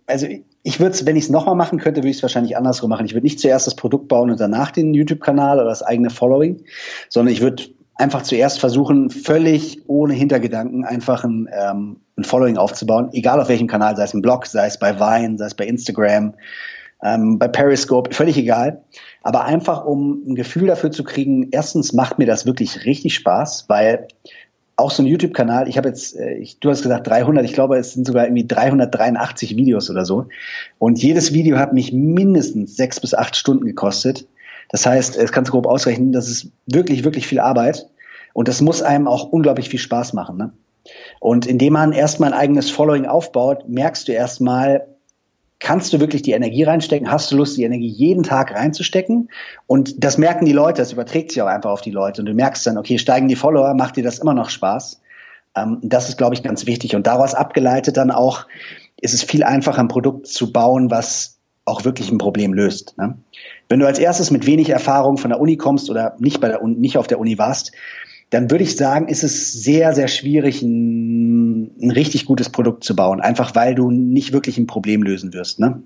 also 0.07 0.27
ich 0.63 0.79
würde 0.79 0.93
es, 0.93 1.07
wenn 1.07 1.17
ich 1.17 1.25
es 1.25 1.31
nochmal 1.31 1.57
machen 1.57 1.79
könnte, 1.79 2.01
würde 2.01 2.11
ich 2.11 2.17
es 2.17 2.23
wahrscheinlich 2.23 2.57
andersrum 2.57 2.91
machen. 2.91 3.07
Ich 3.07 3.15
würde 3.15 3.27
nicht 3.27 3.41
zuerst 3.41 3.67
das 3.67 3.75
Produkt 3.75 4.09
bauen 4.09 4.31
und 4.31 4.41
danach 4.41 4.71
den 4.71 4.95
YouTube-Kanal 4.95 5.59
oder 5.59 5.69
das 5.69 5.83
eigene 5.83 6.11
Following, 6.11 6.63
sondern 7.09 7.33
ich 7.33 7.41
würde 7.41 7.65
einfach 7.97 8.23
zuerst 8.23 8.61
versuchen, 8.61 9.11
völlig 9.11 9.83
ohne 9.89 10.15
Hintergedanken 10.15 10.85
einfach 10.85 11.25
ein, 11.25 11.49
ähm, 11.53 12.01
ein 12.17 12.25
Following 12.25 12.57
aufzubauen, 12.57 13.11
egal 13.13 13.41
auf 13.41 13.49
welchem 13.49 13.67
Kanal, 13.67 13.97
sei 13.97 14.05
es 14.05 14.15
im 14.15 14.23
Blog, 14.23 14.47
sei 14.47 14.67
es 14.67 14.79
bei 14.79 14.99
Vine, 14.99 15.39
sei 15.39 15.47
es 15.47 15.55
bei 15.55 15.67
Instagram, 15.67 16.35
ähm, 17.03 17.39
bei 17.39 17.49
Periscope, 17.49 18.15
völlig 18.15 18.37
egal. 18.37 18.83
Aber 19.23 19.45
einfach, 19.45 19.85
um 19.85 20.23
ein 20.27 20.35
Gefühl 20.35 20.69
dafür 20.69 20.91
zu 20.91 21.05
kriegen, 21.05 21.49
erstens 21.51 21.93
macht 21.93 22.19
mir 22.19 22.27
das 22.27 22.47
wirklich 22.47 22.85
richtig 22.85 23.15
Spaß, 23.15 23.67
weil 23.69 24.09
auch 24.83 24.91
so 24.91 25.03
ein 25.03 25.07
YouTube-Kanal, 25.07 25.69
ich 25.69 25.77
habe 25.79 25.89
jetzt, 25.89 26.17
äh, 26.17 26.35
ich, 26.35 26.61
du 26.61 26.71
hast 26.71 26.83
gesagt 26.83 27.07
300, 27.07 27.45
ich 27.45 27.53
glaube, 27.53 27.79
es 27.79 27.93
sind 27.95 28.07
sogar 28.07 28.25
irgendwie 28.25 28.47
383 28.47 29.57
Videos 29.57 29.91
oder 29.91 30.05
so. 30.05 30.27
Und 30.79 31.03
jedes 31.03 31.33
Video 31.33 31.59
hat 31.59 31.73
mich 31.73 31.93
mindestens 31.93 32.77
sechs 32.77 33.01
bis 33.01 33.15
acht 33.15 33.37
Stunden 33.37 33.65
gekostet. 33.65 34.27
Das 34.69 34.87
heißt, 34.87 35.17
es 35.17 35.33
kannst 35.33 35.49
du 35.49 35.53
grob 35.53 35.67
ausrechnen, 35.67 36.13
das 36.13 36.29
ist 36.29 36.49
wirklich, 36.67 37.05
wirklich 37.05 37.27
viel 37.27 37.41
Arbeit. 37.41 37.89
Und 38.35 38.49
das 38.49 38.61
muss 38.61 38.83
einem 38.83 39.09
auch 39.09 39.25
unglaublich 39.25 39.69
viel 39.69 39.79
Spaß 39.79 40.13
machen. 40.15 40.37
Ne? 40.39 40.53
Und 41.21 41.47
indem 41.47 41.75
man 41.75 41.93
erstmal 41.93 42.33
ein 42.33 42.39
eigenes 42.39 42.71
Following 42.71 43.07
aufbaut, 43.07 43.69
merkst 43.69 44.09
du 44.09 44.13
erstmal, 44.13 44.87
kannst 45.63 45.93
du 45.93 46.01
wirklich 46.01 46.23
die 46.23 46.33
Energie 46.33 46.65
reinstecken? 46.65 47.11
Hast 47.11 47.31
du 47.31 47.37
Lust, 47.37 47.57
die 47.57 47.63
Energie 47.63 47.89
jeden 47.89 48.25
Tag 48.25 48.53
reinzustecken? 48.53 49.31
Und 49.67 50.05
das 50.05 50.19
merken 50.19 50.45
die 50.45 50.53
Leute, 50.53 50.83
das 50.83 50.93
überträgt 50.93 51.31
sich 51.31 51.41
auch 51.41 51.47
einfach 51.47 51.71
auf 51.71 51.81
die 51.81 51.93
Leute. 51.93 52.21
Und 52.21 52.27
du 52.27 52.35
merkst 52.35 52.67
dann, 52.67 52.77
okay, 52.77 52.99
steigen 52.99 53.29
die 53.29 53.37
Follower, 53.37 53.73
macht 53.75 53.97
dir 53.97 54.03
das 54.03 54.19
immer 54.19 54.35
noch 54.35 54.51
Spaß? 54.51 55.01
Ähm, 55.57 55.79
das 55.83 56.09
ist, 56.09 56.19
glaube 56.19 56.35
ich, 56.35 56.43
ganz 56.43 56.67
wichtig. 56.67 56.97
Und 56.97 57.07
daraus 57.07 57.35
abgeleitet 57.35 57.97
dann 57.97 58.11
auch, 58.11 58.47
ist 59.01 59.15
es 59.15 59.23
viel 59.23 59.45
einfacher, 59.45 59.81
ein 59.81 59.89
Produkt 59.89 60.27
zu 60.27 60.53
bauen, 60.53 60.91
was 60.91 61.39
auch 61.65 61.85
wirklich 61.85 62.11
ein 62.11 62.19
Problem 62.19 62.53
löst. 62.53 62.99
Ne? 62.99 63.17
Wenn 63.69 63.79
du 63.79 63.87
als 63.87 64.01
erstes 64.01 64.33
mit 64.33 64.47
wenig 64.47 64.71
Erfahrung 64.71 65.17
von 65.17 65.31
der 65.31 65.41
Uni 65.41 65.57
kommst 65.57 65.91
oder 65.91 66.17
nicht 66.19 66.41
bei 66.41 66.49
der 66.49 66.61
Uni, 66.61 66.75
nicht 66.75 66.99
auf 66.99 67.07
der 67.07 67.21
Uni 67.21 67.39
warst, 67.39 67.73
dann 68.33 68.51
würde 68.51 68.65
ich 68.65 68.77
sagen, 68.77 69.09
ist 69.09 69.25
es 69.25 69.53
sehr, 69.53 69.93
sehr 69.93 70.09
schwierig, 70.09 70.63
ein, 70.63 71.65
ein, 71.83 71.91
richtig 71.91 72.25
gutes 72.25 72.49
Produkt 72.49 72.83
zu 72.83 72.97
bauen. 72.97 73.21
Einfach 73.21 73.55
weil 73.55 73.75
du 73.75 73.91
nicht 73.91 74.33
wirklich 74.33 74.57
ein 74.57 74.67
Problem 74.67 75.03
lösen 75.03 75.35
wirst. 75.35 75.61
Ne? 75.61 75.83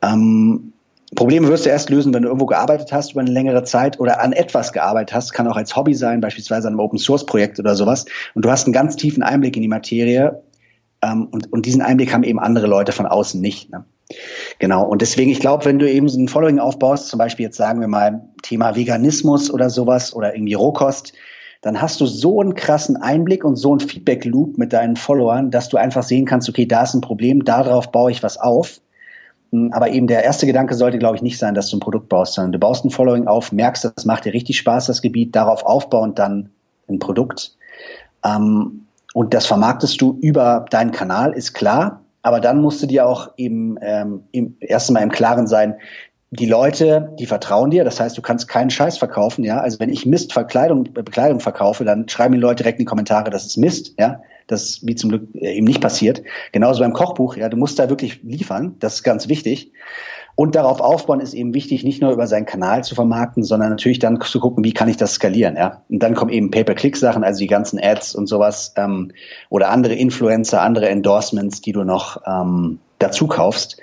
Ähm, 0.00 0.72
Probleme 1.14 1.48
wirst 1.48 1.66
du 1.66 1.70
erst 1.70 1.90
lösen, 1.90 2.14
wenn 2.14 2.22
du 2.22 2.28
irgendwo 2.28 2.46
gearbeitet 2.46 2.94
hast 2.94 3.12
über 3.12 3.20
eine 3.20 3.30
längere 3.30 3.62
Zeit 3.64 4.00
oder 4.00 4.22
an 4.22 4.32
etwas 4.32 4.72
gearbeitet 4.72 5.14
hast. 5.14 5.32
Kann 5.32 5.46
auch 5.48 5.56
als 5.56 5.76
Hobby 5.76 5.92
sein, 5.92 6.22
beispielsweise 6.22 6.66
an 6.66 6.72
einem 6.72 6.80
Open 6.80 6.98
Source 6.98 7.26
Projekt 7.26 7.58
oder 7.58 7.76
sowas. 7.76 8.06
Und 8.34 8.46
du 8.46 8.50
hast 8.50 8.64
einen 8.64 8.72
ganz 8.72 8.96
tiefen 8.96 9.22
Einblick 9.22 9.54
in 9.54 9.62
die 9.62 9.68
Materie. 9.68 10.42
Ähm, 11.02 11.28
und, 11.30 11.52
und 11.52 11.66
diesen 11.66 11.82
Einblick 11.82 12.14
haben 12.14 12.24
eben 12.24 12.38
andere 12.38 12.68
Leute 12.68 12.92
von 12.92 13.04
außen 13.04 13.38
nicht. 13.38 13.70
Ne? 13.70 13.84
Genau. 14.60 14.86
Und 14.86 15.02
deswegen, 15.02 15.30
ich 15.30 15.40
glaube, 15.40 15.66
wenn 15.66 15.78
du 15.78 15.90
eben 15.90 16.08
so 16.08 16.18
ein 16.18 16.28
Following 16.28 16.58
aufbaust, 16.58 17.08
zum 17.08 17.18
Beispiel 17.18 17.44
jetzt 17.44 17.58
sagen 17.58 17.82
wir 17.82 17.88
mal 17.88 18.22
Thema 18.40 18.76
Veganismus 18.76 19.50
oder 19.50 19.68
sowas 19.68 20.14
oder 20.14 20.34
irgendwie 20.34 20.54
Rohkost, 20.54 21.12
dann 21.60 21.82
hast 21.82 22.00
du 22.00 22.06
so 22.06 22.40
einen 22.40 22.54
krassen 22.54 22.96
Einblick 22.96 23.44
und 23.44 23.56
so 23.56 23.70
einen 23.72 23.80
Feedback-Loop 23.80 24.56
mit 24.56 24.72
deinen 24.72 24.96
Followern, 24.96 25.50
dass 25.50 25.68
du 25.68 25.76
einfach 25.76 26.02
sehen 26.02 26.24
kannst, 26.24 26.48
okay, 26.48 26.66
da 26.66 26.82
ist 26.82 26.94
ein 26.94 27.02
Problem, 27.02 27.44
darauf 27.44 27.92
baue 27.92 28.10
ich 28.10 28.22
was 28.22 28.38
auf. 28.38 28.80
Hm, 29.52 29.72
aber 29.72 29.90
eben 29.90 30.06
der 30.06 30.24
erste 30.24 30.46
Gedanke 30.46 30.74
sollte, 30.74 30.98
glaube 30.98 31.16
ich, 31.16 31.22
nicht 31.22 31.38
sein, 31.38 31.54
dass 31.54 31.68
du 31.68 31.76
ein 31.76 31.80
Produkt 31.80 32.08
baust, 32.08 32.34
sondern 32.34 32.52
du 32.52 32.58
baust 32.58 32.84
ein 32.84 32.90
Following 32.90 33.26
auf, 33.26 33.52
merkst, 33.52 33.92
das 33.94 34.04
macht 34.06 34.24
dir 34.24 34.32
richtig 34.32 34.56
Spaß, 34.56 34.86
das 34.86 35.02
Gebiet, 35.02 35.36
darauf 35.36 35.64
aufbauend 35.64 36.18
dann 36.18 36.50
ein 36.88 36.98
Produkt. 36.98 37.56
Ähm, 38.24 38.86
und 39.12 39.34
das 39.34 39.46
vermarktest 39.46 40.00
du 40.00 40.18
über 40.20 40.64
deinen 40.70 40.92
Kanal, 40.92 41.32
ist 41.32 41.52
klar. 41.52 42.02
Aber 42.22 42.40
dann 42.40 42.60
musst 42.60 42.82
du 42.82 42.86
dir 42.86 43.06
auch 43.06 43.30
eben 43.36 43.76
ähm, 43.80 44.24
im, 44.30 44.56
erst 44.60 44.90
einmal 44.90 45.02
im 45.02 45.10
Klaren 45.10 45.46
sein, 45.46 45.76
die 46.30 46.46
Leute, 46.46 47.12
die 47.18 47.26
vertrauen 47.26 47.70
dir. 47.70 47.82
Das 47.82 47.98
heißt, 47.98 48.16
du 48.16 48.22
kannst 48.22 48.46
keinen 48.46 48.70
Scheiß 48.70 48.98
verkaufen, 48.98 49.42
ja. 49.42 49.60
Also 49.60 49.80
wenn 49.80 49.90
ich 49.90 50.06
Mistverkleidung, 50.06 50.84
Bekleidung 50.84 51.40
verkaufe, 51.40 51.84
dann 51.84 52.08
schreiben 52.08 52.34
die 52.34 52.40
Leute 52.40 52.62
direkt 52.62 52.78
in 52.78 52.84
die 52.84 52.88
Kommentare, 52.88 53.30
das 53.30 53.46
ist 53.46 53.56
Mist, 53.56 53.94
ja. 53.98 54.22
Das 54.46 54.64
ist 54.64 54.86
wie 54.86 54.94
zum 54.94 55.10
Glück 55.10 55.28
äh, 55.34 55.54
eben 55.56 55.66
nicht 55.66 55.80
passiert. 55.80 56.22
Genauso 56.52 56.80
beim 56.80 56.92
Kochbuch, 56.92 57.36
ja. 57.36 57.48
Du 57.48 57.56
musst 57.56 57.78
da 57.78 57.88
wirklich 57.88 58.22
liefern. 58.22 58.76
Das 58.78 58.94
ist 58.94 59.02
ganz 59.02 59.28
wichtig. 59.28 59.72
Und 60.36 60.54
darauf 60.54 60.80
aufbauen 60.80 61.20
ist 61.20 61.34
eben 61.34 61.52
wichtig, 61.52 61.82
nicht 61.82 62.00
nur 62.00 62.12
über 62.12 62.26
seinen 62.26 62.46
Kanal 62.46 62.84
zu 62.84 62.94
vermarkten, 62.94 63.42
sondern 63.42 63.70
natürlich 63.70 63.98
dann 63.98 64.20
zu 64.20 64.40
gucken, 64.40 64.64
wie 64.64 64.72
kann 64.72 64.88
ich 64.88 64.96
das 64.96 65.14
skalieren, 65.14 65.56
ja. 65.56 65.82
Und 65.90 66.02
dann 66.02 66.14
kommen 66.14 66.30
eben 66.30 66.50
Pay-per-Click-Sachen, 66.50 67.24
also 67.24 67.40
die 67.40 67.48
ganzen 67.48 67.78
Ads 67.82 68.14
und 68.14 68.28
sowas, 68.28 68.72
ähm, 68.76 69.12
oder 69.50 69.70
andere 69.70 69.94
Influencer, 69.94 70.62
andere 70.62 70.88
Endorsements, 70.88 71.60
die 71.60 71.72
du 71.72 71.82
noch 71.82 72.22
ähm, 72.24 72.78
dazu 73.00 73.26
kaufst, 73.26 73.78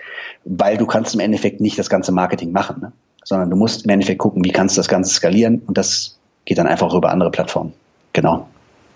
weil 0.48 0.78
du 0.78 0.86
kannst 0.86 1.14
im 1.14 1.20
Endeffekt 1.20 1.62
nicht 1.62 1.78
das 1.78 1.90
ganze 1.90 2.12
Marketing 2.12 2.52
machen, 2.52 2.82
ne? 2.82 2.92
sondern 3.24 3.50
du 3.50 3.58
musst 3.58 3.84
im 3.84 3.90
Endeffekt 3.90 4.20
gucken, 4.20 4.44
wie 4.44 4.52
kannst 4.52 4.78
du 4.78 4.80
das 4.80 4.88
Ganze 4.88 5.14
skalieren 5.14 5.62
und 5.68 5.78
das 5.78 6.18
geht 6.46 6.58
dann 6.58 6.68
einfach 6.68 6.94
über 6.94 7.12
andere 7.12 7.30
Plattformen. 7.30 7.74
Genau. 8.14 8.48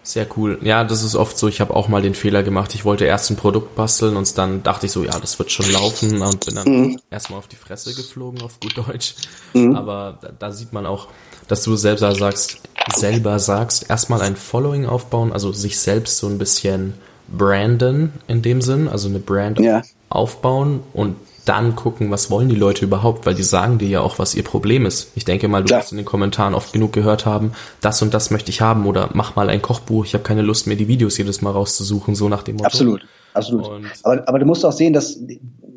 Sehr 0.04 0.26
cool. 0.36 0.58
Ja, 0.64 0.84
das 0.84 1.04
ist 1.04 1.16
oft 1.16 1.38
so. 1.38 1.48
Ich 1.48 1.62
habe 1.62 1.76
auch 1.76 1.88
mal 1.88 2.02
den 2.02 2.16
Fehler 2.16 2.42
gemacht. 2.42 2.74
Ich 2.74 2.86
wollte 2.86 3.06
erst 3.06 3.30
ein 3.30 3.36
Produkt 3.36 3.76
basteln 3.76 4.16
und 4.16 4.36
dann 4.38 4.64
dachte 4.64 4.88
ich 4.88 4.92
so, 4.92 5.04
ja, 5.04 5.20
das 5.20 5.38
wird 5.38 5.52
schon 5.52 5.70
laufen 5.70 6.20
und 6.22 6.46
bin 6.46 6.56
dann 6.56 6.68
mhm. 6.68 7.00
erstmal 7.12 7.38
auf 7.38 7.48
die 7.48 7.56
Fresse 7.56 7.94
geflogen, 7.94 8.42
auf 8.42 8.60
gut 8.60 8.78
Deutsch. 8.78 9.14
Mhm. 9.54 9.76
Aber 9.76 10.18
da, 10.22 10.30
da, 10.40 10.52
sieht 10.52 10.74
man 10.74 10.88
auch, 10.88 11.10
dass 11.48 11.62
du 11.64 11.76
selber 11.76 12.16
sagst, 12.16 12.62
selber 12.96 13.38
sagst, 13.38 13.92
erstmal 13.92 14.22
ein 14.22 14.36
Following 14.36 14.88
aufbauen, 14.88 15.34
also 15.34 15.52
sich 15.52 15.78
selbst 15.78 16.18
so 16.18 16.28
ein 16.28 16.40
bisschen 16.40 16.96
branden 17.28 18.14
in 18.28 18.42
dem 18.42 18.62
Sinn, 18.62 18.88
also 18.88 19.08
eine 19.08 19.20
Brand 19.20 19.60
ja. 19.60 19.84
aufbauen 20.10 20.80
und 20.94 21.16
dann 21.52 21.76
gucken, 21.76 22.10
was 22.12 22.32
wollen 22.32 22.48
die 22.48 22.56
Leute 22.56 22.86
überhaupt, 22.86 23.26
weil 23.26 23.36
die 23.36 23.44
sagen 23.44 23.78
dir 23.78 23.90
ja 23.90 24.00
auch, 24.00 24.20
was 24.20 24.36
ihr 24.36 24.44
Problem 24.44 24.86
ist. 24.86 25.12
Ich 25.16 25.26
denke 25.26 25.50
mal, 25.50 25.64
du 25.64 25.76
wirst 25.76 25.92
in 25.92 25.98
den 25.98 26.06
Kommentaren 26.06 26.54
oft 26.54 26.72
genug 26.72 26.94
gehört 26.94 27.26
haben, 27.26 27.52
das 27.82 28.02
und 28.02 28.14
das 28.14 28.32
möchte 28.32 28.52
ich 28.52 28.62
haben 28.62 28.86
oder 28.86 29.10
mach 29.14 29.36
mal 29.36 29.50
ein 29.50 29.62
Kochbuch, 29.62 30.06
ich 30.06 30.14
habe 30.14 30.24
keine 30.24 30.44
Lust 30.44 30.66
mehr, 30.66 30.78
die 30.78 30.88
Videos 30.88 31.18
jedes 31.18 31.42
Mal 31.42 31.52
rauszusuchen, 31.52 32.16
so 32.16 32.30
nach 32.30 32.44
dem 32.44 32.56
Motto. 32.56 32.68
Absolut, 32.68 33.02
absolut. 33.34 33.70
Aber, 34.04 34.24
aber, 34.30 34.40
du 34.40 34.46
musst 34.46 34.66
auch 34.66 34.72
sehen, 34.72 34.94
dass 34.94 35.20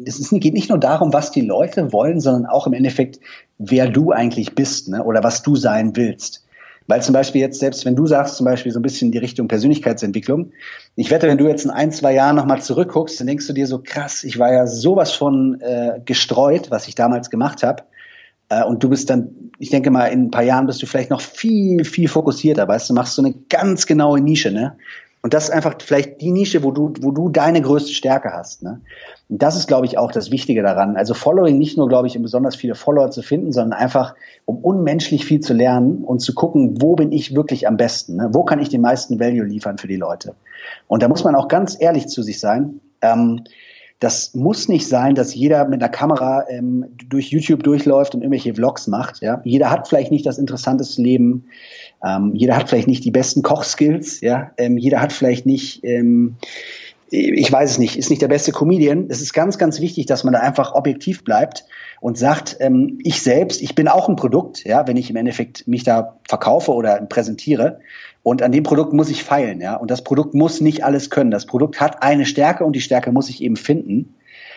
es 0.07 0.21
ist, 0.21 0.31
geht 0.31 0.55
nicht 0.55 0.69
nur 0.69 0.79
darum, 0.79 1.13
was 1.13 1.33
die 1.33 1.41
Leute 1.41 1.93
wollen, 1.93 2.21
sondern 2.21 2.47
auch 2.47 2.69
im 2.69 2.73
Endeffekt, 2.73 3.19
wer 3.59 3.89
du 3.89 4.13
eigentlich 4.13 4.55
bist 4.55 4.89
ne? 4.89 5.03
oder 5.03 5.25
was 5.25 5.43
du 5.43 5.57
sein 5.57 5.97
willst. 5.97 6.44
Weil 6.87 7.03
zum 7.03 7.14
Beispiel 7.14 7.40
jetzt, 7.40 7.61
selbst 7.61 7.87
wenn 7.87 7.97
du 7.97 8.07
sagst, 8.07 8.37
zum 8.37 8.44
Beispiel 8.44 8.70
so 8.70 8.79
ein 8.79 8.83
bisschen 8.83 9.11
die 9.11 9.18
Richtung 9.18 9.49
Persönlichkeitsentwicklung, 9.49 10.53
ich 10.97 11.11
wette, 11.11 11.27
wenn 11.27 11.38
du 11.38 11.49
jetzt 11.49 11.64
in 11.64 11.70
ein, 11.70 11.92
zwei 11.92 12.12
Jahren 12.12 12.37
nochmal 12.37 12.61
zurückguckst, 12.61 13.18
dann 13.18 13.27
denkst 13.27 13.47
du 13.47 13.55
dir 13.55 13.66
so, 13.66 13.81
krass, 13.83 14.23
ich 14.25 14.38
war 14.38 14.53
ja 14.53 14.66
sowas 14.66 15.12
von 15.12 15.61
äh, 15.61 16.01
gestreut, 16.05 16.70
was 16.70 16.87
ich 16.87 16.94
damals 16.94 17.31
gemacht 17.31 17.62
habe. 17.62 17.85
Äh, 18.51 18.64
und 18.64 18.83
du 18.83 18.90
bist 18.90 19.09
dann, 19.09 19.51
ich 19.59 19.70
denke 19.70 19.90
mal, 19.90 20.09
in 20.09 20.25
ein 20.25 20.31
paar 20.31 20.42
Jahren 20.42 20.66
bist 20.66 20.83
du 20.83 20.87
vielleicht 20.87 21.11
noch 21.11 21.23
viel, 21.23 21.85
viel 21.85 22.09
fokussierter, 22.09 22.68
weißt 22.68 22.90
du, 22.90 22.94
machst 22.94 23.14
so 23.14 23.23
eine 23.23 23.35
ganz 23.49 23.87
genaue 23.87 24.20
Nische, 24.20 24.51
ne? 24.51 24.77
Und 25.25 25.33
das 25.33 25.44
ist 25.44 25.51
einfach 25.51 25.77
vielleicht 25.83 26.20
die 26.20 26.31
Nische, 26.31 26.62
wo 26.62 26.70
du, 26.70 26.92
wo 27.01 27.11
du 27.11 27.31
deine 27.31 27.62
größte 27.62 27.94
Stärke 27.94 28.35
hast. 28.35 28.62
Ne? 28.62 28.83
Das 29.29 29.57
ist, 29.57 29.67
glaube 29.67 29.87
ich, 29.87 29.97
auch 29.97 30.13
das 30.13 30.31
Wichtige 30.31 30.63
daran. 30.63 30.97
Also 30.97 31.15
Following 31.15 31.57
nicht 31.57 31.79
nur, 31.79 31.89
glaube 31.89 32.07
ich, 32.07 32.17
um 32.17 32.23
besonders 32.23 32.57
viele 32.57 32.75
Follower 32.75 33.11
zu 33.11 33.23
finden, 33.23 33.53
sondern 33.53 33.79
einfach, 33.79 34.15
um 34.45 34.59
unmenschlich 34.59 35.25
viel 35.25 35.41
zu 35.41 35.55
lernen 35.55 36.05
und 36.05 36.21
zu 36.21 36.35
gucken, 36.35 36.81
wo 36.83 36.95
bin 36.95 37.11
ich 37.11 37.35
wirklich 37.35 37.67
am 37.67 37.77
besten? 37.77 38.17
Ne? 38.17 38.31
Wo 38.33 38.45
kann 38.45 38.61
ich 38.61 38.69
den 38.69 38.83
meisten 38.83 39.19
Value 39.19 39.45
liefern 39.45 39.79
für 39.79 39.89
die 39.89 39.97
Leute? 39.97 40.35
Und 40.89 41.03
da 41.03 41.09
muss 41.09 41.25
man 41.25 41.35
auch 41.35 41.49
ganz 41.49 41.77
ehrlich 41.81 42.07
zu 42.09 42.23
sich 42.23 42.39
sein. 42.39 42.81
Ähm, 43.01 43.45
das 44.05 44.35
muss 44.35 44.69
nicht 44.69 44.87
sein, 44.87 45.15
dass 45.15 45.35
jeder 45.35 45.67
mit 45.67 45.81
einer 45.81 45.89
Kamera 45.89 46.45
ähm, 46.51 46.85
durch 47.09 47.29
YouTube 47.29 47.63
durchläuft 47.63 48.15
und 48.15 48.21
irgendwelche 48.21 48.55
Vlogs 48.55 48.87
macht. 48.87 49.23
Ja? 49.23 49.41
Jeder 49.45 49.71
hat 49.71 49.89
vielleicht 49.89 50.11
nicht 50.11 50.27
das 50.27 50.37
interessanteste 50.37 51.01
Leben. 51.01 51.47
Ähm, 52.05 52.33
jeder 52.35 52.57
hat 52.57 52.69
vielleicht 52.69 52.89
nicht 52.89 53.05
die 53.05 53.11
besten 53.11 53.43
Kochskills. 53.43 54.21
Ja? 54.21 54.51
Ähm, 54.59 54.77
jeder 54.77 55.01
hat 55.01 55.13
vielleicht 55.13 55.47
nicht, 55.47 55.83
ähm, 55.85 56.37
ich 57.11 57.51
weiß 57.51 57.73
es 57.73 57.79
nicht, 57.79 57.97
ist 57.97 58.11
nicht 58.11 58.23
der 58.23 58.29
beste 58.29 58.53
Comedian. 58.53 59.07
Es 59.09 59.21
ist 59.21 59.33
ganz, 59.33 59.59
ganz 59.59 59.81
wichtig, 59.81 60.07
dass 60.07 60.25
man 60.25 60.33
da 60.33 60.40
einfach 60.40 60.75
objektiv 60.75 61.25
bleibt 61.25 61.64
und 62.01 62.19
sagt, 62.19 62.57
ähm, 62.61 62.99
ich 63.03 63.23
selbst, 63.23 63.62
ich 63.62 63.75
bin 63.75 63.88
auch 63.88 64.09
ein 64.09 64.17
Produkt, 64.17 64.64
ja, 64.64 64.87
wenn 64.87 64.97
ich 64.97 65.11
im 65.11 65.17
Endeffekt 65.17 65.69
mich 65.69 65.85
da 65.85 66.19
verkaufe 66.29 66.73
oder 66.73 67.01
präsentiere. 67.03 67.81
Und 68.23 68.43
an 68.43 68.53
dem 68.53 68.64
Produkt 68.64 68.93
muss 68.93 69.11
ich 69.11 69.23
feilen, 69.23 69.61
ja. 69.61 69.77
Und 69.77 69.90
das 69.90 70.03
Produkt 70.03 70.35
muss 70.35 70.61
nicht 70.61 70.85
alles 70.85 71.11
können. 71.11 71.31
Das 71.31 71.47
Produkt 71.47 71.81
hat 71.81 72.03
eine 72.03 72.27
Stärke 72.27 72.64
und 72.64 72.75
die 72.75 72.81
Stärke 72.81 73.12
muss 73.12 73.29
ich 73.29 73.43
eben 73.43 73.57
finden. 73.57 74.14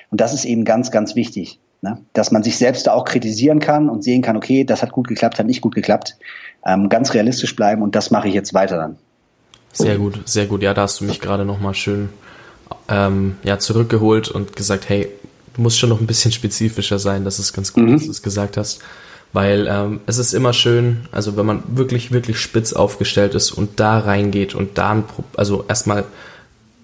Und 0.10 0.22
das 0.22 0.34
ist 0.34 0.46
eben 0.46 0.64
ganz, 0.64 0.90
ganz 0.90 1.16
wichtig. 1.16 1.60
Ne? 1.82 2.00
Dass 2.14 2.32
man 2.32 2.44
sich 2.44 2.58
selbst 2.58 2.88
da 2.88 2.94
auch 2.94 3.06
kritisieren 3.06 3.60
kann 3.60 3.90
und 3.90 4.04
sehen 4.04 4.22
kann, 4.22 4.38
okay, 4.38 4.64
das 4.64 4.82
hat 4.82 4.92
gut 4.92 5.08
geklappt, 5.08 5.38
hat 5.38 5.46
nicht 5.46 5.62
gut 5.62 5.76
geklappt. 5.76 6.18
Ähm, 6.66 6.90
ganz 6.90 7.14
realistisch 7.14 7.56
bleiben 7.56 7.82
und 7.82 7.96
das 7.96 8.10
mache 8.10 8.30
ich 8.30 8.34
jetzt 8.34 8.54
weiter 8.54 8.78
dann. 8.78 8.98
Sehr 9.74 9.98
gut, 9.98 10.22
sehr 10.26 10.48
gut. 10.48 10.64
Ja, 10.64 10.74
da 10.74 10.84
hast 10.84 11.02
du 11.02 11.06
mich 11.06 11.20
gerade 11.20 11.46
nochmal 11.46 11.76
schön 11.76 12.10
ähm, 12.90 13.36
ja, 13.44 13.60
zurückgeholt 13.60 14.30
und 14.30 14.56
gesagt, 14.56 14.90
hey, 14.90 15.10
du 15.56 15.62
musst 15.62 15.78
schon 15.78 15.90
noch 15.90 16.00
ein 16.00 16.08
bisschen 16.08 16.32
spezifischer 16.32 17.00
sein. 17.00 17.24
Das 17.24 17.40
ist 17.40 17.54
ganz 17.54 17.74
gut, 17.74 17.86
mhm. 17.86 17.94
dass 17.94 18.06
du 18.06 18.12
es 18.12 18.22
gesagt 18.22 18.58
hast. 18.58 18.80
Weil 19.34 19.68
ähm, 19.70 20.00
es 20.06 20.18
ist 20.18 20.34
immer 20.34 20.54
schön, 20.54 21.08
also 21.12 21.36
wenn 21.36 21.46
man 21.46 21.64
wirklich, 21.68 22.12
wirklich 22.12 22.40
spitz 22.40 22.72
aufgestellt 22.74 23.36
ist 23.36 23.52
und 23.52 23.80
da 23.80 24.00
reingeht 24.00 24.56
und 24.56 24.78
da, 24.78 24.92
ein 24.92 25.06
Pro 25.06 25.24
also 25.36 25.66
erstmal 25.68 26.06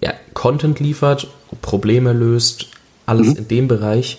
ja, 0.02 0.12
Content 0.34 0.78
liefert, 0.78 1.28
Probleme 1.62 2.12
löst, 2.12 2.68
alles 3.06 3.28
mhm. 3.28 3.36
in 3.36 3.48
dem 3.48 3.68
Bereich. 3.68 4.18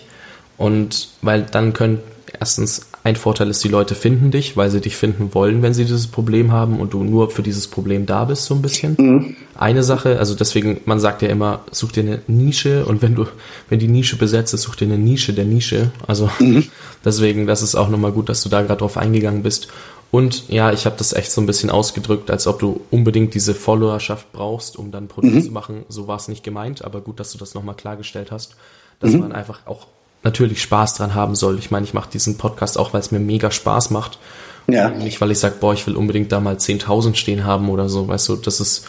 Und 0.58 1.10
weil 1.22 1.42
dann 1.42 1.72
können 1.72 2.00
erstens 2.40 2.86
ein 3.04 3.16
Vorteil 3.16 3.50
ist, 3.50 3.62
die 3.62 3.68
Leute 3.68 3.94
finden 3.94 4.30
dich, 4.30 4.56
weil 4.56 4.70
sie 4.70 4.80
dich 4.80 4.96
finden 4.96 5.34
wollen, 5.34 5.62
wenn 5.62 5.74
sie 5.74 5.84
dieses 5.84 6.06
Problem 6.06 6.52
haben 6.52 6.80
und 6.80 6.92
du 6.92 7.04
nur 7.04 7.30
für 7.30 7.42
dieses 7.42 7.68
Problem 7.68 8.06
da 8.06 8.24
bist, 8.24 8.44
so 8.44 8.54
ein 8.54 8.62
bisschen. 8.62 8.96
Mhm. 8.98 9.36
Eine 9.54 9.82
Sache, 9.82 10.18
also 10.18 10.34
deswegen, 10.34 10.80
man 10.84 11.00
sagt 11.00 11.22
ja 11.22 11.28
immer, 11.28 11.64
such 11.70 11.92
dir 11.92 12.02
eine 12.02 12.22
Nische 12.26 12.84
und 12.84 13.02
wenn 13.02 13.14
du, 13.14 13.26
wenn 13.68 13.78
die 13.78 13.88
Nische 13.88 14.16
besetzt 14.16 14.54
ist, 14.54 14.62
such 14.62 14.76
dir 14.76 14.86
eine 14.86 14.98
Nische 14.98 15.32
der 15.32 15.44
Nische. 15.44 15.90
Also 16.06 16.30
mhm. 16.40 16.64
deswegen, 17.04 17.46
das 17.46 17.62
ist 17.62 17.74
auch 17.74 17.88
nochmal 17.88 18.12
gut, 18.12 18.28
dass 18.28 18.42
du 18.42 18.48
da 18.48 18.62
gerade 18.62 18.78
drauf 18.78 18.96
eingegangen 18.96 19.42
bist. 19.42 19.68
Und 20.10 20.48
ja, 20.48 20.72
ich 20.72 20.86
habe 20.86 20.96
das 20.96 21.12
echt 21.12 21.30
so 21.30 21.40
ein 21.40 21.46
bisschen 21.46 21.70
ausgedrückt, 21.70 22.30
als 22.30 22.46
ob 22.46 22.58
du 22.60 22.80
unbedingt 22.90 23.34
diese 23.34 23.54
Followerschaft 23.54 24.32
brauchst, 24.32 24.76
um 24.76 24.90
dann 24.90 25.04
ein 25.04 25.08
Produkt 25.08 25.34
mhm. 25.34 25.42
zu 25.42 25.50
machen. 25.50 25.84
So 25.88 26.08
war 26.08 26.16
es 26.16 26.28
nicht 26.28 26.42
gemeint, 26.42 26.84
aber 26.84 27.00
gut, 27.00 27.20
dass 27.20 27.32
du 27.32 27.38
das 27.38 27.54
nochmal 27.54 27.74
klargestellt 27.74 28.30
hast, 28.30 28.56
dass 29.00 29.12
mhm. 29.12 29.20
man 29.20 29.32
einfach 29.32 29.66
auch 29.66 29.88
natürlich 30.26 30.60
Spaß 30.60 30.94
dran 30.94 31.14
haben 31.14 31.34
soll. 31.34 31.58
Ich 31.58 31.70
meine, 31.70 31.84
ich 31.86 31.94
mache 31.94 32.10
diesen 32.10 32.36
Podcast 32.36 32.78
auch, 32.78 32.92
weil 32.92 33.00
es 33.00 33.12
mir 33.12 33.20
mega 33.20 33.50
Spaß 33.50 33.90
macht. 33.90 34.18
Ja. 34.66 34.88
Und 34.88 34.98
nicht, 34.98 35.20
weil 35.20 35.30
ich 35.30 35.38
sage, 35.38 35.56
boah, 35.60 35.72
ich 35.72 35.86
will 35.86 35.96
unbedingt 35.96 36.32
da 36.32 36.40
mal 36.40 36.56
10.000 36.56 37.14
stehen 37.14 37.44
haben 37.44 37.70
oder 37.70 37.88
so. 37.88 38.08
Weißt 38.08 38.28
du, 38.28 38.36
das 38.36 38.60
ist 38.60 38.86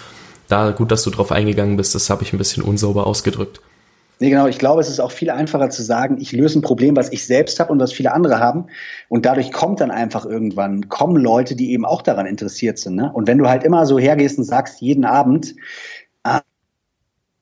da 0.48 0.72
gut, 0.72 0.92
dass 0.92 1.04
du 1.04 1.12
drauf 1.12 1.32
eingegangen 1.32 1.78
bist. 1.78 1.94
Das 1.94 2.10
habe 2.10 2.24
ich 2.24 2.34
ein 2.34 2.38
bisschen 2.38 2.64
unsauber 2.64 3.06
ausgedrückt. 3.06 3.62
Nee, 4.20 4.32
genau. 4.32 4.48
Ich 4.48 4.58
glaube, 4.58 4.82
es 4.82 4.90
ist 4.90 5.00
auch 5.00 5.12
viel 5.12 5.30
einfacher 5.30 5.70
zu 5.70 5.84
sagen, 5.84 6.18
ich 6.20 6.32
löse 6.32 6.58
ein 6.58 6.64
Problem, 6.64 6.96
was 6.96 7.12
ich 7.12 7.28
selbst 7.28 7.60
habe 7.60 7.72
und 7.72 7.80
was 7.80 7.94
viele 7.94 8.14
andere 8.14 8.40
haben. 8.40 8.66
Und 9.10 9.28
dadurch 9.28 9.52
kommt 9.52 9.80
dann 9.80 9.92
einfach 9.92 10.26
irgendwann, 10.26 10.90
kommen 10.90 11.18
Leute, 11.18 11.56
die 11.56 11.72
eben 11.72 11.86
auch 11.86 12.02
daran 12.02 12.26
interessiert 12.26 12.80
sind. 12.80 12.96
Ne? 12.96 13.12
Und 13.14 13.28
wenn 13.28 13.38
du 13.38 13.48
halt 13.48 13.64
immer 13.64 13.86
so 13.86 14.00
hergehst 14.00 14.40
und 14.40 14.46
sagst, 14.46 14.82
jeden 14.82 15.06
Abend, 15.06 15.54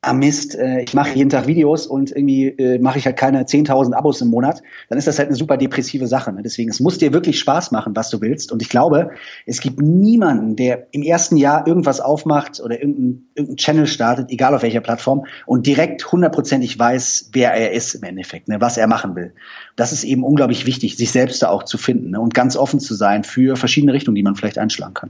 ah 0.06 0.14
Mist, 0.14 0.54
äh, 0.54 0.82
ich 0.82 0.94
mache 0.94 1.16
jeden 1.16 1.32
Tag 1.32 1.48
Videos 1.48 1.88
und 1.88 2.12
irgendwie 2.12 2.48
äh, 2.48 2.78
mache 2.78 3.00
ich 3.00 3.08
halt 3.08 3.18
keine 3.18 3.42
10.000 3.42 3.94
Abos 3.94 4.22
im 4.22 4.28
Monat, 4.28 4.62
dann 4.88 5.00
ist 5.00 5.08
das 5.08 5.18
halt 5.18 5.30
eine 5.30 5.36
super 5.36 5.58
depressive 5.58 6.06
Sache. 6.06 6.32
Ne? 6.32 6.44
Deswegen, 6.44 6.70
es 6.70 6.80
muss 6.80 7.00
dir 7.00 7.12
wirklich 7.12 7.40
Spaß 7.40 7.72
machen, 7.72 7.96
was 7.96 8.12
du 8.12 8.22
willst. 8.22 8.52
Und 8.52 8.62
ich 8.62 8.70
glaube, 8.70 9.10
es 9.48 9.62
gibt 9.62 9.82
niemanden, 9.82 10.56
der 10.56 10.88
im 10.92 11.02
ersten 11.02 11.38
Jahr 11.38 11.66
irgendwas 11.66 12.02
aufmacht 12.02 12.62
oder 12.62 12.80
irgendeinen 12.80 13.30
irgendein 13.34 13.58
Channel 13.58 13.88
startet, 13.88 14.30
egal 14.30 14.54
auf 14.54 14.62
welcher 14.62 14.82
Plattform, 14.82 15.26
und 15.48 15.66
direkt 15.66 16.12
hundertprozentig 16.12 16.78
weiß, 16.78 17.32
wer 17.34 17.54
er 17.54 17.72
ist 17.72 17.96
im 17.96 18.04
Endeffekt, 18.04 18.48
ne? 18.48 18.62
was 18.62 18.78
er 18.78 18.86
machen 18.86 19.16
will. 19.16 19.34
Das 19.76 19.92
ist 19.92 20.04
eben 20.04 20.24
unglaublich 20.24 20.68
wichtig, 20.68 20.98
sich 20.98 21.12
selbst 21.12 21.42
da 21.42 21.50
auch 21.50 21.64
zu 21.64 21.80
finden 21.80 22.12
ne? 22.12 22.22
und 22.22 22.36
ganz 22.36 22.56
offen 22.56 22.80
zu 22.80 22.94
sein 22.94 23.24
für 23.24 23.56
verschiedene 23.56 23.94
Richtungen, 23.94 24.16
die 24.16 24.24
man 24.24 24.36
vielleicht 24.36 24.60
einschlagen 24.60 24.94
kann. 24.94 25.10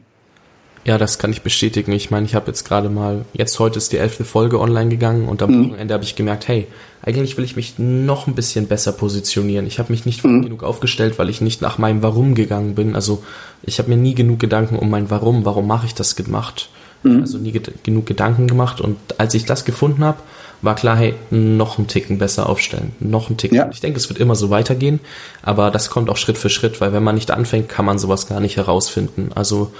Ja, 0.86 1.00
das 1.00 1.18
kann 1.18 1.32
ich 1.32 1.42
bestätigen. 1.42 1.92
Ich 1.94 2.12
meine, 2.12 2.28
ich 2.28 2.36
habe 2.36 2.48
jetzt 2.48 2.64
gerade 2.64 2.90
mal, 2.90 3.26
jetzt 3.34 3.58
heute 3.58 3.80
ist 3.80 3.92
die 3.92 3.98
elfte 3.98 4.24
Folge 4.24 4.60
online 4.60 4.90
gegangen 4.90 5.28
und 5.28 5.42
am 5.42 5.52
mhm. 5.52 5.70
Wochenende 5.70 5.96
habe 5.96 6.04
ich 6.04 6.16
gemerkt, 6.16 6.48
hey, 6.48 6.68
eigentlich 7.02 7.38
will 7.38 7.44
ich 7.44 7.56
mich 7.56 7.80
noch 7.80 8.28
ein 8.28 8.36
bisschen 8.36 8.68
besser 8.68 8.92
positionieren. 8.92 9.66
Ich 9.66 9.80
habe 9.80 9.92
mich 9.92 10.06
nicht 10.06 10.24
mhm. 10.24 10.44
genug 10.44 10.64
aufgestellt, 10.64 11.18
weil 11.18 11.30
ich 11.30 11.42
nicht 11.42 11.62
nach 11.62 11.80
meinem 11.80 12.04
Warum 12.04 12.36
gegangen 12.36 12.76
bin. 12.76 12.96
Also 12.96 13.24
ich 13.64 13.80
habe 13.80 13.90
mir 13.90 13.98
nie 13.98 14.14
genug 14.14 14.40
Gedanken 14.40 14.78
um 14.78 14.92
mein 14.92 15.10
Warum, 15.10 15.44
warum 15.44 15.66
mache 15.66 15.88
ich 15.88 15.96
das 15.96 16.16
gemacht. 16.16 16.70
Mhm. 17.02 17.22
Also 17.22 17.40
nie 17.40 17.52
ged 17.52 17.84
genug 17.84 18.06
Gedanken 18.06 18.46
gemacht. 18.46 18.80
Und 18.80 18.98
als 19.18 19.34
ich 19.34 19.46
das 19.46 19.66
gefunden 19.66 20.04
habe, 20.04 20.20
war 20.62 20.76
klar, 20.76 20.98
hey, 20.98 21.16
noch 21.32 21.80
einen 21.80 21.88
Ticken 21.88 22.20
besser 22.20 22.48
aufstellen, 22.48 22.96
noch 23.00 23.28
einen 23.28 23.38
Ticken. 23.38 23.58
Ja. 23.58 23.70
Ich 23.72 23.82
denke, 23.82 23.98
es 23.98 24.10
wird 24.10 24.20
immer 24.20 24.36
so 24.36 24.52
weitergehen, 24.52 25.00
aber 25.42 25.72
das 25.72 25.90
kommt 25.90 26.10
auch 26.10 26.18
Schritt 26.18 26.38
für 26.38 26.50
Schritt, 26.50 26.80
weil 26.80 26.94
wenn 26.94 27.04
man 27.04 27.16
nicht 27.16 27.32
anfängt, 27.32 27.70
kann 27.70 27.86
man 27.86 27.98
sowas 27.98 28.28
gar 28.28 28.40
nicht 28.40 28.58
herausfinden. 28.58 29.30
Also 29.34 29.72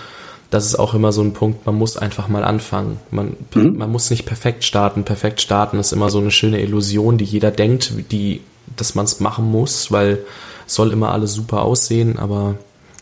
das 0.50 0.66
ist 0.66 0.76
auch 0.76 0.94
immer 0.94 1.12
so 1.12 1.22
ein 1.22 1.34
Punkt, 1.34 1.66
man 1.66 1.76
muss 1.76 1.98
einfach 1.98 2.28
mal 2.28 2.44
anfangen. 2.44 3.00
Man, 3.12 3.36
mhm. 3.54 3.78
man 3.78 3.92
muss 3.92 4.10
nicht 4.10 4.26
perfekt 4.26 4.64
starten. 4.64 5.04
Perfekt 5.04 5.42
starten 5.42 5.80
ist 5.80 5.92
immer 5.92 6.10
so 6.10 6.20
eine 6.20 6.32
schöne 6.32 6.62
Illusion, 6.62 7.18
die 7.18 7.26
jeder 7.26 7.52
denkt, 7.52 7.94
die, 8.12 8.42
dass 8.76 8.96
man 8.96 9.06
es 9.06 9.20
machen 9.20 9.50
muss, 9.52 9.92
weil 9.92 10.20
es 10.68 10.76
soll 10.76 10.92
immer 10.92 11.12
alles 11.12 11.34
super 11.34 11.62
aussehen, 11.62 12.18
aber 12.18 12.56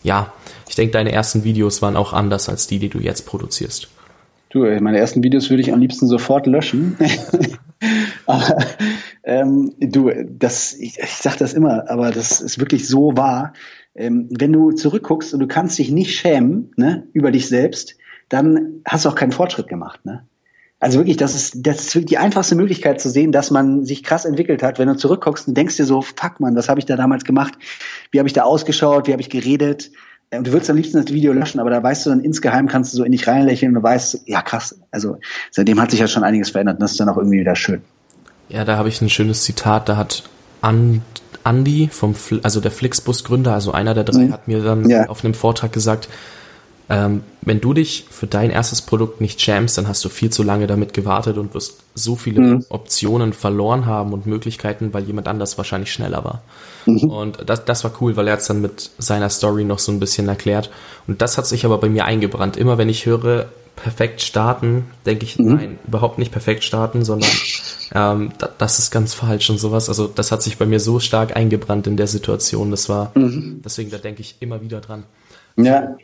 ja, 0.04 0.34
ich 0.68 0.76
denke, 0.76 0.92
deine 0.92 1.12
ersten 1.12 1.44
Videos 1.44 1.82
waren 1.82 1.96
auch 1.96 2.14
anders 2.14 2.50
als 2.50 2.68
die, 2.68 2.80
die 2.80 2.90
du 2.90 3.00
jetzt 3.00 3.26
produzierst. 3.26 3.88
Du, 4.50 4.60
meine 4.82 4.98
ersten 5.00 5.24
Videos 5.24 5.50
würde 5.50 5.62
ich 5.62 5.74
am 5.74 5.80
liebsten 5.80 6.08
sofort 6.08 6.46
löschen. 6.46 6.98
Aber 8.26 8.58
ähm, 9.24 9.74
du, 9.80 10.12
das, 10.30 10.74
ich, 10.74 11.00
ich 11.00 11.10
sage 11.10 11.38
das 11.40 11.54
immer, 11.54 11.90
aber 11.90 12.12
das 12.12 12.40
ist 12.40 12.60
wirklich 12.60 12.88
so 12.88 13.18
wahr. 13.18 13.54
Ähm, 13.96 14.28
wenn 14.32 14.52
du 14.52 14.72
zurückguckst 14.72 15.34
und 15.34 15.40
du 15.40 15.48
kannst 15.48 15.78
dich 15.78 15.92
nicht 15.92 16.16
schämen 16.16 16.72
ne, 16.78 17.08
über 17.14 17.32
dich 17.32 17.48
selbst, 17.48 17.96
dann 18.30 18.82
hast 18.86 19.06
du 19.06 19.10
auch 19.10 19.16
keinen 19.16 19.32
Fortschritt 19.32 19.68
gemacht. 19.68 20.06
Ne? 20.06 20.26
Also 20.80 21.00
wirklich, 21.00 21.18
das 21.18 21.36
ist, 21.36 21.66
das 21.66 21.96
ist 21.96 22.10
die 22.10 22.18
einfachste 22.18 22.56
Möglichkeit 22.56 23.00
zu 23.00 23.10
sehen, 23.10 23.32
dass 23.32 23.52
man 23.52 23.86
sich 23.86 24.04
krass 24.04 24.26
entwickelt 24.26 24.64
hat. 24.64 24.80
Wenn 24.80 24.88
du 24.88 24.98
zurückguckst 24.98 25.48
und 25.48 25.56
denkst 25.56 25.78
dir 25.78 25.86
so, 25.86 26.02
fuck 26.02 26.40
man, 26.40 26.56
was 26.56 26.68
habe 26.68 26.80
ich 26.80 26.86
da 26.86 26.96
damals 26.96 27.24
gemacht? 27.24 27.54
Wie 28.12 28.20
habe 28.20 28.28
ich 28.28 28.34
da 28.34 28.44
ausgeschaut? 28.44 29.08
Wie 29.08 29.14
habe 29.14 29.22
ich 29.22 29.30
geredet? 29.30 29.92
Und 30.32 30.40
äh, 30.40 30.44
du 30.44 30.52
würdest 30.52 30.70
am 30.70 30.76
liebsten 30.76 30.98
das 30.98 31.14
Video 31.14 31.32
löschen, 31.32 31.60
aber 31.60 31.70
da 31.70 31.82
weißt 31.82 32.06
du 32.06 32.10
dann 32.10 32.20
insgeheim, 32.20 32.68
kannst 32.68 32.94
du 32.94 32.98
so 32.98 33.04
in 33.04 33.12
dich 33.12 33.28
reinlächeln 33.28 33.78
und 33.78 33.84
weißt, 33.84 34.24
ja 34.26 34.42
krass, 34.42 34.80
also 34.92 35.20
seitdem 35.52 35.80
hat 35.80 35.92
sich 35.92 36.00
ja 36.00 36.08
schon 36.08 36.24
einiges 36.24 36.50
verändert 36.50 36.76
und 36.78 36.82
das 36.82 36.92
ist 36.92 37.00
dann 37.00 37.10
auch 37.10 37.18
irgendwie 37.18 37.40
wieder 37.40 37.56
schön. 37.56 37.82
Ja, 38.50 38.66
da 38.66 38.78
habe 38.78 38.90
ich 38.90 39.02
ein 39.02 39.10
schönes 39.10 39.44
Zitat, 39.44 39.90
da 39.90 39.98
hat 39.98 40.24
And, 40.62 41.02
Andy 41.46 41.90
vom, 41.92 42.16
also 42.44 42.60
der 42.60 42.72
Flixbus-Gründer, 42.72 43.54
also 43.54 43.72
einer 43.72 43.94
der 43.94 44.04
drei, 44.04 44.26
mhm. 44.26 44.34
hat 44.34 44.48
mir 44.48 44.64
dann 44.64 44.90
ja. 44.90 45.08
auf 45.08 45.24
einem 45.24 45.34
Vortrag 45.34 45.74
gesagt, 45.74 46.10
ähm, 46.90 47.24
wenn 47.42 47.62
du 47.62 47.74
dich 47.74 48.06
für 48.10 48.28
dein 48.28 48.50
erstes 48.50 48.82
Produkt 48.82 49.22
nicht 49.22 49.40
schämst, 49.42 49.78
dann 49.78 49.88
hast 49.88 50.04
du 50.04 50.10
viel 50.10 50.30
zu 50.32 50.44
lange 50.44 50.68
damit 50.68 50.94
gewartet 50.94 51.38
und 51.38 51.54
wirst 51.54 51.80
so 51.96 52.16
viele 52.16 52.42
mhm. 52.42 52.66
Optionen 52.70 53.34
verloren 53.34 53.86
haben 53.86 54.12
und 54.12 54.26
Möglichkeiten, 54.26 54.94
weil 54.94 55.04
jemand 55.04 55.28
anders 55.28 55.58
wahrscheinlich 55.58 55.94
schneller 55.94 56.24
war. 56.24 56.42
Mhm. 56.86 57.10
Und 57.10 57.50
das, 57.50 57.64
das 57.66 57.84
war 57.84 57.94
cool, 58.02 58.18
weil 58.18 58.28
er 58.28 58.38
es 58.38 58.48
dann 58.48 58.62
mit 58.62 58.92
seiner 58.98 59.30
Story 59.30 59.64
noch 59.64 59.80
so 59.80 59.92
ein 59.92 60.00
bisschen 60.00 60.28
erklärt. 60.28 60.72
Und 61.08 61.22
das 61.22 61.38
hat 61.38 61.48
sich 61.48 61.66
aber 61.66 61.78
bei 61.78 61.90
mir 61.90 62.06
eingebrannt. 62.06 62.58
Immer 62.58 62.78
wenn 62.78 62.90
ich 62.90 63.06
höre, 63.06 63.48
perfekt 63.76 64.22
starten, 64.22 64.86
denke 65.06 65.26
ich, 65.26 65.40
mhm. 65.40 65.56
nein, 65.56 65.80
überhaupt 65.88 66.20
nicht 66.20 66.32
perfekt 66.32 66.64
starten, 66.64 67.04
sondern 67.06 67.30
ähm, 67.94 68.32
da, 68.38 68.50
das 68.58 68.80
ist 68.80 68.92
ganz 68.92 69.14
falsch 69.14 69.50
und 69.50 69.58
sowas. 69.58 69.90
Also 69.90 70.08
das 70.08 70.32
hat 70.32 70.42
sich 70.42 70.58
bei 70.58 70.66
mir 70.66 70.80
so 70.80 71.00
stark 71.00 71.36
eingebrannt 71.36 71.88
in 71.88 71.98
der 71.98 72.08
Situation. 72.08 72.72
Das 72.72 72.90
war, 72.90 73.12
mhm. 73.16 73.62
deswegen, 73.64 73.92
da 73.92 73.98
denke 73.98 74.22
ich 74.22 74.38
immer 74.40 74.62
wieder 74.62 74.82
dran. 74.82 75.04
Ja. 75.56 75.96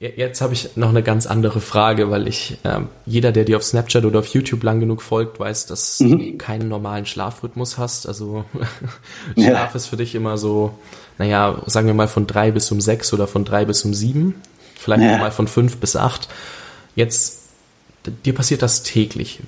Jetzt 0.00 0.40
habe 0.42 0.52
ich 0.54 0.76
noch 0.76 0.90
eine 0.90 1.02
ganz 1.02 1.26
andere 1.26 1.60
Frage, 1.60 2.08
weil 2.08 2.28
ich, 2.28 2.58
äh, 2.62 2.82
jeder, 3.04 3.32
der 3.32 3.42
dir 3.42 3.56
auf 3.56 3.64
Snapchat 3.64 4.04
oder 4.04 4.20
auf 4.20 4.28
YouTube 4.28 4.62
lang 4.62 4.78
genug 4.78 5.02
folgt, 5.02 5.40
weiß, 5.40 5.66
dass 5.66 5.98
mhm. 5.98 6.18
du 6.18 6.36
keinen 6.38 6.68
normalen 6.68 7.04
Schlafrhythmus 7.04 7.78
hast. 7.78 8.06
Also 8.06 8.44
Schlaf 9.34 9.70
ja. 9.70 9.74
ist 9.74 9.86
für 9.86 9.96
dich 9.96 10.14
immer 10.14 10.38
so, 10.38 10.78
naja, 11.18 11.60
sagen 11.66 11.88
wir 11.88 11.94
mal 11.94 12.06
von 12.06 12.28
drei 12.28 12.52
bis 12.52 12.70
um 12.70 12.80
sechs 12.80 13.12
oder 13.12 13.26
von 13.26 13.44
drei 13.44 13.64
bis 13.64 13.84
um 13.84 13.92
sieben, 13.92 14.36
vielleicht 14.76 15.02
ja. 15.02 15.18
mal 15.18 15.32
von 15.32 15.48
fünf 15.48 15.78
bis 15.78 15.96
acht. 15.96 16.28
Jetzt, 16.94 17.48
dir 18.24 18.36
passiert 18.36 18.62
das 18.62 18.84
täglich. 18.84 19.40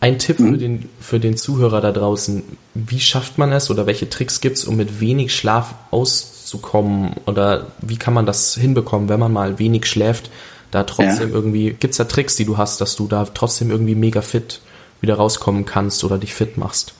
Ein 0.00 0.18
Tipp 0.18 0.38
mhm. 0.38 0.52
für, 0.52 0.58
den, 0.58 0.88
für 1.00 1.20
den 1.20 1.36
Zuhörer 1.36 1.80
da 1.80 1.92
draußen, 1.92 2.42
wie 2.74 3.00
schafft 3.00 3.36
man 3.36 3.52
es 3.52 3.70
oder 3.70 3.86
welche 3.86 4.08
Tricks 4.08 4.40
gibt's, 4.40 4.64
um 4.64 4.76
mit 4.76 5.00
wenig 5.00 5.34
Schlaf 5.34 5.74
rauszukommen? 5.92 7.14
Oder 7.26 7.66
wie 7.80 7.96
kann 7.96 8.14
man 8.14 8.26
das 8.26 8.54
hinbekommen, 8.54 9.08
wenn 9.08 9.18
man 9.18 9.32
mal 9.32 9.58
wenig 9.58 9.86
schläft, 9.86 10.30
da 10.70 10.84
trotzdem 10.84 11.30
ja. 11.30 11.34
irgendwie, 11.34 11.72
gibt's 11.72 11.96
da 11.96 12.04
Tricks, 12.04 12.36
die 12.36 12.44
du 12.44 12.56
hast, 12.56 12.80
dass 12.80 12.94
du 12.94 13.08
da 13.08 13.24
trotzdem 13.24 13.70
irgendwie 13.70 13.96
mega 13.96 14.20
fit 14.20 14.60
wieder 15.00 15.14
rauskommen 15.14 15.64
kannst 15.64 16.04
oder 16.04 16.18
dich 16.18 16.34
fit 16.34 16.56
machst? 16.58 16.94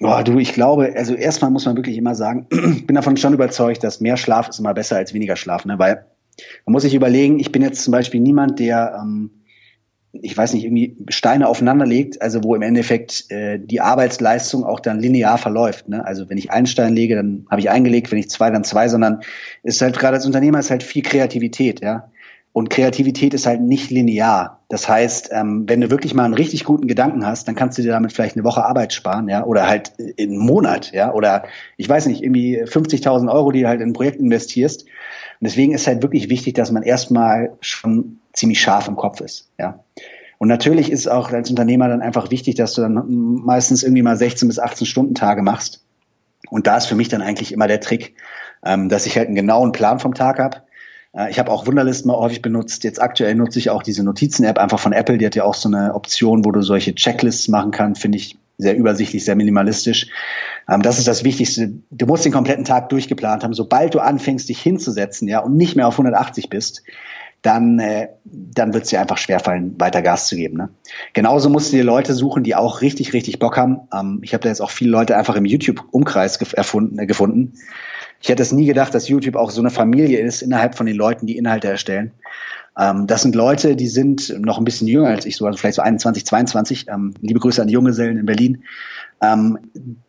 Boah, 0.00 0.22
du, 0.22 0.38
ich 0.38 0.52
glaube, 0.52 0.92
also 0.96 1.14
erstmal 1.14 1.50
muss 1.50 1.64
man 1.64 1.76
wirklich 1.76 1.96
immer 1.96 2.14
sagen, 2.14 2.46
ich 2.50 2.86
bin 2.86 2.96
davon 2.96 3.16
schon 3.16 3.34
überzeugt, 3.34 3.82
dass 3.82 4.00
mehr 4.00 4.16
Schlaf 4.16 4.48
ist 4.48 4.58
immer 4.58 4.74
besser 4.74 4.96
als 4.96 5.14
weniger 5.14 5.36
Schlaf, 5.36 5.64
ne? 5.64 5.78
weil 5.78 6.04
man 6.66 6.72
muss 6.72 6.82
sich 6.82 6.94
überlegen, 6.94 7.38
ich 7.40 7.52
bin 7.52 7.62
jetzt 7.62 7.82
zum 7.82 7.92
Beispiel 7.92 8.20
niemand, 8.20 8.58
der 8.58 8.98
ähm, 9.02 9.30
ich 10.12 10.36
weiß 10.36 10.52
nicht, 10.52 10.64
irgendwie 10.64 10.96
Steine 11.08 11.48
aufeinander 11.48 11.86
legt, 11.86 12.20
also 12.20 12.44
wo 12.44 12.54
im 12.54 12.62
Endeffekt 12.62 13.30
äh, 13.30 13.58
die 13.58 13.80
Arbeitsleistung 13.80 14.64
auch 14.64 14.80
dann 14.80 15.00
linear 15.00 15.38
verläuft. 15.38 15.88
Ne? 15.88 16.04
Also 16.04 16.28
wenn 16.28 16.36
ich 16.36 16.50
einen 16.50 16.66
Stein 16.66 16.94
lege, 16.94 17.16
dann 17.16 17.46
habe 17.50 17.60
ich 17.60 17.70
eingelegt, 17.70 18.12
wenn 18.12 18.18
ich 18.18 18.28
zwei, 18.28 18.50
dann 18.50 18.64
zwei, 18.64 18.88
sondern 18.88 19.20
ist 19.62 19.80
halt 19.80 19.98
gerade 19.98 20.16
als 20.16 20.26
Unternehmer 20.26 20.58
ist 20.58 20.70
halt 20.70 20.82
viel 20.82 21.02
Kreativität, 21.02 21.80
ja. 21.80 22.10
Und 22.54 22.68
Kreativität 22.68 23.32
ist 23.32 23.46
halt 23.46 23.62
nicht 23.62 23.90
linear. 23.90 24.60
Das 24.68 24.86
heißt, 24.86 25.30
ähm, 25.32 25.64
wenn 25.66 25.80
du 25.80 25.90
wirklich 25.90 26.12
mal 26.12 26.26
einen 26.26 26.34
richtig 26.34 26.64
guten 26.64 26.86
Gedanken 26.86 27.24
hast, 27.24 27.48
dann 27.48 27.54
kannst 27.54 27.78
du 27.78 27.82
dir 27.82 27.92
damit 27.92 28.12
vielleicht 28.12 28.36
eine 28.36 28.44
Woche 28.44 28.62
Arbeit 28.62 28.92
sparen, 28.92 29.26
ja, 29.30 29.44
oder 29.44 29.66
halt 29.66 29.94
in 29.96 30.32
einen 30.32 30.38
Monat, 30.38 30.92
ja, 30.92 31.14
oder 31.14 31.44
ich 31.78 31.88
weiß 31.88 32.04
nicht, 32.06 32.22
irgendwie 32.22 32.62
50.000 32.62 33.32
Euro, 33.32 33.52
die 33.52 33.62
du 33.62 33.68
halt 33.68 33.80
in 33.80 33.88
ein 33.88 33.92
Projekt 33.94 34.20
investierst. 34.20 34.82
Und 34.82 34.88
deswegen 35.40 35.72
ist 35.72 35.86
halt 35.86 36.02
wirklich 36.02 36.28
wichtig, 36.28 36.52
dass 36.52 36.70
man 36.70 36.82
erstmal 36.82 37.56
schon 37.62 38.18
ziemlich 38.32 38.60
scharf 38.60 38.88
im 38.88 38.96
Kopf 38.96 39.20
ist. 39.20 39.50
Ja. 39.58 39.84
Und 40.38 40.48
natürlich 40.48 40.90
ist 40.90 41.06
auch 41.06 41.30
als 41.30 41.50
Unternehmer 41.50 41.88
dann 41.88 42.02
einfach 42.02 42.30
wichtig, 42.30 42.56
dass 42.56 42.74
du 42.74 42.82
dann 42.82 43.04
meistens 43.44 43.82
irgendwie 43.82 44.02
mal 44.02 44.16
16 44.16 44.48
bis 44.48 44.58
18 44.58 44.86
Stunden 44.86 45.14
Tage 45.14 45.42
machst. 45.42 45.84
Und 46.50 46.66
da 46.66 46.76
ist 46.76 46.86
für 46.86 46.96
mich 46.96 47.08
dann 47.08 47.22
eigentlich 47.22 47.52
immer 47.52 47.68
der 47.68 47.80
Trick, 47.80 48.16
ähm, 48.64 48.88
dass 48.88 49.06
ich 49.06 49.16
halt 49.16 49.28
einen 49.28 49.36
genauen 49.36 49.72
Plan 49.72 50.00
vom 50.00 50.14
Tag 50.14 50.38
habe. 50.38 50.62
Äh, 51.12 51.30
ich 51.30 51.38
habe 51.38 51.50
auch 51.50 51.66
Wunderlisten 51.66 52.10
mal 52.10 52.18
häufig 52.18 52.42
benutzt. 52.42 52.84
Jetzt 52.84 53.00
aktuell 53.00 53.34
nutze 53.34 53.58
ich 53.58 53.70
auch 53.70 53.82
diese 53.82 54.02
Notizen-App 54.02 54.58
einfach 54.58 54.80
von 54.80 54.92
Apple. 54.92 55.18
Die 55.18 55.26
hat 55.26 55.34
ja 55.34 55.44
auch 55.44 55.54
so 55.54 55.68
eine 55.68 55.94
Option, 55.94 56.44
wo 56.44 56.50
du 56.50 56.62
solche 56.62 56.94
Checklists 56.94 57.48
machen 57.48 57.70
kannst. 57.70 58.02
Finde 58.02 58.18
ich 58.18 58.36
sehr 58.58 58.76
übersichtlich, 58.76 59.24
sehr 59.24 59.36
minimalistisch. 59.36 60.08
Ähm, 60.68 60.82
das 60.82 60.98
ist 60.98 61.08
das 61.08 61.24
Wichtigste. 61.24 61.72
Du 61.90 62.06
musst 62.06 62.24
den 62.24 62.32
kompletten 62.32 62.64
Tag 62.64 62.88
durchgeplant 62.88 63.44
haben. 63.44 63.54
Sobald 63.54 63.94
du 63.94 64.00
anfängst, 64.00 64.48
dich 64.48 64.60
hinzusetzen, 64.60 65.28
ja, 65.28 65.40
und 65.40 65.56
nicht 65.56 65.76
mehr 65.76 65.88
auf 65.88 65.94
180 65.94 66.48
bist, 66.48 66.82
dann, 67.42 67.80
äh, 67.80 68.08
dann 68.24 68.72
wird 68.72 68.84
es 68.84 68.90
dir 68.90 69.00
einfach 69.00 69.18
schwerfallen, 69.18 69.74
weiter 69.78 70.00
Gas 70.00 70.28
zu 70.28 70.36
geben. 70.36 70.56
Ne? 70.56 70.68
Genauso 71.12 71.50
musst 71.50 71.72
du 71.72 71.76
dir 71.76 71.84
Leute 71.84 72.14
suchen, 72.14 72.44
die 72.44 72.54
auch 72.54 72.80
richtig, 72.80 73.12
richtig 73.12 73.40
Bock 73.40 73.56
haben. 73.56 73.80
Ähm, 73.92 74.20
ich 74.22 74.32
habe 74.32 74.42
da 74.42 74.48
jetzt 74.48 74.62
auch 74.62 74.70
viele 74.70 74.92
Leute 74.92 75.16
einfach 75.16 75.34
im 75.34 75.44
YouTube-Umkreis 75.44 76.38
gef 76.38 76.54
äh, 76.54 77.06
gefunden. 77.06 77.54
Ich 78.20 78.28
hätte 78.28 78.42
es 78.42 78.52
nie 78.52 78.66
gedacht, 78.66 78.94
dass 78.94 79.08
YouTube 79.08 79.34
auch 79.34 79.50
so 79.50 79.60
eine 79.60 79.70
Familie 79.70 80.20
ist 80.20 80.42
innerhalb 80.42 80.76
von 80.76 80.86
den 80.86 80.96
Leuten, 80.96 81.26
die 81.26 81.36
Inhalte 81.36 81.68
erstellen. 81.68 82.12
Ähm, 82.78 83.08
das 83.08 83.22
sind 83.22 83.34
Leute, 83.34 83.74
die 83.74 83.88
sind 83.88 84.32
noch 84.38 84.58
ein 84.58 84.64
bisschen 84.64 84.86
jünger 84.86 85.08
als 85.08 85.26
ich, 85.26 85.36
so 85.36 85.44
also 85.44 85.58
vielleicht 85.58 85.76
so 85.76 85.82
21, 85.82 86.24
22. 86.24 86.86
Ähm, 86.88 87.14
liebe 87.20 87.40
Grüße 87.40 87.60
an 87.60 87.66
die 87.66 87.74
Junggesellen 87.74 88.18
in 88.18 88.26
Berlin. 88.26 88.62
Ähm, 89.22 89.58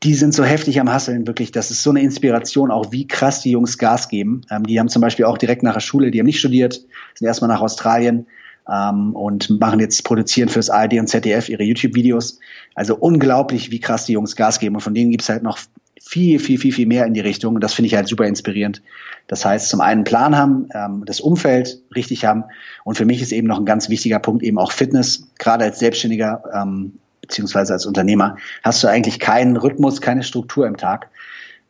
die 0.02 0.16
sind 0.16 0.34
so 0.34 0.44
heftig 0.44 0.80
am 0.80 0.92
Hasseln, 0.92 1.28
wirklich. 1.28 1.52
Das 1.52 1.70
ist 1.70 1.84
so 1.84 1.92
eine 1.92 2.02
Inspiration, 2.02 2.72
auch 2.72 2.92
wie 2.92 3.08
krass 3.08 3.42
die 3.42 3.52
Jungs 3.52 3.78
Gas 3.78 4.10
geben. 4.10 4.42
Ähm, 4.50 4.64
die 4.64 4.80
haben 4.80 4.90
zum 4.90 5.02
Beispiel 5.02 5.26
auch 5.26 5.38
direkt 5.38 5.62
nach 5.62 5.76
der 5.76 5.82
Schule, 5.82 6.10
die 6.10 6.20
haben 6.20 6.26
nicht 6.26 6.40
studiert, 6.40 6.82
sind 7.14 7.28
erstmal 7.28 7.50
nach 7.50 7.62
Australien 7.62 8.26
ähm, 8.68 9.16
und 9.16 9.50
machen 9.60 9.80
jetzt, 9.80 10.04
produzieren 10.04 10.50
fürs 10.50 10.72
ARD 10.72 10.94
und 10.94 11.08
ZDF 11.08 11.48
ihre 11.50 11.64
YouTube-Videos. 11.64 12.40
Also 12.74 12.96
unglaublich, 12.96 13.70
wie 13.70 13.80
krass 13.80 14.06
die 14.06 14.14
Jungs 14.14 14.36
Gas 14.36 14.60
geben. 14.60 14.76
Und 14.76 14.82
von 14.82 14.96
denen 14.96 15.12
gibt's 15.12 15.30
halt 15.30 15.44
noch 15.44 15.60
viel, 16.02 16.40
viel, 16.40 16.58
viel, 16.58 16.74
viel 16.74 16.88
mehr 16.88 17.06
in 17.06 17.14
die 17.14 17.22
Richtung. 17.22 17.54
Und 17.54 17.62
das 17.62 17.74
finde 17.74 17.88
ich 17.88 17.96
halt 17.96 18.08
super 18.08 18.26
inspirierend. 18.26 18.82
Das 19.28 19.46
heißt, 19.46 19.70
zum 19.70 19.80
einen 19.80 20.04
Plan 20.06 20.36
haben, 20.36 20.68
ähm, 20.74 21.04
das 21.06 21.22
Umfeld 21.22 21.82
richtig 21.96 22.26
haben. 22.26 22.46
Und 22.84 22.98
für 22.98 23.06
mich 23.06 23.22
ist 23.22 23.32
eben 23.32 23.48
noch 23.48 23.60
ein 23.60 23.66
ganz 23.66 23.90
wichtiger 23.90 24.20
Punkt 24.20 24.42
eben 24.42 24.58
auch 24.58 24.72
Fitness. 24.72 25.30
Gerade 25.38 25.66
als 25.66 25.78
Selbstständiger 25.80 26.44
ähm, 26.54 27.00
beziehungsweise 27.24 27.74
als 27.74 27.86
Unternehmer, 27.86 28.38
hast 28.64 28.84
du 28.84 28.88
eigentlich 28.88 29.20
keinen 29.20 29.56
Rhythmus, 29.56 30.02
keine 30.02 30.24
Struktur 30.24 30.68
im 30.68 30.78
Tag. 30.78 31.10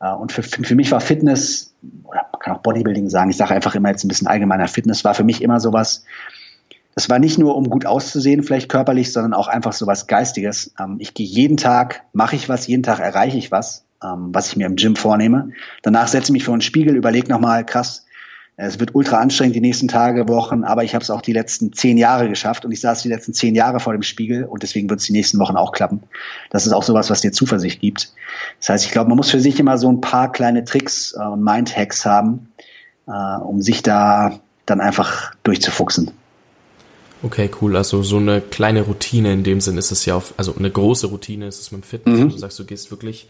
Äh, 0.02 0.12
und 0.12 0.32
für, 0.32 0.42
für 0.42 0.76
mich 0.76 0.92
war 0.92 1.00
Fitness, 1.00 1.76
oder 2.04 2.26
man 2.32 2.40
kann 2.40 2.56
auch 2.56 2.62
Bodybuilding 2.62 3.08
sagen, 3.10 3.30
ich 3.30 3.38
sage 3.38 3.54
einfach 3.54 3.76
immer 3.76 3.90
jetzt 3.90 4.04
ein 4.04 4.08
bisschen 4.08 4.28
allgemeiner, 4.28 4.68
Fitness 4.68 5.06
war 5.06 5.14
für 5.14 5.24
mich 5.24 5.42
immer 5.42 5.60
sowas, 5.60 6.04
das 6.96 7.10
war 7.10 7.20
nicht 7.20 7.40
nur, 7.40 7.56
um 7.56 7.70
gut 7.70 7.86
auszusehen, 7.86 8.44
vielleicht 8.44 8.70
körperlich, 8.70 9.14
sondern 9.14 9.34
auch 9.34 9.48
einfach 9.48 9.74
sowas 9.74 10.08
Geistiges. 10.08 10.74
Ähm, 10.80 10.98
ich 11.00 11.14
gehe 11.14 11.26
jeden 11.26 11.58
Tag, 11.58 12.04
mache 12.14 12.36
ich 12.36 12.50
was, 12.50 12.68
jeden 12.68 12.84
Tag 12.84 13.00
erreiche 13.00 13.38
ich 13.38 13.52
was, 13.52 13.86
ähm, 14.04 14.30
was 14.32 14.48
ich 14.48 14.58
mir 14.58 14.66
im 14.66 14.76
Gym 14.76 14.96
vornehme. 14.96 15.52
Danach 15.84 16.08
setze 16.08 16.26
ich 16.26 16.34
mich 16.34 16.44
vor 16.44 16.56
einen 16.56 16.62
Spiegel, 16.62 16.96
überlege 16.96 17.30
nochmal, 17.30 17.64
krass, 17.64 18.06
es 18.56 18.80
wird 18.80 18.94
ultra 18.94 19.18
anstrengend 19.18 19.56
die 19.56 19.62
nächsten 19.62 19.88
Tage, 19.88 20.28
Wochen, 20.28 20.64
aber 20.64 20.84
ich 20.84 20.94
habe 20.94 21.04
es 21.04 21.10
auch 21.10 21.22
die 21.22 21.34
letzten 21.34 21.74
zehn 21.74 21.98
Jahre 21.98 22.30
geschafft 22.30 22.66
und 22.66 22.72
ich 22.72 22.82
saß 22.82 23.02
die 23.02 23.10
letzten 23.10 23.34
zehn 23.34 23.56
Jahre 23.56 23.80
vor 23.80 23.94
dem 23.94 24.04
Spiegel 24.04 24.46
und 24.46 24.62
deswegen 24.62 24.90
wird 24.90 25.00
es 25.00 25.08
die 25.08 25.14
nächsten 25.14 25.40
Wochen 25.40 25.56
auch 25.56 25.72
klappen. 25.72 26.04
Das 26.52 26.68
ist 26.68 26.74
auch 26.74 26.84
sowas, 26.84 27.10
was 27.10 27.22
dir 27.22 27.32
Zuversicht 27.32 27.82
gibt. 27.82 28.14
Das 28.60 28.70
heißt, 28.70 28.86
ich 28.86 28.92
glaube, 28.92 29.10
man 29.10 29.18
muss 29.18 29.32
für 29.32 29.40
sich 29.40 29.60
immer 29.60 29.78
so 29.80 29.92
ein 29.92 30.02
paar 30.02 30.32
kleine 30.32 30.64
Tricks 30.66 31.16
äh, 31.18 31.24
und 31.24 31.44
Mindhacks 31.44 32.06
haben, 32.06 32.52
äh, 33.08 33.12
um 33.12 33.62
sich 33.62 33.82
da 33.82 34.40
dann 34.68 34.82
einfach 34.82 35.34
durchzufuchsen. 35.44 36.12
Okay, 37.24 37.50
cool. 37.62 37.76
Also 37.76 38.04
so 38.04 38.18
eine 38.18 38.42
kleine 38.42 38.82
Routine 38.82 39.34
in 39.34 39.44
dem 39.44 39.62
Sinn 39.62 39.78
ist 39.78 39.92
es 39.92 40.06
ja 40.06 40.16
auf, 40.16 40.34
also 40.38 40.54
eine 40.56 40.70
große 40.70 41.08
Routine 41.08 41.48
ist 41.48 41.60
es 41.60 41.72
mit 41.72 41.82
dem 41.82 41.88
Fitness. 41.88 42.20
Mhm. 42.20 42.30
Du 42.30 42.38
sagst, 42.38 42.60
du 42.60 42.66
gehst 42.66 42.92
wirklich 42.92 43.28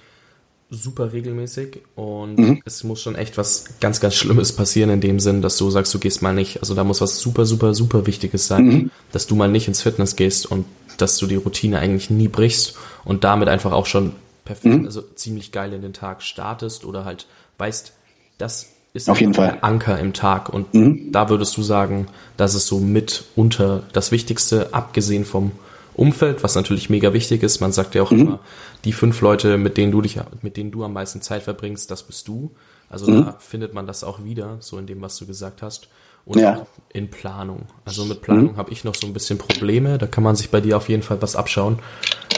super 0.75 1.13
regelmäßig 1.13 1.81
und 1.95 2.37
mhm. 2.37 2.61
es 2.65 2.83
muss 2.83 3.01
schon 3.01 3.15
echt 3.15 3.37
was 3.37 3.65
ganz, 3.79 3.99
ganz 3.99 4.15
Schlimmes 4.15 4.53
passieren 4.53 4.89
in 4.89 5.01
dem 5.01 5.19
Sinn, 5.19 5.41
dass 5.41 5.57
du 5.57 5.69
sagst, 5.69 5.93
du 5.93 5.99
gehst 5.99 6.21
mal 6.21 6.33
nicht. 6.33 6.59
Also 6.59 6.75
da 6.75 6.83
muss 6.83 7.01
was 7.01 7.19
super, 7.19 7.45
super, 7.45 7.73
super 7.73 8.05
Wichtiges 8.07 8.47
sein, 8.47 8.65
mhm. 8.65 8.91
dass 9.11 9.27
du 9.27 9.35
mal 9.35 9.49
nicht 9.49 9.67
ins 9.67 9.81
Fitness 9.81 10.15
gehst 10.15 10.49
und 10.49 10.65
dass 10.97 11.17
du 11.17 11.27
die 11.27 11.35
Routine 11.35 11.79
eigentlich 11.79 12.09
nie 12.09 12.27
brichst 12.27 12.75
und 13.05 13.23
damit 13.23 13.49
einfach 13.49 13.71
auch 13.71 13.85
schon 13.85 14.13
perfekt, 14.45 14.81
mhm. 14.81 14.85
also 14.85 15.01
ziemlich 15.01 15.51
geil 15.51 15.73
in 15.73 15.81
den 15.81 15.93
Tag 15.93 16.21
startest 16.21 16.85
oder 16.85 17.05
halt 17.05 17.27
weißt, 17.57 17.93
das 18.37 18.69
ist 18.93 19.09
auf 19.09 19.19
jeden 19.19 19.33
Fall 19.33 19.57
Anker 19.61 19.99
im 19.99 20.13
Tag 20.13 20.49
und 20.49 20.73
mhm. 20.73 21.11
da 21.11 21.29
würdest 21.29 21.57
du 21.57 21.63
sagen, 21.63 22.07
das 22.37 22.53
ist 22.53 22.67
so 22.67 22.79
mit 22.79 23.23
unter 23.35 23.83
das 23.93 24.11
Wichtigste, 24.11 24.73
abgesehen 24.73 25.25
vom 25.25 25.51
Umfeld, 25.95 26.43
was 26.43 26.55
natürlich 26.55 26.89
mega 26.89 27.13
wichtig 27.13 27.43
ist. 27.43 27.59
Man 27.59 27.71
sagt 27.71 27.95
ja 27.95 28.03
auch 28.03 28.11
mhm. 28.11 28.19
immer, 28.19 28.39
die 28.85 28.93
fünf 28.93 29.21
Leute, 29.21 29.57
mit 29.57 29.77
denen 29.77 29.91
du 29.91 30.01
dich, 30.01 30.19
mit 30.41 30.57
denen 30.57 30.71
du 30.71 30.83
am 30.83 30.93
meisten 30.93 31.21
Zeit 31.21 31.43
verbringst, 31.43 31.89
das 31.91 32.03
bist 32.03 32.27
du. 32.27 32.51
Also 32.89 33.09
mhm. 33.09 33.25
da 33.25 33.35
findet 33.39 33.73
man 33.73 33.87
das 33.87 34.03
auch 34.03 34.23
wieder, 34.23 34.57
so 34.59 34.77
in 34.77 34.85
dem, 34.85 35.01
was 35.01 35.17
du 35.17 35.25
gesagt 35.25 35.61
hast. 35.61 35.87
Und 36.25 36.39
ja. 36.39 36.61
auch 36.61 36.67
in 36.93 37.09
Planung. 37.09 37.65
Also 37.83 38.05
mit 38.05 38.21
Planung 38.21 38.53
mhm. 38.53 38.57
habe 38.57 38.71
ich 38.71 38.83
noch 38.83 38.95
so 38.95 39.07
ein 39.07 39.13
bisschen 39.13 39.37
Probleme. 39.37 39.97
Da 39.97 40.07
kann 40.07 40.23
man 40.23 40.35
sich 40.35 40.49
bei 40.49 40.61
dir 40.61 40.77
auf 40.77 40.87
jeden 40.87 41.03
Fall 41.03 41.21
was 41.21 41.35
abschauen. 41.35 41.79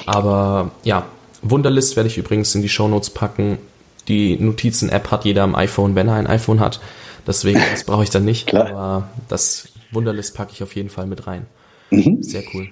Aber 0.06 0.72
ja, 0.84 1.06
Wunderlist 1.44 1.96
werde 1.96 2.08
ich 2.08 2.18
übrigens 2.18 2.56
in 2.56 2.62
die 2.62 2.70
Show 2.70 2.88
Notes 2.88 3.12
packen. 3.12 3.60
Die 4.08 4.38
Notizen-App 4.38 5.12
hat 5.12 5.26
jeder 5.26 5.44
am 5.44 5.56
iPhone, 5.56 5.96
wenn 5.96 6.08
er 6.08 6.16
ein 6.16 6.28
iPhone 6.28 6.60
hat. 6.60 6.80
Deswegen, 7.28 7.62
das 7.72 7.84
brauche 7.84 8.04
ich 8.04 8.10
dann 8.10 8.26
nicht. 8.26 8.48
Klar. 8.48 8.70
Aber 8.70 9.10
das 9.28 9.68
Wunderlist 9.92 10.36
packe 10.36 10.52
ich 10.54 10.64
auf 10.64 10.76
jeden 10.76 10.90
Fall 10.90 11.06
mit 11.06 11.28
rein. 11.28 11.46
Mhm. 11.92 12.24
Sehr 12.24 12.44
cool. 12.54 12.70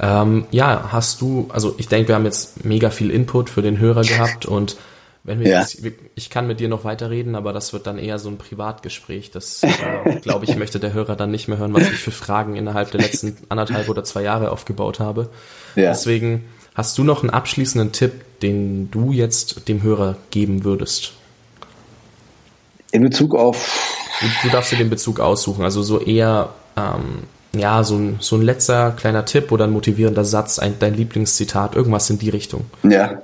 Ähm, 0.00 0.46
ja, 0.50 0.90
hast 0.92 1.20
du, 1.20 1.48
also 1.52 1.74
ich 1.78 1.88
denke, 1.88 2.08
wir 2.08 2.14
haben 2.14 2.24
jetzt 2.24 2.64
mega 2.64 2.90
viel 2.90 3.10
Input 3.10 3.50
für 3.50 3.62
den 3.62 3.78
Hörer 3.78 4.02
gehabt 4.02 4.46
und 4.46 4.76
wenn 5.24 5.40
wir 5.40 5.48
ja. 5.48 5.60
jetzt, 5.60 5.82
ich 6.14 6.30
kann 6.30 6.46
mit 6.46 6.58
dir 6.58 6.68
noch 6.68 6.84
weiterreden, 6.84 7.34
aber 7.34 7.52
das 7.52 7.74
wird 7.74 7.86
dann 7.86 7.98
eher 7.98 8.18
so 8.18 8.30
ein 8.30 8.38
Privatgespräch. 8.38 9.30
Das, 9.30 9.62
äh, 9.62 10.20
glaube 10.22 10.46
ich, 10.46 10.56
möchte 10.56 10.80
der 10.80 10.94
Hörer 10.94 11.16
dann 11.16 11.30
nicht 11.30 11.48
mehr 11.48 11.58
hören, 11.58 11.74
was 11.74 11.82
ich 11.82 11.98
für 11.98 12.12
Fragen 12.12 12.56
innerhalb 12.56 12.92
der 12.92 13.00
letzten 13.00 13.36
anderthalb 13.50 13.88
oder 13.90 14.04
zwei 14.04 14.22
Jahre 14.22 14.50
aufgebaut 14.50 15.00
habe. 15.00 15.28
Ja. 15.76 15.90
Deswegen 15.90 16.44
hast 16.74 16.96
du 16.96 17.04
noch 17.04 17.22
einen 17.22 17.30
abschließenden 17.30 17.92
Tipp, 17.92 18.12
den 18.40 18.90
du 18.90 19.12
jetzt 19.12 19.68
dem 19.68 19.82
Hörer 19.82 20.16
geben 20.30 20.64
würdest? 20.64 21.12
In 22.90 23.02
Bezug 23.02 23.34
auf. 23.34 23.98
Du, 24.20 24.26
du 24.44 24.48
darfst 24.50 24.72
dir 24.72 24.78
den 24.78 24.88
Bezug 24.88 25.20
aussuchen, 25.20 25.62
also 25.62 25.82
so 25.82 26.00
eher 26.00 26.54
ähm, 26.74 27.24
ja, 27.58 27.82
so 27.84 27.96
ein, 27.96 28.16
so 28.20 28.36
ein 28.36 28.42
letzter 28.42 28.92
kleiner 28.92 29.24
Tipp 29.24 29.52
oder 29.52 29.64
ein 29.64 29.70
motivierender 29.70 30.24
Satz, 30.24 30.58
ein, 30.58 30.74
dein 30.78 30.94
Lieblingszitat, 30.94 31.74
irgendwas 31.74 32.10
in 32.10 32.18
die 32.18 32.30
Richtung. 32.30 32.66
Ja. 32.82 33.22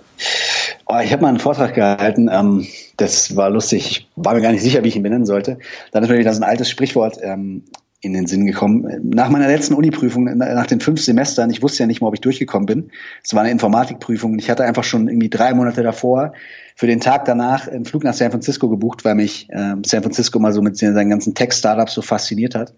Oh, 0.87 0.99
ich 1.03 1.13
habe 1.13 1.23
mal 1.23 1.29
einen 1.29 1.41
Vortrag 1.41 1.75
gehalten, 1.75 2.29
ähm, 2.31 2.67
das 2.97 3.37
war 3.37 3.51
lustig, 3.51 3.87
ich 3.91 4.09
war 4.17 4.35
mir 4.35 4.43
gar 4.43 4.53
nicht 4.53 4.63
sicher, 4.63 4.85
wie 4.85 4.89
ich 4.89 4.97
ihn 4.97 5.03
benennen 5.03 5.27
sollte. 5.27 5.59
Dann 5.93 6.05
ist 6.05 6.11
mir 6.11 6.19
wieder 6.19 6.33
so 6.33 6.41
ein 6.41 6.49
altes 6.49 6.71
Sprichwort 6.71 7.19
ähm, 7.23 7.65
in 8.05 8.13
den 8.13 8.27
Sinn 8.27 8.47
gekommen. 8.47 9.11
Nach 9.15 9.29
meiner 9.29 9.47
letzten 9.47 9.75
Uniprüfung, 9.75 10.25
nach 10.25 10.67
den 10.67 10.81
fünf 10.81 11.01
Semestern, 11.01 11.51
ich 11.51 11.63
wusste 11.63 11.83
ja 11.83 11.87
nicht 11.87 12.01
mal, 12.01 12.09
ob 12.09 12.15
ich 12.15 12.21
durchgekommen 12.21 12.67
bin. 12.67 12.91
Es 13.23 13.35
war 13.35 13.43
eine 13.43 13.51
Informatikprüfung 13.51 14.33
und 14.33 14.39
ich 14.39 14.51
hatte 14.51 14.65
einfach 14.65 14.85
schon 14.85 15.09
irgendwie 15.09 15.31
drei 15.31 15.55
Monate 15.55 15.83
davor 15.83 16.33
für 16.77 16.87
den 16.87 17.01
Tag 17.01 17.25
danach 17.25 17.69
einen 17.69 17.85
Flug 17.85 18.03
nach 18.03 18.15
San 18.15 18.31
Francisco 18.31 18.69
gebucht, 18.69 19.05
weil 19.05 19.15
mich 19.15 19.49
äh, 19.51 19.75
San 19.85 20.03
Francisco 20.03 20.39
mal 20.39 20.53
so 20.53 20.61
mit 20.61 20.77
seinen 20.77 21.09
ganzen 21.09 21.35
Tech-Startups 21.35 21.95
so 21.95 22.03
fasziniert 22.03 22.55
hat. 22.55 22.75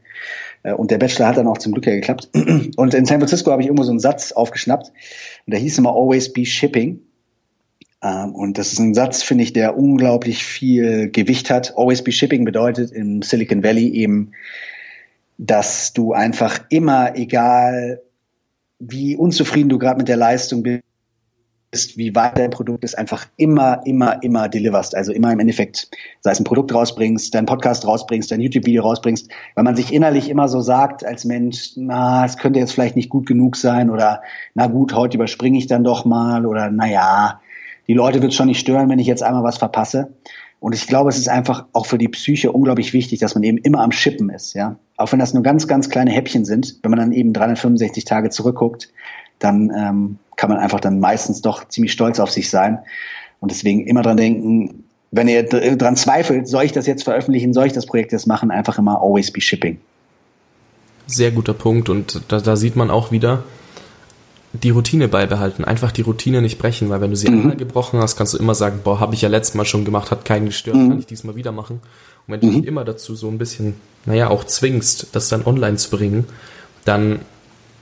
Äh, 0.62 0.74
und 0.74 0.90
der 0.90 0.98
Bachelor 0.98 1.28
hat 1.28 1.38
dann 1.38 1.48
auch 1.48 1.58
zum 1.58 1.72
Glück 1.72 1.86
ja 1.86 1.94
geklappt. 1.94 2.28
Und 2.76 2.94
in 2.94 3.06
San 3.06 3.20
Francisco 3.20 3.50
habe 3.50 3.62
ich 3.62 3.68
irgendwo 3.68 3.84
so 3.84 3.90
einen 3.90 4.00
Satz 4.00 4.32
aufgeschnappt. 4.32 4.88
Und 5.46 5.50
der 5.50 5.60
hieß 5.60 5.78
immer 5.78 5.94
Always 5.94 6.32
be 6.32 6.44
shipping. 6.44 7.00
Ähm, 8.02 8.34
und 8.34 8.58
das 8.58 8.72
ist 8.72 8.78
ein 8.78 8.94
Satz, 8.94 9.22
finde 9.22 9.44
ich, 9.44 9.52
der 9.52 9.76
unglaublich 9.78 10.44
viel 10.44 11.10
Gewicht 11.10 11.50
hat. 11.50 11.74
Always 11.76 12.02
be 12.02 12.12
shipping 12.12 12.44
bedeutet 12.44 12.92
im 12.92 13.22
Silicon 13.22 13.62
Valley 13.62 13.88
eben, 13.88 14.32
dass 15.38 15.92
du 15.92 16.12
einfach 16.12 16.60
immer, 16.68 17.16
egal 17.16 18.02
wie 18.78 19.16
unzufrieden 19.16 19.68
du 19.68 19.78
gerade 19.78 19.98
mit 19.98 20.08
der 20.08 20.16
Leistung 20.16 20.62
bist, 20.62 20.82
ist, 21.76 21.98
wie 21.98 22.14
weit 22.14 22.38
dein 22.38 22.50
Produkt 22.50 22.84
ist, 22.84 22.96
einfach 22.96 23.26
immer, 23.36 23.80
immer, 23.84 24.22
immer 24.22 24.48
deliverst. 24.48 24.94
Also 24.94 25.12
immer 25.12 25.32
im 25.32 25.40
Endeffekt, 25.40 25.90
sei 26.20 26.30
es 26.30 26.40
ein 26.40 26.44
Produkt 26.44 26.72
rausbringst, 26.72 27.34
dein 27.34 27.46
Podcast 27.46 27.86
rausbringst, 27.86 28.30
dein 28.30 28.40
YouTube-Video 28.40 28.82
rausbringst, 28.82 29.30
weil 29.54 29.64
man 29.64 29.76
sich 29.76 29.92
innerlich 29.92 30.28
immer 30.30 30.48
so 30.48 30.60
sagt 30.60 31.04
als 31.04 31.24
Mensch, 31.24 31.72
na, 31.76 32.24
es 32.24 32.38
könnte 32.38 32.60
jetzt 32.60 32.72
vielleicht 32.72 32.96
nicht 32.96 33.10
gut 33.10 33.26
genug 33.26 33.56
sein 33.56 33.90
oder 33.90 34.22
na 34.54 34.66
gut, 34.68 34.94
heute 34.94 35.16
überspringe 35.16 35.58
ich 35.58 35.66
dann 35.66 35.84
doch 35.84 36.04
mal 36.04 36.46
oder 36.46 36.70
na 36.70 36.86
ja, 36.86 37.40
die 37.88 37.94
Leute 37.94 38.22
wird 38.22 38.34
schon 38.34 38.46
nicht 38.46 38.60
stören, 38.60 38.88
wenn 38.88 38.98
ich 38.98 39.06
jetzt 39.06 39.22
einmal 39.22 39.44
was 39.44 39.58
verpasse. 39.58 40.14
Und 40.58 40.74
ich 40.74 40.86
glaube, 40.86 41.10
es 41.10 41.18
ist 41.18 41.28
einfach 41.28 41.66
auch 41.72 41.86
für 41.86 41.98
die 41.98 42.08
Psyche 42.08 42.50
unglaublich 42.50 42.92
wichtig, 42.92 43.20
dass 43.20 43.34
man 43.34 43.44
eben 43.44 43.58
immer 43.58 43.80
am 43.80 43.92
Schippen 43.92 44.30
ist, 44.30 44.54
ja. 44.54 44.76
Auch 44.96 45.12
wenn 45.12 45.18
das 45.18 45.34
nur 45.34 45.42
ganz, 45.42 45.68
ganz 45.68 45.90
kleine 45.90 46.10
Häppchen 46.10 46.44
sind, 46.44 46.78
wenn 46.82 46.90
man 46.90 46.98
dann 46.98 47.12
eben 47.12 47.32
365 47.32 48.04
Tage 48.04 48.30
zurückguckt, 48.30 48.90
dann 49.38 49.70
ähm, 49.76 50.18
kann 50.36 50.48
man 50.48 50.58
einfach 50.58 50.80
dann 50.80 50.98
meistens 50.98 51.42
doch 51.42 51.68
ziemlich 51.68 51.92
stolz 51.92 52.18
auf 52.20 52.30
sich 52.30 52.48
sein. 52.48 52.78
Und 53.40 53.50
deswegen 53.50 53.86
immer 53.86 54.02
dran 54.02 54.16
denken, 54.16 54.84
wenn 55.10 55.28
ihr 55.28 55.44
dran 55.44 55.96
zweifelt, 55.96 56.48
soll 56.48 56.64
ich 56.64 56.72
das 56.72 56.86
jetzt 56.86 57.04
veröffentlichen, 57.04 57.52
soll 57.52 57.66
ich 57.66 57.72
das 57.72 57.86
Projekt 57.86 58.12
jetzt 58.12 58.26
machen, 58.26 58.50
einfach 58.50 58.78
immer 58.78 59.00
always 59.00 59.30
be 59.30 59.40
shipping. 59.40 59.78
Sehr 61.06 61.30
guter 61.30 61.54
Punkt 61.54 61.88
und 61.88 62.22
da, 62.28 62.40
da 62.40 62.56
sieht 62.56 62.74
man 62.74 62.90
auch 62.90 63.12
wieder, 63.12 63.44
die 64.62 64.70
Routine 64.70 65.08
beibehalten, 65.08 65.64
einfach 65.64 65.92
die 65.92 66.02
Routine 66.02 66.42
nicht 66.42 66.58
brechen, 66.58 66.88
weil 66.88 67.00
wenn 67.00 67.10
du 67.10 67.16
sie 67.16 67.30
mhm. 67.30 67.40
einmal 67.40 67.56
gebrochen 67.56 68.00
hast, 68.00 68.16
kannst 68.16 68.34
du 68.34 68.38
immer 68.38 68.54
sagen, 68.54 68.80
boah, 68.84 69.00
habe 69.00 69.14
ich 69.14 69.22
ja 69.22 69.28
letztes 69.28 69.54
Mal 69.54 69.64
schon 69.64 69.84
gemacht, 69.84 70.10
hat 70.10 70.24
keinen 70.24 70.46
gestört, 70.46 70.76
mhm. 70.76 70.88
kann 70.90 70.98
ich 70.98 71.06
diesmal 71.06 71.36
wieder 71.36 71.52
machen. 71.52 71.80
Und 72.26 72.32
wenn 72.32 72.40
du 72.40 72.46
mhm. 72.46 72.60
dich 72.60 72.66
immer 72.66 72.84
dazu 72.84 73.14
so 73.14 73.28
ein 73.28 73.38
bisschen, 73.38 73.74
naja, 74.04 74.28
auch 74.28 74.44
zwingst, 74.44 75.08
das 75.12 75.28
dann 75.28 75.44
online 75.44 75.76
zu 75.76 75.90
bringen, 75.90 76.24
dann 76.84 77.20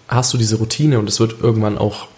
hast 0.08 0.32
du 0.32 0.38
diese 0.38 0.56
Routine 0.56 0.98
und 0.98 1.08
es 1.08 1.20
wird 1.20 1.40
irgendwann 1.40 1.78
auch 1.78 2.08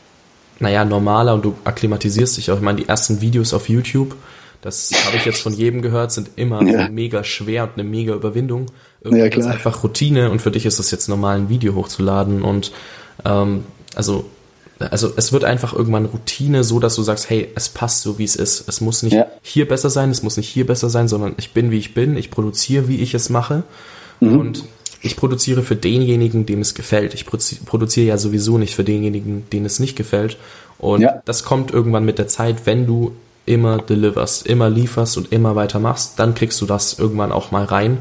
naja, 0.58 0.84
normaler 0.84 1.34
und 1.34 1.44
du 1.44 1.54
akklimatisierst 1.64 2.36
dich 2.36 2.50
auch. 2.50 2.56
Ich 2.56 2.62
meine, 2.62 2.78
die 2.78 2.88
ersten 2.88 3.20
Videos 3.20 3.52
auf 3.52 3.68
YouTube, 3.68 4.16
das 4.62 4.90
habe 5.06 5.16
ich 5.16 5.24
jetzt 5.24 5.42
von 5.42 5.52
jedem 5.52 5.82
gehört, 5.82 6.12
sind 6.12 6.30
immer 6.36 6.62
ja. 6.62 6.88
mega 6.88 7.24
schwer 7.24 7.64
und 7.64 7.74
eine 7.74 7.84
mega 7.84 8.14
Überwindung. 8.14 8.66
Irgendwann 9.02 9.30
ja, 9.30 9.36
ist 9.36 9.46
einfach 9.46 9.84
Routine 9.84 10.30
und 10.30 10.40
für 10.40 10.50
dich 10.50 10.66
ist 10.66 10.78
es 10.78 10.90
jetzt 10.90 11.08
normal, 11.08 11.36
ein 11.36 11.48
Video 11.48 11.74
hochzuladen 11.74 12.42
und 12.42 12.72
ähm, 13.24 13.64
also 13.94 14.24
also 14.78 15.12
es 15.16 15.32
wird 15.32 15.44
einfach 15.44 15.72
irgendwann 15.72 16.06
Routine, 16.06 16.64
so 16.64 16.80
dass 16.80 16.96
du 16.96 17.02
sagst, 17.02 17.30
hey, 17.30 17.48
es 17.54 17.68
passt 17.68 18.02
so, 18.02 18.18
wie 18.18 18.24
es 18.24 18.36
ist. 18.36 18.68
Es 18.68 18.80
muss 18.80 19.02
nicht 19.02 19.14
ja. 19.14 19.26
hier 19.42 19.66
besser 19.66 19.90
sein, 19.90 20.10
es 20.10 20.22
muss 20.22 20.36
nicht 20.36 20.48
hier 20.48 20.66
besser 20.66 20.90
sein, 20.90 21.08
sondern 21.08 21.34
ich 21.38 21.52
bin, 21.52 21.70
wie 21.70 21.78
ich 21.78 21.94
bin, 21.94 22.16
ich 22.16 22.30
produziere, 22.30 22.88
wie 22.88 23.00
ich 23.00 23.14
es 23.14 23.30
mache. 23.30 23.62
Mhm. 24.20 24.38
Und 24.38 24.64
ich 25.02 25.16
produziere 25.16 25.62
für 25.62 25.76
denjenigen, 25.76 26.46
dem 26.46 26.60
es 26.60 26.74
gefällt. 26.74 27.14
Ich 27.14 27.26
produziere 27.26 28.06
ja 28.06 28.18
sowieso 28.18 28.58
nicht 28.58 28.74
für 28.74 28.84
denjenigen, 28.84 29.48
denen 29.50 29.66
es 29.66 29.78
nicht 29.78 29.96
gefällt. 29.96 30.36
Und 30.78 31.00
ja. 31.00 31.22
das 31.24 31.44
kommt 31.44 31.70
irgendwann 31.70 32.04
mit 32.04 32.18
der 32.18 32.28
Zeit, 32.28 32.66
wenn 32.66 32.86
du 32.86 33.12
immer 33.46 33.78
deliverst, 33.78 34.46
immer 34.46 34.68
lieferst 34.68 35.16
und 35.16 35.32
immer 35.32 35.54
weitermachst, 35.54 36.18
dann 36.18 36.34
kriegst 36.34 36.60
du 36.60 36.66
das 36.66 36.98
irgendwann 36.98 37.32
auch 37.32 37.50
mal 37.52 37.64
rein. 37.64 37.98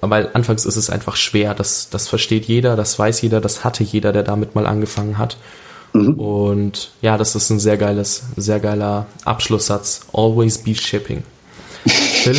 Weil 0.00 0.30
anfangs 0.32 0.64
ist 0.64 0.76
es 0.76 0.90
einfach 0.90 1.16
schwer, 1.16 1.54
das, 1.54 1.90
das 1.90 2.08
versteht 2.08 2.46
jeder, 2.46 2.76
das 2.76 2.98
weiß 2.98 3.20
jeder, 3.22 3.40
das 3.40 3.64
hatte 3.64 3.84
jeder, 3.84 4.12
der 4.12 4.22
damit 4.22 4.54
mal 4.54 4.66
angefangen 4.66 5.18
hat. 5.18 5.36
Mhm. 5.92 6.14
Und 6.14 6.90
ja, 7.00 7.16
das 7.16 7.34
ist 7.34 7.50
ein 7.50 7.58
sehr 7.58 7.76
geiles, 7.76 8.24
sehr 8.36 8.60
geiler 8.60 9.06
Abschlusssatz. 9.24 10.06
Always 10.12 10.58
be 10.58 10.74
shipping. 10.74 11.22
Phil, 11.86 12.36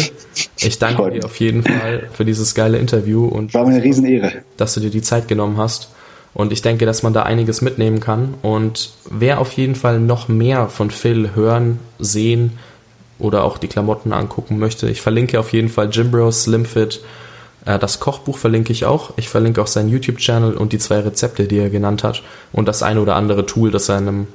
ich 0.58 0.80
danke 0.80 1.10
dir 1.12 1.26
auf 1.26 1.40
jeden 1.40 1.64
Fall 1.64 2.10
für 2.14 2.26
dieses 2.26 2.54
geile 2.56 2.78
Interview 2.78 3.26
und 3.26 3.54
war 3.54 3.66
mir 3.66 3.76
eine 3.76 3.84
Riesenehre, 3.84 4.44
dass 4.58 4.74
du 4.74 4.80
dir 4.80 4.92
die 4.92 5.02
Zeit 5.02 5.28
genommen 5.28 5.58
hast. 5.58 5.90
Und 6.34 6.54
ich 6.54 6.62
denke, 6.62 6.86
dass 6.86 7.02
man 7.04 7.14
da 7.14 7.24
einiges 7.24 7.62
mitnehmen 7.62 8.00
kann. 8.00 8.36
Und 8.42 8.92
wer 9.10 9.40
auf 9.40 9.54
jeden 9.54 9.76
Fall 9.76 10.00
noch 10.00 10.28
mehr 10.28 10.70
von 10.70 10.92
Phil 10.92 11.32
hören, 11.36 11.80
sehen 11.98 12.60
oder 13.18 13.44
auch 13.44 13.58
die 13.58 13.68
Klamotten 13.68 14.14
angucken 14.14 14.60
möchte, 14.60 14.90
ich 14.90 15.02
verlinke 15.02 15.40
auf 15.40 15.54
jeden 15.54 15.70
Fall 15.70 15.90
Jimbro, 15.92 16.32
Slimfit. 16.32 17.02
Äh, 17.66 17.80
das 17.80 18.00
Kochbuch 18.00 18.38
verlinke 18.38 18.72
ich 18.72 18.86
auch. 18.86 19.14
Ich 19.18 19.30
verlinke 19.30 19.62
auch 19.62 19.68
seinen 19.68 19.90
YouTube-Channel 19.90 20.54
und 20.54 20.74
die 20.74 20.80
zwei 20.80 21.00
Rezepte, 21.00 21.48
die 21.48 21.58
er 21.58 21.70
genannt 21.70 22.04
hat. 22.04 22.24
Und 22.52 22.68
das 22.68 22.84
eine 22.84 23.02
oder 23.02 23.16
andere 23.16 23.46
Tool, 23.46 23.72
das 23.72 23.90
er 23.90 23.98
in 23.98 24.08
einem 24.08 24.28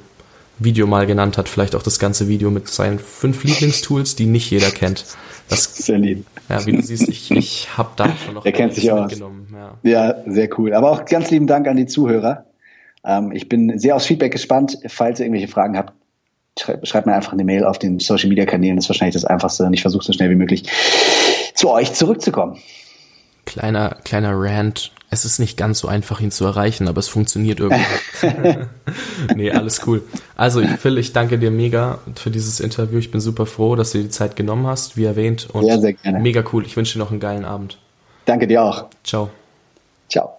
Video 0.57 0.87
mal 0.87 1.05
genannt 1.05 1.37
hat. 1.37 1.49
Vielleicht 1.49 1.75
auch 1.75 1.83
das 1.83 1.99
ganze 1.99 2.27
Video 2.27 2.49
mit 2.49 2.67
seinen 2.67 2.99
fünf 2.99 3.43
Lieblingstools, 3.43 4.15
die 4.15 4.25
nicht 4.25 4.49
jeder 4.49 4.71
kennt. 4.71 5.05
Das, 5.49 5.63
sehr 5.75 5.97
lieb. 5.97 6.25
Ja, 6.49 6.65
wie 6.65 6.73
du 6.73 6.81
siehst, 6.81 7.07
ich, 7.07 7.31
ich 7.31 7.77
habe 7.77 7.89
da 7.95 8.15
schon 8.23 8.35
noch 8.35 8.45
er 8.45 8.51
kennt 8.51 8.73
sich 8.73 8.91
aus. 8.91 9.09
mitgenommen. 9.09 9.47
Ja. 9.83 9.91
ja, 9.91 10.15
sehr 10.27 10.49
cool. 10.57 10.73
Aber 10.73 10.91
auch 10.91 11.05
ganz 11.05 11.31
lieben 11.31 11.47
Dank 11.47 11.67
an 11.67 11.77
die 11.77 11.87
Zuhörer. 11.87 12.45
Ähm, 13.03 13.31
ich 13.31 13.49
bin 13.49 13.77
sehr 13.79 13.95
aufs 13.95 14.05
Feedback 14.05 14.31
gespannt. 14.31 14.77
Falls 14.87 15.19
ihr 15.19 15.25
irgendwelche 15.25 15.51
Fragen 15.51 15.77
habt, 15.77 15.93
schreibt, 16.59 16.87
schreibt 16.87 17.07
mir 17.07 17.13
einfach 17.13 17.33
eine 17.33 17.43
Mail 17.43 17.65
auf 17.65 17.79
den 17.79 17.99
Social 17.99 18.29
Media 18.29 18.45
Kanälen. 18.45 18.75
Das 18.77 18.85
ist 18.85 18.89
wahrscheinlich 18.89 19.15
das 19.15 19.25
Einfachste. 19.25 19.65
Und 19.65 19.73
ich 19.73 19.81
versuche 19.81 20.05
so 20.05 20.13
schnell 20.13 20.29
wie 20.29 20.35
möglich 20.35 20.63
zu 21.53 21.69
euch 21.69 21.93
zurückzukommen. 21.93 22.57
Kleiner, 23.45 23.97
kleiner 24.03 24.33
Rant 24.33 24.91
es 25.15 25.23
ist 25.23 25.39
nicht 25.39 25.57
ganz 25.57 25.79
so 25.79 25.87
einfach, 25.87 26.19
ihn 26.19 26.31
zu 26.31 26.45
erreichen, 26.45 26.87
aber 26.87 26.99
es 26.99 27.07
funktioniert 27.07 27.59
irgendwie. 27.59 27.85
nee, 29.35 29.51
alles 29.51 29.85
cool. 29.87 30.03
Also, 30.35 30.61
Phil, 30.61 30.97
ich 30.97 31.13
danke 31.13 31.39
dir 31.39 31.51
mega 31.51 31.99
für 32.15 32.31
dieses 32.31 32.59
Interview. 32.59 32.97
Ich 32.97 33.11
bin 33.11 33.21
super 33.21 33.45
froh, 33.45 33.75
dass 33.75 33.91
du 33.91 33.99
dir 33.99 34.05
die 34.05 34.09
Zeit 34.09 34.35
genommen 34.35 34.67
hast, 34.67 34.97
wie 34.97 35.05
erwähnt. 35.05 35.47
Und 35.53 35.65
ja, 35.65 35.79
sehr 35.79 35.93
gerne. 35.93 36.19
Mega 36.19 36.43
cool. 36.51 36.65
Ich 36.65 36.75
wünsche 36.75 36.93
dir 36.93 36.99
noch 36.99 37.11
einen 37.11 37.19
geilen 37.19 37.45
Abend. 37.45 37.77
Danke 38.25 38.47
dir 38.47 38.63
auch. 38.63 38.87
Ciao. 39.03 39.29
Ciao. 40.09 40.31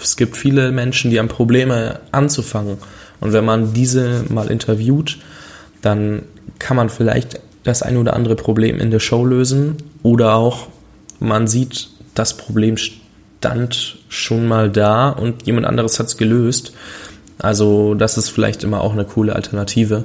es 0.02 0.16
gibt 0.16 0.36
viele 0.36 0.70
Menschen, 0.70 1.10
die 1.10 1.18
haben 1.18 1.28
Probleme 1.28 2.00
anzufangen. 2.12 2.78
Und 3.20 3.32
wenn 3.32 3.44
man 3.44 3.72
diese 3.72 4.24
mal 4.28 4.50
interviewt, 4.50 5.18
dann 5.80 6.22
kann 6.58 6.76
man 6.76 6.90
vielleicht 6.90 7.40
das 7.64 7.82
ein 7.82 7.96
oder 7.96 8.14
andere 8.14 8.36
Problem 8.36 8.78
in 8.78 8.90
der 8.90 9.00
Show 9.00 9.24
lösen 9.24 9.76
oder 10.02 10.34
auch 10.34 10.68
man 11.18 11.46
sieht, 11.46 11.88
das 12.14 12.36
Problem 12.36 12.76
stand 12.76 13.98
schon 14.08 14.46
mal 14.46 14.70
da 14.70 15.10
und 15.10 15.46
jemand 15.46 15.66
anderes 15.66 15.98
hat 15.98 16.06
es 16.06 16.16
gelöst. 16.16 16.72
Also 17.38 17.94
das 17.94 18.16
ist 18.16 18.28
vielleicht 18.28 18.62
immer 18.62 18.80
auch 18.80 18.92
eine 18.92 19.04
coole 19.04 19.34
Alternative. 19.34 20.04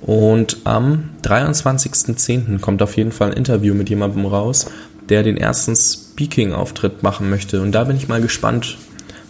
Und 0.00 0.58
am 0.64 1.10
23.10. 1.22 2.60
kommt 2.60 2.82
auf 2.82 2.96
jeden 2.96 3.12
Fall 3.12 3.30
ein 3.30 3.36
Interview 3.36 3.74
mit 3.74 3.88
jemandem 3.88 4.26
raus, 4.26 4.66
der 5.08 5.22
den 5.22 5.36
ersten 5.36 5.76
Speaking-Auftritt 5.76 7.02
machen 7.02 7.30
möchte. 7.30 7.60
Und 7.60 7.72
da 7.72 7.84
bin 7.84 7.96
ich 7.96 8.08
mal 8.08 8.20
gespannt, 8.20 8.76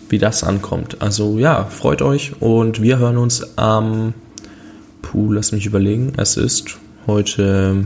wie 0.09 0.19
das 0.19 0.45
ankommt. 0.45 1.01
Also 1.01 1.39
ja, 1.39 1.65
freut 1.65 2.03
euch 2.03 2.41
und 2.41 2.83
wir 2.83 2.99
hören 2.99 3.19
uns 3.19 3.57
am, 3.57 4.15
puh, 5.01 5.33
lass 5.33 5.53
mich 5.53 5.67
überlegen, 5.67 6.13
es 6.17 6.37
ist 6.37 6.77
heute 7.07 7.85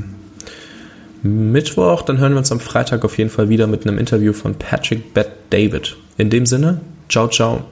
Mittwoch, 1.23 2.03
dann 2.03 2.19
hören 2.19 2.33
wir 2.33 2.39
uns 2.39 2.53
am 2.53 2.61
Freitag 2.61 3.05
auf 3.05 3.19
jeden 3.19 3.31
Fall 3.31 3.49
wieder 3.49 3.67
mit 3.67 3.87
einem 3.87 3.99
Interview 3.99 4.33
von 4.33 4.55
Patrick 4.55 5.15
Bett 5.15 5.31
David. 5.51 5.97
In 6.17 6.31
dem 6.31 6.47
Sinne, 6.47 6.81
ciao, 7.09 7.29
ciao. 7.29 7.65